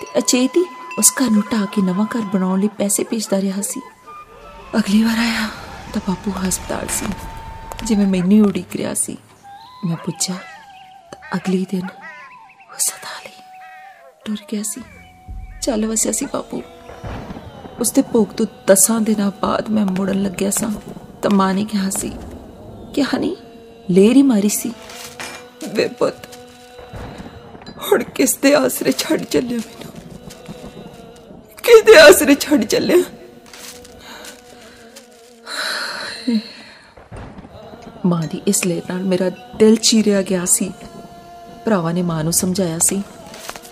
ਤੇ 0.00 0.06
ਅਚੇਤੀ 0.18 0.64
ਉਸ 0.98 1.12
ਘਰ 1.22 1.30
ਨੂੰ 1.30 1.42
ਢਾ 1.52 1.64
ਕੇ 1.64 1.82
ਨਵਾਂ 1.82 2.06
ਘਰ 2.06 2.20
ਬਣਾਉਣ 2.20 2.60
ਲਈ 2.60 2.68
ਪੈਸੇ 2.68 3.04
ਭੇਜਦਾ 3.04 3.40
ਰਿਹਾ 3.40 3.62
ਸੀ। 3.62 3.80
ਅਗਲੀ 4.76 5.02
ਵਾਰ 5.02 5.18
ਆਇਆ 5.18 5.48
ਤਾਂ 5.94 6.02
ਬਾਪੂ 6.08 6.32
ਹਸਪਤਾਲ 6.48 6.86
ਸੀ। 6.90 7.06
ਜਿਵੇਂ 7.84 8.06
ਮੈਨੂੰ 8.06 8.46
ਉਡੀਕ 8.46 8.76
ਰਿਹਾ 8.76 8.94
ਸੀ। 8.94 9.16
ਮੈਂ 9.84 9.96
ਪੁੱਛਿਆ, 9.96 10.34
ਤਾਂ 11.12 11.36
ਅਗਲੀ 11.36 11.66
ਦਿਨ 11.70 11.86
ਉਹ 12.70 12.78
ਸਦਾ 12.78 13.22
ਲਈ 13.24 13.42
ਟੁਰ 14.24 14.36
ਗਿਆ 14.52 14.62
ਸੀ। 14.62 14.80
ਚੱਲ 15.62 15.86
ਵਸਿਆ 15.86 16.12
ਸੀ 16.12 16.26
ਬਾਪੂ। 16.26 16.62
ਉਸ 17.80 17.92
ਦੇ 17.92 18.02
ਭੋਗ 18.02 18.26
ਤੋਂ 18.26 18.46
ਦਸਾਂ 18.66 19.00
ਦਿਨਾਂ 19.00 19.30
ਬਾਅਦ 19.42 19.68
ਮੈਂ 19.68 19.84
ਮੁੜਨ 19.84 20.22
ਲੱਗਿਆ 20.22 20.50
ਸਾਂ। 20.50 20.70
ਤਾਂ 21.22 21.30
ਮਾਂ 21.30 21.54
ਨੇ 21.54 21.64
ਕਿਹਾ 21.64 21.90
ਸੀ 21.90 22.12
ਕਿ, 22.94 23.02
ਹਨੀ, 23.02 23.36
ਲੇਰੀ 23.90 24.22
ਮਾਰੀ 24.22 24.48
ਸੀ। 24.48 24.72
ਵੇ 25.68 25.88
ਪੁੱਤ, 25.88 26.36
ਹੁਣ 27.78 28.02
ਕਿਸ 28.02 28.36
ਦੇ 28.36 28.54
ਆਸਰੇ 28.54 28.92
ਛੱਡ 28.92 29.24
ਚੱਲਿਆ 29.24 29.58
ਮੈਨੂੰ? 29.58 29.92
ਕਿਹਦੇ 31.56 32.00
ਆਸਰੇ 32.00 32.34
ਛੱਡ 32.34 32.64
ਚੱਲਿਆ? 32.64 32.96
ਮਾਂ 38.06 38.22
ਦੀ 38.22 38.40
ਇਸ 38.46 38.66
ਲੇਟ 38.66 38.90
ਨਾਲ 38.90 39.02
ਮੇਰਾ 39.02 39.30
ਦਿਲ 39.56 39.76
ਚੀਰਿਆ 39.76 40.22
ਗਿਆ 40.22 40.44
ਸੀ। 40.44 40.72
ਭਰਾਵਾਂ 41.64 41.92
ਨੇ 41.94 42.02
ਮਾਂ 42.02 42.22
ਨੂੰ 42.24 42.32
ਸਮਝਾਇਆ 42.32 42.78
ਸੀ, 42.78 43.02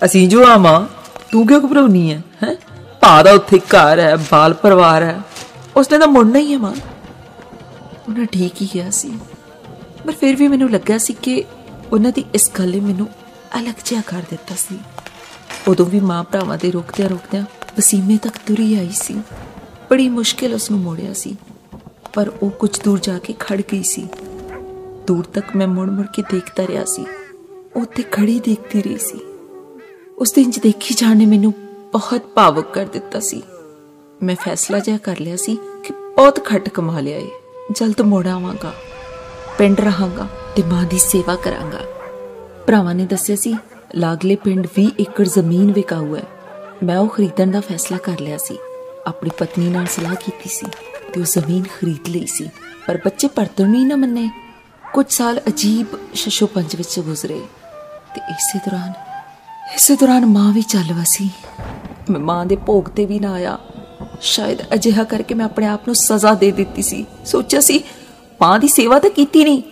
ਅਸੀਂ 0.05 0.29
ਜੋ 0.29 0.45
ਆ 0.47 0.57
ਮਾਂ, 0.57 0.87
ਤੂੰ 1.33 1.47
ਕਿਉਂ 1.47 1.61
ਘਬਰਾਉਣੀ 1.61 2.13
ਹੈ 2.13 2.23
ਹੈ? 2.43 2.55
ਭਾ 3.01 3.23
ਦਾ 3.23 3.33
ਉੱਥੇ 3.33 3.59
ਘਰ 3.59 3.99
ਹੈ 3.99 4.17
ਬਾਲ 4.17 4.55
ਪਰਿਵਾਰ 4.55 5.03
ਹੈ 5.03 5.21
ਉਸਨੇ 5.77 5.99
ਤਾਂ 5.99 6.09
ਮੁੜਨਾ 6.09 6.39
ਹੀ 6.39 6.53
ਹੈ 6.53 6.59
ਮਾਂ। 6.59 6.75
ਉਹਨਾਂ 8.09 8.27
ਠੀਕ 8.27 8.63
ਹੀ 8.63 8.67
ਕਿਹਾ 8.67 8.91
ਸੀ। 8.91 9.11
ਪਰ 10.07 10.13
ਫਿਰ 10.13 10.37
ਵੀ 10.37 10.49
ਮੈਨੂੰ 10.49 10.71
ਲੱਗਾ 10.71 10.99
ਸੀ 10.99 11.13
ਕਿ 11.13 11.45
ਉਹਨਾਂ 11.93 12.13
ਦੀ 12.13 12.25
ਇਸ 12.35 12.51
ਗੱਲ 12.59 12.71
ਨੇ 12.71 12.81
ਮੈਨੂੰ 12.81 13.09
ਅਲੱਗ 13.61 13.75
ਜਿਹਾ 13.85 14.03
ਕਰ 14.07 14.23
ਦਿੱਤਾ 14.31 14.55
ਸੀ। 14.55 14.79
ਉਦੋਂ 15.69 15.87
ਵੀ 15.87 16.01
ਮਾਂ 16.01 16.25
ਭਰਾਵਾਂ 16.25 16.59
ਦੇ 16.59 16.71
ਰੁਕਦਿਆਂ 16.71 17.09
ਰੁਕਦਿਆਂ 17.09 17.43
ਵਸੀਮੇ 17.79 18.19
ਤੱਕ 18.19 18.37
ਤੁਰੀ 18.47 18.75
ਆਈ 18.79 18.91
ਸੀ। 18.95 19.15
ਬੜੀ 19.91 20.09
ਮੁਸ਼ਕਿਲ 20.09 20.55
ਉਸ 20.55 20.71
ਨੂੰ 20.71 20.81
ਮੋੜਿਆ 20.81 21.13
ਸੀ। 21.13 21.37
ਪਰ 22.15 22.31
ਉਹ 22.43 22.51
ਕੁਝ 22.51 22.71
ਦੂਰ 22.83 22.99
ਜਾ 22.99 23.19
ਕੇ 23.19 23.35
ਖੜ 23.39 23.61
ਗਈ 23.73 23.83
ਸੀ। 23.83 24.09
ਦੂਰ 25.07 25.25
ਤੱਕ 25.25 25.57
ਮੈਂ 25.57 25.69
ਮੁੜ 25.69 25.91
ਮੁੜ 25.91 26.07
ਕੇ 26.07 26.23
ਦੇਖਦਾ 26.23 26.67
ਰਿਹਾ 26.67 26.85
ਸੀ। 26.85 27.07
ਉਹ 27.77 27.83
ਉੱਥੇ 27.83 28.03
ਖੜੀ 28.03 28.41
ਦੇਖਦੀ 28.41 28.83
ਰਹੀ 28.83 28.99
ਸੀ। 28.99 29.19
ਉਸ 30.19 30.33
ਦਿਨ 30.33 30.51
ਚ 30.51 30.59
ਦੇਖੀ 30.59 30.95
ਜਾਣ 30.95 31.17
ਨੇ 31.17 31.27
ਮੈਨੂੰ 31.27 31.53
ਬਹੁਤ 31.93 32.21
ਭਾਵੁਕ 32.21 32.73
ਕਰ 32.73 32.87
ਦਿੱਤਾ 32.87 33.21
ਸੀ। 33.21 33.43
ਮੈਂ 34.23 34.37
ਫੈਸਲਾ 34.37 34.79
ਜਿਹਾ 34.79 34.99
ਕਰ 34.99 35.19
ਲਿਆ 35.19 35.37
ਸੀ 35.37 35.59
ਕਿ 35.85 35.93
ਬਹੁਤ 35.93 36.45
ਖੱਟ 36.45 36.69
ਕਮਾ 36.69 37.01
ਲਿਆ 37.01 37.19
ਏ। 37.19 37.29
ਜਲਦ 37.71 38.01
ਮੁੜ 38.01 38.27
ਆਵਾਂਗਾ, 38.27 38.75
ਪਿੰਡ 39.59 39.81
ਰਹਾਂਗਾ 39.81 40.27
ਤੇ 40.57 40.63
ਮਾਂ 40.63 40.85
ਦੀ 40.85 40.99
ਸੇਵਾ 40.99 41.37
ਕਰਾਂਗਾ। 41.37 41.81
ਭਰਾਵਾਂ 42.67 42.95
ਨੇ 42.95 43.07
ਦੱਸਿਆ 43.07 43.37
ਸੀ, 43.37 43.57
ਲਾਗਲੇ 43.95 44.37
ਪਿੰਡ 44.37 44.67
20 44.67 44.91
ਏਕੜ 45.01 45.25
ਜ਼ਮੀਨ 45.25 45.73
ਵਿਕਾਊ 45.73 46.17
ਹੈ। 46.17 46.25
ਮੈਂ 46.83 46.99
ਉਹ 46.99 47.09
ਖਰੀਦਣ 47.09 47.51
ਦਾ 47.51 47.61
ਫੈਸਲਾ 47.61 47.99
ਕਰ 47.99 48.21
ਲਿਆ 48.21 48.39
ਸੀ। 48.39 48.59
ਆਪਣੀ 49.07 49.31
ਪਤਨੀ 49.39 49.69
ਨਾਲ 49.69 49.87
ਸਲਾਹ 49.87 50.15
ਕੀਤੀ 50.15 50.49
ਸੀ 50.49 50.67
ਤੇ 51.13 51.21
ਉਹ 51.21 51.27
ਜ਼ਮੀਨ 51.27 51.63
ਖਰੀਦ 51.63 52.09
ਲਈ 52.09 52.27
ਸੀ। 52.27 52.51
ਪਰ 52.87 52.99
ਬੱਚੇ 53.05 53.29
ਪਰਤਣ 53.29 53.69
ਨਹੀਂ 53.69 53.87
ਨਾ 53.87 53.97
ਮੰਨੇ। 53.97 54.44
ਕੁਝ 54.95 55.13
ਸਾਲ 55.13 55.41
ਅਜੀਬ 55.49 55.87
ਸ਼ਸ਼ੋ 56.15 56.47
ਪੰਜ 56.47 56.77
ਵਿੱਚ 56.77 57.01
ਗੁਜ਼ਰੇ 57.01 57.41
ਤੇ 58.15 58.21
ਇਸੇ 58.31 58.59
ਦੌਰਾਨ 58.59 58.93
ਇਸੇ 59.75 59.97
ਦੌਰਾਨ 59.97 60.27
ਮਾਂ 60.27 60.53
ਵੀ 60.53 60.63
ਚੱਲ 60.63 60.93
ਵਸੀ। 60.93 61.31
ਮੈਂ 62.11 62.21
ਮਾਂ 62.21 62.47
ਦੇ 62.47 62.57
ਭੋਗ 62.57 62.85
ਤੇ 62.85 63.07
ਵੀ 63.07 63.19
ਨਾ 63.19 63.33
ਆਇਆ। 63.33 63.59
ਸ਼ਾਇਦ 64.21 64.59
ਅਜਿਹਾ 64.75 65.05
ਕਰਕੇ 65.05 65.35
ਮੈਂ 65.35 65.45
ਆਪਣੇ 65.45 65.67
ਆਪ 65.67 65.81
ਨੂੰ 65.87 65.95
ਸਜ਼ਾ 65.95 66.35
ਦੇ 66.35 66.51
ਦਿੱਤੀ 66.51 66.83
ਸੀ। 66.83 67.07
ਸੋਚਿਆ 67.27 67.61
ਸੀ, 67.61 67.85
ਮਾਂ 68.41 68.59
ਦੀ 68.59 68.69
ਸੇਵਾ 68.69 68.99
ਤਾਂ 68.99 69.11
ਕੀਤੀ 69.11 69.45
ਨਹੀਂ। 69.45 69.63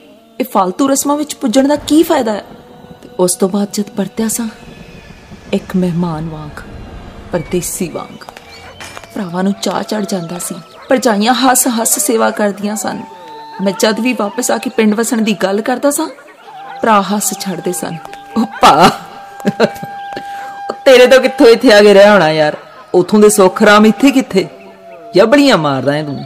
ਇਹ 0.41 0.45
ਫालतू 0.45 0.89
ਰਸਮਾਂ 0.89 1.17
ਵਿੱਚ 1.17 1.35
ਪੁੱਜਣ 1.35 1.69
ਦਾ 1.69 1.77
ਕੀ 1.77 2.03
ਫਾਇਦਾ 2.03 2.33
ਹੈ? 2.33 2.45
ਤੇ 3.03 3.09
ਉਸ 3.19 3.35
ਤੋਂ 3.35 3.49
ਬਾਅਦ 3.49 3.69
ਜਦ 3.73 3.85
ਪਰਤਿਆ 3.85 4.29
ਸਾਂ, 4.29 4.49
ਇੱਕ 5.53 5.77
ਮਹਿਮਾਨ 5.77 6.29
ਵਾਂਗ, 6.29 6.61
ਪਰਦੇਸੀ 7.33 7.89
ਵਾਂਗ। 7.89 8.25
ਭਰਾਵਾਂ 9.15 9.43
ਨੂੰ 9.43 9.53
ਚਾਹ 9.53 9.83
ਚੜ 9.83 10.05
ਜਾਂਦਾ 10.05 10.39
ਸੀ। 10.39 10.55
ਪਰਜਾਈਆਂ 10.89 11.35
ਹੱਸ 11.35 11.69
ਹੱਸ 11.69 11.99
ਸੇਵਾ 11.99 12.31
ਕਰਦੀਆਂ 12.31 12.77
ਸਨ। 12.77 13.03
ਮੈਂ 13.61 13.73
ਜਦ 13.81 14.01
ਵੀ 14.01 14.13
ਵਾਪਸ 14.13 14.51
ਆ 14.51 14.57
ਕੇ 14.59 14.71
ਪਿੰਡ 14.71 14.95
ਵਸਣ 14.95 15.21
ਦੀ 15.23 15.33
ਗੱਲ 15.43 15.61
ਕਰਦਾ 15.61 15.91
ਸਾਂ, 15.91 16.09
ਭਰਾ 16.83 17.01
ਹੱਸ 17.03 17.33
ਛੱਡਦੇ 17.41 17.73
ਸਨ। 17.73 17.97
ਉਹ 18.37 18.47
ਭਾ 18.63 18.91
ਉਹ 20.69 20.75
ਤੇਰੇ 20.85 21.07
ਤੋਂ 21.07 21.21
ਕਿੱਥੋਂ 21.21 21.47
ਇੱਥੇ 21.47 21.73
ਆ 21.73 21.81
ਕੇ 21.83 21.95
ਰਹਿ 21.95 22.11
ਹੋਣਾ 22.11 22.31
ਯਾਰ? 22.31 22.57
ਉਥੋਂ 22.95 23.19
ਦੇ 23.21 23.29
ਸੁਖਰਾਮ 23.29 23.87
ਇੱਥੇ 23.87 24.11
ਕਿੱਥੇ? 24.11 24.47
ਜਬੜੀਆਂ 25.15 25.59
ਮਾਰਦਾ 25.59 25.93
ਹੈ 25.93 26.03
ਤੂੰ। 26.05 26.25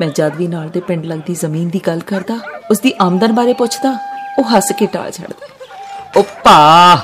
ਮੈਂ 0.00 0.08
ਜਦ 0.08 0.36
ਵੀ 0.36 0.46
ਨਾਲ 0.46 0.68
ਦੇ 0.68 0.80
ਪਿੰਡ 0.80 1.04
ਲੱਗਦੀ 1.04 1.34
ਜ਼ਮੀਨ 1.34 1.68
ਦੀ 1.68 1.80
ਗੱਲ 1.86 2.00
ਕਰਦਾ 2.00 2.38
ਉਸ 2.70 2.80
ਦੀ 2.80 2.92
ਆਮਦਨ 3.00 3.32
ਬਾਰੇ 3.32 3.52
ਪੁੱਛਦਾ, 3.52 3.96
ਉਹ 4.38 4.44
ਹੱਸ 4.46 4.72
ਕੇ 4.78 4.86
ਟਾਲ 4.86 5.10
ਛੱਡਦਾ। 5.10 5.46
ਉਹ 6.16 6.24
ਭਾ 6.44 6.96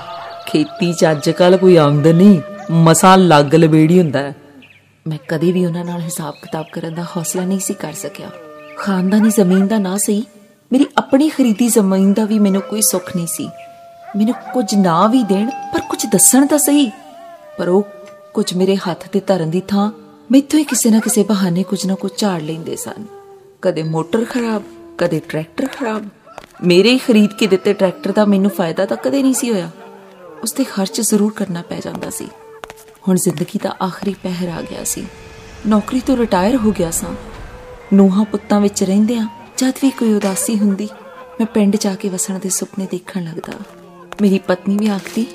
ਖੇਤੀ 0.46 0.92
ਚ 0.92 1.10
ਅੱਜ 1.10 1.30
ਕੱਲ 1.30 1.56
ਕੋਈ 1.56 1.76
ਆਮਦਨ 1.76 2.14
ਨਹੀਂ, 2.14 2.40
ਮਸਾਂ 2.70 3.16
ਲੱਗ 3.18 3.54
ਲਬੇੜੀ 3.54 3.98
ਹੁੰਦਾ। 3.98 4.18
ਹੈ 4.18 4.34
ਮੈਂ 5.08 5.18
ਕਦੇ 5.28 5.52
ਵੀ 5.52 5.66
ਉਹਨਾਂ 5.66 5.84
ਨਾਲ 5.84 6.00
ਹਿਸਾਬ 6.00 6.34
ਕਿਤਾਬ 6.42 6.66
ਕਰਨ 6.72 6.94
ਦਾ 6.94 7.02
ਹੌਸਲਾ 7.02 7.44
ਨਹੀਂ 7.44 7.58
ਸੀ 7.58 7.74
ਕਰ 7.74 7.92
ਸਕਿਆ। 7.92 8.30
ਖਾਨਦਾਨੀ 8.76 9.30
ਜ਼ਮੀਨ 9.30 9.66
ਦਾ 9.66 9.78
ਨਾ 9.78 9.96
ਸਹੀ? 9.96 10.24
ਮੇਰੀ 10.72 10.86
ਆਪਣੀ 10.98 11.28
ਖਰੀਦੀ 11.28 11.68
ਜ਼ਮੀਨ 11.68 12.12
ਦਾ 12.12 12.24
ਵੀ 12.24 12.38
ਮੈਨੂੰ 12.38 12.62
ਕੋਈ 12.62 12.82
ਸੁੱਖ 12.82 13.16
ਨਹੀਂ 13.16 13.26
ਸੀ। 13.26 13.50
ਮੈਨੂੰ 14.16 14.34
ਕੁਝ 14.34 14.74
ਨਾ 14.74 15.06
ਵੀ 15.06 15.22
ਦੇਣ, 15.22 15.50
ਪਰ 15.50 15.80
ਕੁਝ 15.80 16.06
ਦੱਸਣ 16.06 16.46
ਤਾਂ 16.46 16.58
ਸਹੀ। 16.58 16.90
ਪਰ 17.58 17.68
ਉਹ 17.68 17.84
ਕੁਝ 18.34 18.54
ਮੇਰੇ 18.54 18.76
ਹੱਥ 18.76 19.08
ਤੇ 19.08 19.20
ਧਰਨ 19.20 19.50
ਦੀ 19.50 19.60
ਥਾਂ 19.60 19.92
ਮੈਥੋਂ 20.30 20.58
ਹੀ 20.58 20.64
ਕਿਸੇ 20.64 20.90
ਨਾ 20.90 21.00
ਕਿਸੇ 21.00 21.22
ਬਹਾਨੇ 21.22 21.62
ਕੁਝ 21.62 21.86
ਨਾ 21.86 21.94
ਕੁਝ 21.94 22.10
ਝਾੜ 22.18 22.42
ਲੈਂਦੇ 22.42 22.76
ਸਨ। 22.76 23.04
ਕਦੇ 23.62 23.82
ਮੋਟਰ 23.82 24.24
ਖਰਾਬ, 24.24 24.62
ਕਦੇ 24.98 25.20
ਟਰੈਕਟਰ 25.28 25.66
ਖਰਾਬ। 25.66 26.08
ਮੇਰੇ 26.64 26.92
ਹੀ 26.92 26.98
ਖਰੀਦ 26.98 27.30
ਕੇ 27.30 27.46
ਦਿੱਤੇ 27.46 27.72
ਟਰੈਕਟਰ 27.72 28.12
ਦਾ 28.12 28.24
ਮੈਨੂੰ 28.24 28.50
ਫਾਇਦਾ 28.50 28.86
ਤਾਂ 28.86 28.96
ਕਦੇ 28.96 29.22
ਨਹੀਂ 29.22 29.34
ਸੀ 29.34 29.52
ਹੋਇਆ। 29.52 29.70
ਉਸ 30.42 30.52
ਤੇ 30.52 30.64
ਖਰਚ 30.64 31.00
ਜ਼ਰੂਰ 31.00 31.32
ਕਰਨਾ 31.32 31.62
ਪੈ 31.62 31.80
ਜਾਂਦਾ 31.80 32.10
ਸੀ। 32.10 32.28
ਹੁਣ 33.08 33.16
ਜ਼ਿੰਦਗੀ 33.16 33.58
ਦਾ 33.62 33.76
ਆਖਰੀ 33.82 34.14
ਪਹਿਰ 34.22 34.48
ਆ 34.48 34.62
ਗਿਆ 34.62 34.84
ਸੀ। 34.84 35.06
ਨੌਕਰੀ 35.66 36.00
ਤੋਂ 36.00 36.16
ਰਿਟਾਇਰ 36.16 36.56
ਹੋ 36.56 36.72
ਗਿਆ 36.78 36.90
ਸਾਂ। 36.90 37.14
ਨੂਹਾਂ 37.92 38.24
ਪੁੱਤਾਂ 38.24 38.60
ਵਿੱਚ 38.60 38.84
ਰਹਿੰਦਿਆਂ 38.84 39.28
ਜਦ 39.56 39.72
ਵੀ 39.82 39.90
ਕੋਈ 39.90 40.14
ਉਦਾਸੀ 40.14 40.58
ਹੁੰਦੀ, 40.58 40.88
ਮੈਂ 41.40 41.46
ਪਿੰਡ 41.46 41.76
ਜਾ 41.76 41.94
ਕੇ 41.94 42.08
ਵਸਣ 42.08 42.38
ਦੇ 42.38 42.48
ਸੁਪਨੇ 42.48 42.88
ਦੇਖਣ 42.90 43.24
ਲੱਗਦਾ। 43.24 43.52
ਮੇਰੀ 44.22 44.38
ਪਤਨੀ 44.38 44.76
ਵੀ 44.76 44.86
ਆਖਦੀ, 44.86 45.26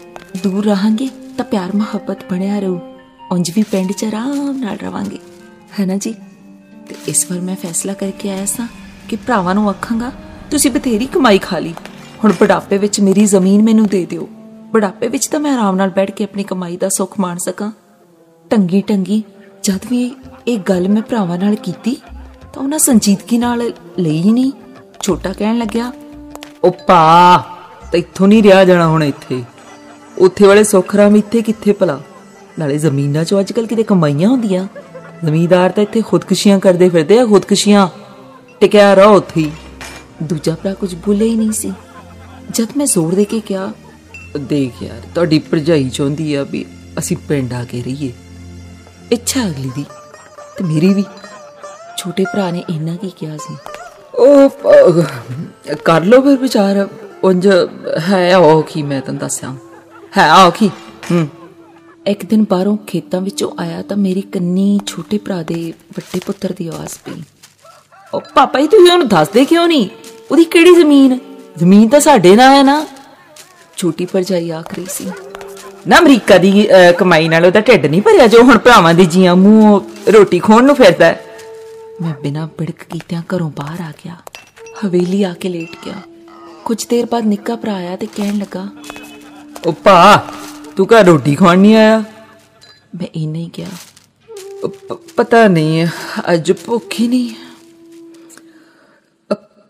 ਦੂਰ 0.43 0.65
ਰਹਾਂਗੇ 0.65 1.09
ਤਾਂ 1.37 1.45
ਪਿਆਰ 1.45 1.75
ਮੁਹੱਬਤ 1.75 2.29
ਬਣਿਆ 2.29 2.59
ਰਹੂ। 2.59 2.79
ਉਂਝ 3.31 3.51
ਵੀ 3.55 3.63
ਪਿੰਡ 3.63 3.91
'ਚ 3.91 4.05
ਆਰਾਮ 4.05 4.57
ਨਾਲ 4.57 4.77
ਰਵਾਂਗੇ। 4.77 5.19
ਹੈ 5.79 5.85
ਨਾ 5.85 5.97
ਜੀ? 5.97 6.15
ਤੇ 6.89 6.95
ਇਸ 7.07 7.31
ਵਾਰ 7.31 7.41
ਮੈਂ 7.41 7.55
ਫੈਸਲਾ 7.55 7.93
ਕਰਕੇ 7.93 8.31
ਆਇਆ 8.31 8.45
ਸਾਂ 8.45 8.67
ਕਿ 9.09 9.15
ਭਰਾਵਾਂ 9.15 9.55
ਨੂੰ 9.55 9.69
ਆਖਾਂਗਾ, 9.69 10.11
ਤੁਸੀਂ 10.51 10.71
ਬਥੇਰੀ 10.71 11.05
ਕਮਾਈ 11.05 11.37
ਖਾ 11.37 11.59
ਲਈ। 11.59 11.73
ਹੁਣ 12.23 12.31
ਬੁਢਾਪੇ 12.31 12.77
ਵਿੱਚ 12.77 12.99
ਮੇਰੀ 12.99 13.25
ਜ਼ਮੀਨ 13.25 13.63
ਮੈਨੂੰ 13.63 13.87
ਦੇ 13.87 14.05
ਦਿਓ। 14.05 14.29
ਬੁਢਾਪੇ 14.71 15.07
ਵਿੱਚ 15.07 15.27
ਤਾਂ 15.27 15.39
ਮੈਂ 15.39 15.53
ਆਰਾਮ 15.53 15.75
ਨਾਲ 15.75 15.89
ਬੈਠ 15.89 16.11
ਕੇ 16.11 16.23
ਆਪਣੀ 16.23 16.43
ਕਮਾਈ 16.43 16.77
ਦਾ 16.77 16.89
ਸੁੱਖ 16.89 17.19
ਮਾਣ 17.19 17.37
ਸਕਾਂ। 17.37 17.71
ਟੰਗੀ 18.49 18.81
ਟੰਗੀ, 18.81 19.23
ਜਦ 19.63 19.79
ਵੀ 19.89 20.15
ਇਹ 20.47 20.59
ਗੱਲ 20.59 20.89
ਮੈਂ 20.89 21.01
ਭਰਾਵਾਂ 21.01 21.37
ਨਾਲ 21.37 21.55
ਕੀਤੀ, 21.55 21.95
ਤਾਂ 22.53 22.63
ਉਹਨਾਂ 22.63 22.79
ਸੰਜੀਦਗੀ 22.79 23.37
ਨਾਲ 23.37 23.71
ਲਈ 23.99 24.21
ਹੀ 24.21 24.31
ਨਹੀਂ। 24.31 24.51
ਛੋਟਾ 25.01 25.33
ਕਹਿਣ 25.33 25.57
ਲੱਗਿਆ 25.57 25.91
ਉਹ 26.63 26.71
ਭਾ 26.87 27.43
ਤੈਥੋਂ 27.91 28.27
ਨਹੀਂ 28.27 28.43
ਰਿਹਾ 28.43 28.65
ਜਾਣਾ 28.65 28.87
ਹੁਣ 28.87 29.03
ਇੱਥੇ। 29.03 29.43
ਉੱਥੇ 30.17 30.47
ਵਾਲੇ 30.47 30.63
ਸੁਖਰਾਮ 30.63 31.15
ਇੱਥੇ 31.15 31.41
ਕਿੱਥੇ 31.41 31.73
ਭਲਾ? 31.73 31.99
ਨਾਲੇ 32.59 32.77
ਜ਼ਮੀਨਾਂ 32.77 33.21
'ਚੋਂ 33.21 33.39
ਅੱਜਕੱਲ 33.39 33.65
ਕਿਤੇ 33.65 33.83
ਕਮਾਈਆਂ 33.83 34.29
ਹੁੰਦੀਆਂ। 34.29 34.67
ਜ਼ਮੀਂਦਾਰ 35.25 35.69
ਤਾਂ 35.69 35.83
ਇੱਥੇ 35.83 36.01
ਖੁਦਕੁਸ਼ੀਆਂ 36.01 36.59
ਕਰਦੇ 36.59 36.89
ਫਿਰਦੇ 36.89 37.19
ਆ, 37.19 37.25
ਖੁਦਕੁਸ਼ੀਆਂ। 37.25 37.87
ਟਿਕਿਆ 38.59 38.93
ਰਹੋ 38.93 39.15
ਉੱਥੇ 39.15 39.41
ਹੀ। 39.41 39.51
ਦੂਜਾ 40.23 40.55
ਭਰਾ 40.55 40.73
ਕੁਝ 40.73 40.95
ਬੋਲੇ 40.95 41.25
ਹੀ 41.25 41.35
ਨਹੀਂ 41.35 41.51
ਸੀ। 41.51 41.73
ਜਦ 42.53 42.67
ਮੈਂ 42.77 42.85
ਜ਼ੋਰ 42.85 43.15
ਦੇ 43.15 43.25
ਕੇ 43.25 43.39
ਕਿਹਾ 43.39 43.71
ਦੇਖ 44.37 44.83
ਯਾਰ 44.83 45.01
ਤੁਹਾਡੀ 45.13 45.39
ਭਰਜਾਈ 45.41 45.89
ਚਾਹੁੰਦੀ 45.89 46.33
ਆ 46.33 46.43
ਵੀ 46.43 46.65
ਅਸੀਂ 46.99 47.17
ਪਿੰਡ 47.27 47.53
ਆ 47.53 47.63
ਕੇ 47.63 47.81
ਰਹੀਏ। 47.83 48.11
ਇੱਛਾ 49.11 49.41
ਅਗਲੀ 49.47 49.71
ਦੀ 49.75 49.85
ਤੇ 50.57 50.63
ਮੇਰੀ 50.63 50.93
ਵੀ। 50.93 51.03
ਛੋਟੇ 51.97 52.23
ਭਰਾ 52.23 52.49
ਨੇ 52.51 52.63
ਇੰਨਾ 52.69 52.95
ਕੀ 52.95 53.11
ਕਿਹਾ 53.17 53.37
ਸੀ? 53.37 53.55
ਉਹ 54.15 54.49
ਕਰ 55.85 56.03
ਲੋ 56.03 56.21
ਫਿਰ 56.21 56.37
ਵਿਚਾਰ। 56.37 56.87
ਉਂਝ 57.23 57.47
ਹੈ 58.09 58.37
ਔਖੀ 58.37 58.83
ਮੈਂ 58.83 59.01
ਤੈਨੂੰ 59.01 59.19
ਦੱਸਿਆ 59.19 59.53
ਹੈ 60.17 60.31
ਔਖੀ 60.35 60.69
ਹੂੰ। 61.11 61.27
ਇੱਕ 62.07 62.25
ਦਿਨ 62.25 62.45
ਬਾਹਰੋਂ 62.49 62.77
ਖੇਤਾਂ 62.87 63.21
ਵਿੱਚੋਂ 63.21 63.51
ਆਇਆ 63.59 63.81
ਤਾਂ 63.81 63.97
ਮੇਰੀ 63.97 64.21
ਕੰਨੀ 64.33 64.79
ਛੋਟੇ 64.85 65.17
ਭਰਾ 65.17 65.41
ਦੇ 65.43 65.73
ਵੱਡੇ 65.97 66.19
ਪੁੱਤਰ 66.25 66.53
ਦੀ 66.57 66.67
ਆਵਾਜ਼ 66.67 66.93
ਪਈ। 67.05 67.21
ਉਹ 68.13 68.21
ਪਾਪਾ 68.35 68.59
ਜੀ 68.61 68.67
ਤੁਸੀਂ 68.67 68.91
ਉਹਨੂੰ 68.91 69.07
ਦੱਸਦੇ 69.07 69.45
ਕਿਉਂ 69.45 69.67
ਨਹੀਂ? 69.67 69.89
ਉਹਦੀ 70.31 70.43
ਕਿਹੜੀ 70.43 70.75
ਜ਼ਮੀਨ? 70.75 71.17
ਜ਼ਮੀਨ 71.57 71.89
ਤਾਂ 71.89 71.99
ਸਾਡੇ 71.99 72.35
ਨਾਲ 72.35 72.55
ਹੈ 72.55 72.63
ਨਾ। 72.63 72.85
ਛੋਟੀ 73.79 74.05
ਭਰਜਾਈ 74.05 74.49
ਆਖ 74.49 74.75
ਰਹੀ 74.75 74.85
ਸੀ। 74.89 75.11
ਨਾ 75.87 75.99
ਅਮਰੀਕਾ 75.99 76.37
ਦੀ 76.37 76.67
ਅਹ, 76.71 76.93
ਕਮਾਈ 76.93 77.27
ਨਾਲ 77.27 77.45
ਉਹਦਾ 77.45 77.61
ਢਿੱਡ 77.61 77.85
ਨਹੀਂ 77.85 78.01
ਭਰਿਆ 78.01 78.27
ਜੋ 78.27 78.43
ਹੁਣ 78.43 78.57
ਭਰਾਵਾਂ 78.57 78.93
ਦੇ 78.93 79.05
ਜੀਆਂ 79.05 79.35
ਮੂੰਹ 79.35 79.81
ਰੋਟੀ 80.11 80.39
ਖਾਣ 80.39 80.63
ਨੂੰ 80.63 80.75
ਫਿਰਦਾ 80.75 81.05
ਹੈ। 81.05 81.25
ਮੈਂ 82.01 82.13
ਬਿਨਾਂ 82.21 82.47
ਬਿੜਕ 82.47 82.83
ਕੀਤਿਆਂ 82.89 83.21
ਘਰੋਂ 83.21 83.51
ਬਾਹਰ 83.51 83.81
ਆ 83.81 83.91
ਗਿਆ। 84.05 84.15
ਹਵੇਲੀ 84.85 85.23
ਆ 85.23 85.33
ਕੇ 85.33 85.49
ਲੇਟ 85.49 85.69
ਗਿਆ। 85.85 85.93
ਕੁਝ 86.65 86.87
ਦੇਰ 86.87 87.05
ਬਾਅਦ 87.05 87.25
ਨਿੱਕਾ 87.25 87.55
ਭਰਾ 87.55 87.73
ਆਇਆ 87.73 87.95
ਤੇ 87.95 88.05
ਕਹਿਣ 88.05 88.37
ਲੱਗਾ 88.37 88.67
ਉਹ 89.65 89.73
ਭਾ 89.73 90.27
ਤੂੰ 90.75 90.87
ਘਰ 90.87 91.05
ਰੋਟੀ 91.05 91.35
ਖਾਣ 91.35 91.57
ਨਹੀਂ 91.57 91.75
ਆਇਆ? 91.75 91.99
ਮੈਂ 92.95 93.07
ਇੰਨਾ 93.15 93.39
ਹੀ 93.39 93.49
ਕਿਹਾ। 93.49 93.69
ਉਹ 94.63 94.69
ਪ- 94.69 94.99
ਪਤਾ 95.15 95.47
ਨਹੀਂ 95.47 95.87
ਅੱਜ 96.33 96.51
ਭੁੱਖ 96.51 96.99
ਹੀ 96.99 97.07
ਨਹੀਂ। 97.07 97.29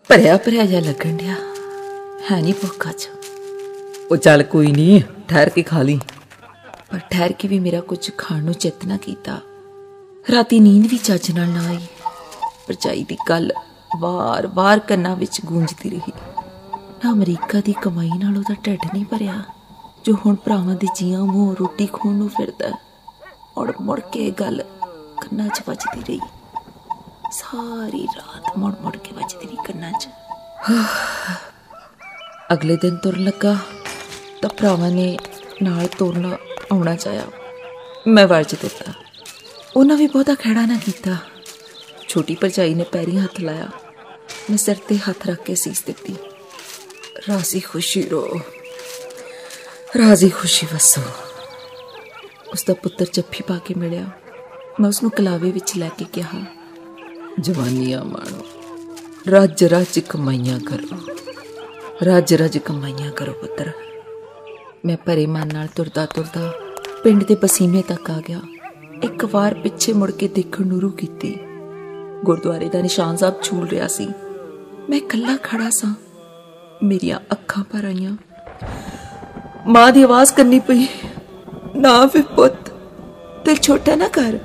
ਭਰਿਆ 0.08 0.38
ਭਰਿਆ 0.38 0.66
ਜਿਹਾ 0.66 0.82
ਲੱਗਣ 0.82 1.18
ਡਿਆ। 1.18 1.36
ਹੈ 2.32 2.42
ਨਹੀਂ 2.42 2.54
ਭੁੱਖ 2.54 2.90
ਅੱਜ। 2.90 3.19
ਉਹ 4.12 4.18
ਚੱਲ 4.18 4.44
ਕੋਈ 4.44 4.72
ਨਹੀਂ 4.72 5.02
ਠਹਿਰ 5.28 5.50
ਕੇ 5.50 5.64
ਖਾ 5.64 5.82
ਲਈ। 5.82 6.00
ਪਰ 6.92 7.00
ਠਹਿਰ 7.00 7.32
ਕੇ 7.32 7.48
ਵੀ 7.48 7.60
ਮੇਰਾ 7.60 7.82
ਕੁਝ 7.82 8.12
ਖਾਣ 8.18 8.44
ਨੂੰ 8.44 8.54
ਚਿੱਤ 8.54 8.86
ਨਾ 8.86 8.98
ਕੀਤਾ। 8.98 9.40
ਰਾਤੀ 10.32 10.60
ਨੀਂਦ 10.60 10.88
ਵੀ 10.88 10.98
ਚੱਜ 10.98 11.32
ਨਾਲ 11.32 11.50
ਨਾ 11.50 11.68
ਆਈ। 11.68 11.80
ਪਰਚਾਈ 12.68 13.04
ਦੀ 13.04 13.18
ਗੱਲ 13.30 13.52
ਵਾਰ-ਵਾਰ 14.00 14.80
ਕੰਨਾਂ 14.80 15.16
ਵਿੱਚ 15.16 15.42
ਗੂੰਜਦੀ 15.46 15.90
ਰਹੀ। 15.90 16.12
ਨਾ 17.06 17.12
ਅਮਰੀਕਾ 17.12 17.62
ਦੀ 17.62 17.74
ਕਮਾਈ 17.82 18.10
ਨਾਲ 18.10 18.38
ਉਹਦਾ 18.38 18.56
ਢਿੱਡ 18.66 18.80
ਨਹੀਂ 18.94 19.06
ਭਰਿਆ 19.06 19.44
ਜੋ 20.06 20.14
ਹੁਣ 20.26 20.36
ਭਰਾਵਾਂ 20.36 20.76
ਦੇ 20.76 20.88
ਜੀਆਂ 20.96 21.20
ਮੂੰਹ 21.20 21.56
ਰੋਟੀ 21.60 21.86
ਖਾਣ 21.86 22.12
ਨੂੰ 22.12 22.30
ਫਿਰਦਾ 22.30 22.78
ਔਰ 23.58 23.74
ਮੁੜ 23.82 24.00
ਕੇ 24.00 24.32
ਗੱਲ 24.32 24.64
ਕੰਨਾਂ 25.22 25.48
'ਚ 25.48 25.62
ਵੱਜਦੀ 25.68 26.02
ਰਹੀ। 26.02 26.20
ਸਾਰੀ 27.32 28.08
ਰਾਤ 28.18 28.58
ਮੁੜ 28.58 28.74
ਮੁੜ 28.82 28.98
ਕੇ 28.98 29.16
ਵੱਜਦੀ 29.16 29.48
ਰਹੀ 29.48 29.58
ਕੰਨਾਂ 29.68 29.92
'ਚ। 29.92 30.10
ਅਗਲੇ 32.54 32.76
ਦਿਨ 32.76 32.96
ਤੁਰ 32.96 33.18
ਲੱਗਾ। 33.18 33.58
ਤਾਂ 34.42 34.50
ਭਰਾਵਾਂ 34.50 34.92
ਨੇ 34.92 35.18
ਨਾਲ 35.64 35.88
ਤੋਰਨਾ 35.88 36.38
ਆਉਣਾ 36.72 36.96
ਚਾਹਿਆ। 36.96 37.26
ਮੈਂ 38.08 38.28
ਵਰਜ 38.28 38.56
ਦਿੱਤਾ। 38.62 38.94
ਉਹਨਾਂ 39.76 39.98
ਵੀ 39.98 40.08
ਬਹੁਤਾ 40.08 40.36
ਖੜਾ 40.36 40.66
ਨਾ 40.66 40.80
ਕੀਤਾ। 40.86 41.18
ਛੋਟੀ 42.08 42.36
ਭਰਜਾਈ 42.36 42.74
ਨੇ 42.74 42.84
ਪੈਰੀ 42.84 43.18
ਹੱਥ 43.18 43.40
ਲਾਇਆ। 43.42 43.68
ਮੈਂ 44.50 44.58
ਸਿਰ 44.58 44.76
ਤੇ 44.76 44.98
ਹੱਥ 44.98 45.28
ਰੱਖ 45.28 45.44
ਕੇ 45.44 45.56
ਸੀਸ 45.56 45.84
ਦਿੱਤੀ। 45.84 46.16
ਰਾਜ਼ੀ 47.30 47.60
ਖੁਸ਼ੀ 47.60 48.10
ਰੋ। 48.10 48.40
ਰਾਜ਼ੀ 49.98 50.30
ਖੁਸ਼ੀ 50.30 50.68
ਵਸੋ। 50.76 51.02
ਉਸ 52.52 52.64
ਦਾ 52.64 52.74
ਪੁੱਤਰ 52.74 53.06
ਜੱਫੀ 53.14 53.44
ਪਾ 53.44 53.58
ਕੇ 53.58 53.74
ਮਿਲਿਆ। 53.74 54.10
ਮੈਂ 54.80 54.90
ਉਸ 54.90 55.02
ਨੂੰ 55.02 55.12
ਕਲਾਵੇ 55.12 55.52
ਵਿੱਚ 55.52 55.78
ਲੈ 55.78 55.90
ਕੇ 55.90 56.06
ਕਿਹਾ, 56.14 56.46
ਜਵਾਨੀਆਂ 57.40 58.06
ਮਾਣੋ 58.06 58.46
ਰੱਜ 59.28 59.64
ਰੱਜ 59.64 60.00
ਕਮਾਈਆਂ 60.00 60.60
ਕਰੋ। 60.60 60.98
ਰੱਜ 62.04 62.34
ਰੱਜ 62.34 62.58
ਕਮਾਈਆਂ 62.58 63.12
ਕਰੋ 63.12 63.34
ਪੁੱਤਰ। 63.34 63.72
ਮੈਂ 64.86 64.98
ਭਰੇ 65.06 65.26
ਮਨ 65.26 65.50
ਨਾਲ 65.54 65.68
ਤੁਰਦਾ 65.68 66.06
ਤੁਰਦਾ 66.06 66.54
ਪਿੰਡ 67.04 67.24
ਦੇ 67.24 67.36
ਪਸੀਨੇ 67.36 67.82
ਤੱਕ 67.82 68.12
ਆ 68.12 68.22
ਗਿਆ। 68.28 68.40
ਇੱਕ 69.04 69.26
ਵਾਰ 69.26 69.54
ਪਿੱਛੇ 69.54 69.94
ਮੁੜ 69.94 70.12
ਕੇ 70.12 70.28
ਦੇਖਣ 70.28 70.66
ਨੂੰ 70.66 70.82
ਰੂ 70.82 70.90
ਕੀਤੀ। 70.90 71.40
ਗੁਰਦੁਆਰੇ 72.24 72.70
ਦਾ 72.70 72.82
ਨਿਸ਼ਾਨ 72.82 73.18
ਸਾਹਿਬ 73.18 73.36
ਝੂਲ 73.44 73.68
ਰਿਹਾ 73.68 73.88
ਸੀ। 73.88 74.08
ਮੈਂ 74.90 74.98
ਇਕੱਲਾ 74.98 75.38
ਖੜਾ 75.44 75.70
ਸਾਂ। 75.70 75.94
ਮੇਰੀਆਂ 76.84 77.20
ਅੱਖਾਂ 77.32 77.64
ਭਰ 77.64 77.86
ਆਈਆਂ। 77.86 78.18
ਮਾਂ 79.68 79.92
ਦੀ 79.92 80.04
ਆਵਾਜ਼ 80.04 80.34
ਕਰਨੀ 80.34 80.60
ਪਈ, 80.60 80.88
ਨਾ 81.76 82.06
ਵੀ 82.06 82.22
ਪੁੱਤ 82.22 82.70
ਤੇ 83.46 83.56
ਛੋਟਾ 83.56 83.96
ਨਾ 83.96 84.08
ਕਰ 84.08 84.40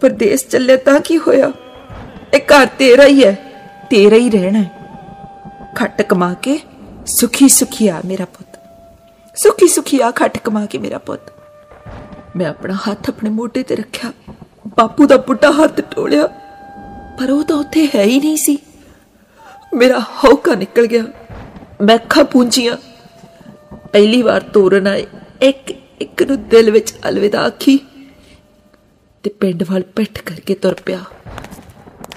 ਪਰਦੇਸ 0.00 0.48
ਚੱਲੇ 0.48 0.76
ਤਾਂ 0.76 1.00
ਕੀ 1.00 1.18
ਹੋਇਆ? 1.18 1.52
ਇਹ 2.34 2.40
ਘਰ 2.40 2.66
ਤੇਰਾ 2.66 3.04
ਹੀ 3.04 3.24
ਹੈ, 3.24 3.34
ਤੇਰਾ 3.90 4.16
ਹੀ 4.16 4.30
ਰਹਿਣਾ 4.30 4.58
ਹੈ। 4.58 4.70
ਖੱਟ 5.76 6.02
ਕਮਾ 6.02 6.34
ਕੇ 6.34 6.60
ਸੁਖੀ 7.06 7.48
ਸੁਖੀ 7.48 7.88
ਆ 7.88 8.00
ਮੇਰਾ 8.04 8.24
ਪੁੱਤ। 8.24 8.53
ਸੁਖੀ 9.36 9.68
ਸੁਖੀ 9.68 10.00
ਆ 10.00 10.10
ਖੱਟ 10.10 10.38
ਕਮਾ 10.38 10.66
ਕੇ 10.66 10.78
ਮੇਰਾ 10.78 10.98
ਪੁੱਤ। 10.98 11.20
ਮੈਂ 12.36 12.46
ਆਪਣਾ 12.46 12.74
ਹੱਥ 12.74 13.08
ਆਪਣੇ 13.08 13.30
ਮੋਢੇ 13.30 13.62
ਤੇ 13.62 13.76
ਰੱਖਿਆ। 13.76 14.12
ਬਾਪੂ 14.78 15.06
ਦਾ 15.06 15.16
ਪੁੱਟਾ 15.16 15.50
ਹੱਥ 15.50 15.80
ਟੋਲਿਆ 15.80 16.26
ਪਰ 17.20 17.30
ਉਹ 17.30 17.44
ਤਾਂ 17.44 17.56
ਉੱਥੇ 17.56 17.88
ਹੈ 17.94 18.02
ਹੀ 18.02 18.18
ਨਹੀਂ 18.18 18.36
ਸੀ। 18.36 18.58
ਮੇਰਾ 19.74 19.98
ਹੌਕਾ 19.98 20.54
ਨਿਕਲ 20.54 20.86
ਗਿਆ। 20.86 21.04
ਮੈਂ 21.80 21.94
ਅੱਖਾਂ 21.94 22.24
ਪੂੰਝੀਆਂ। 22.24 22.76
ਪਹਿਲੀ 23.92 24.22
ਵਾਰ 24.22 24.40
ਤੋਰਨ 24.40 24.86
ਆਏ। 24.86 25.06
ਇੱਕ 25.42 25.70
ਇੱਕ 26.00 26.22
ਨੂੰ 26.22 26.48
ਦਿਲ 26.48 26.70
ਵਿੱਚ 26.70 26.94
ਅਲਵਿਦਾ 27.08 27.46
ਆਖੀ। 27.46 27.78
ਤੇ 29.22 29.30
ਪਿੰਡ 29.30 29.64
ਵੱਲ 29.70 29.82
ਪਿੱਠ 29.82 30.20
ਕਰਕੇ 30.20 30.54
ਤੁਰ 30.54 30.74
ਪਿਆ। 30.86 31.00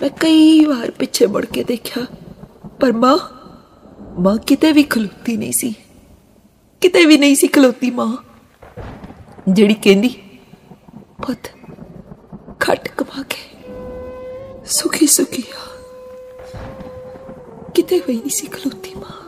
ਮੈਂ 0.02 0.10
ਕਈ 0.10 0.66
ਵਾਰ 0.66 0.92
ਪਿੱਛੇ 0.92 1.26
ਮੁੜ 1.26 1.46
ਕੇ 1.46 1.64
ਦੇਖਿਆ। 1.64 2.06
ਪਰ 2.80 2.92
ਮਾਂ 2.92 3.18
ਮਾਂ 4.20 4.38
ਕਿਤੇ 4.38 4.72
ਵੀ 4.72 4.84
ਖਲੋਤੀ 4.84 5.38
ਨਹੀਂ 5.38 5.52
ਸੀ। 5.52 5.76
ਕਿਤੇ 6.82 7.06
ਵੀ 7.06 7.18
ਨਹੀਂ 7.18 7.36
ਸੀ 7.36 7.48
ਖਲੋਤੀ 7.48 7.92
ਮਾਂ। 7.92 8.18
ਜਿਹੜੀ 9.48 9.74
ਕਹਿੰਦੀ, 9.74 10.40
ਪੁੱਤ, 11.26 11.52
ਖੱਟ 12.60 12.88
ਕਮਾ 12.88 13.24
ਕੇ 13.24 13.72
ਸੁਖੀ 14.66 15.08
ਸੁਖੀ 15.08 15.44
ਆ। 15.56 15.78
ਕਿਤੇ 17.76 18.02
ਵੀ 18.08 18.14
ਨਹੀਂ 18.14 18.30
ਸੀ 18.30 18.48
ਖਲੋਤੀ 18.48 18.94
ਮਾਂ। 18.96 19.27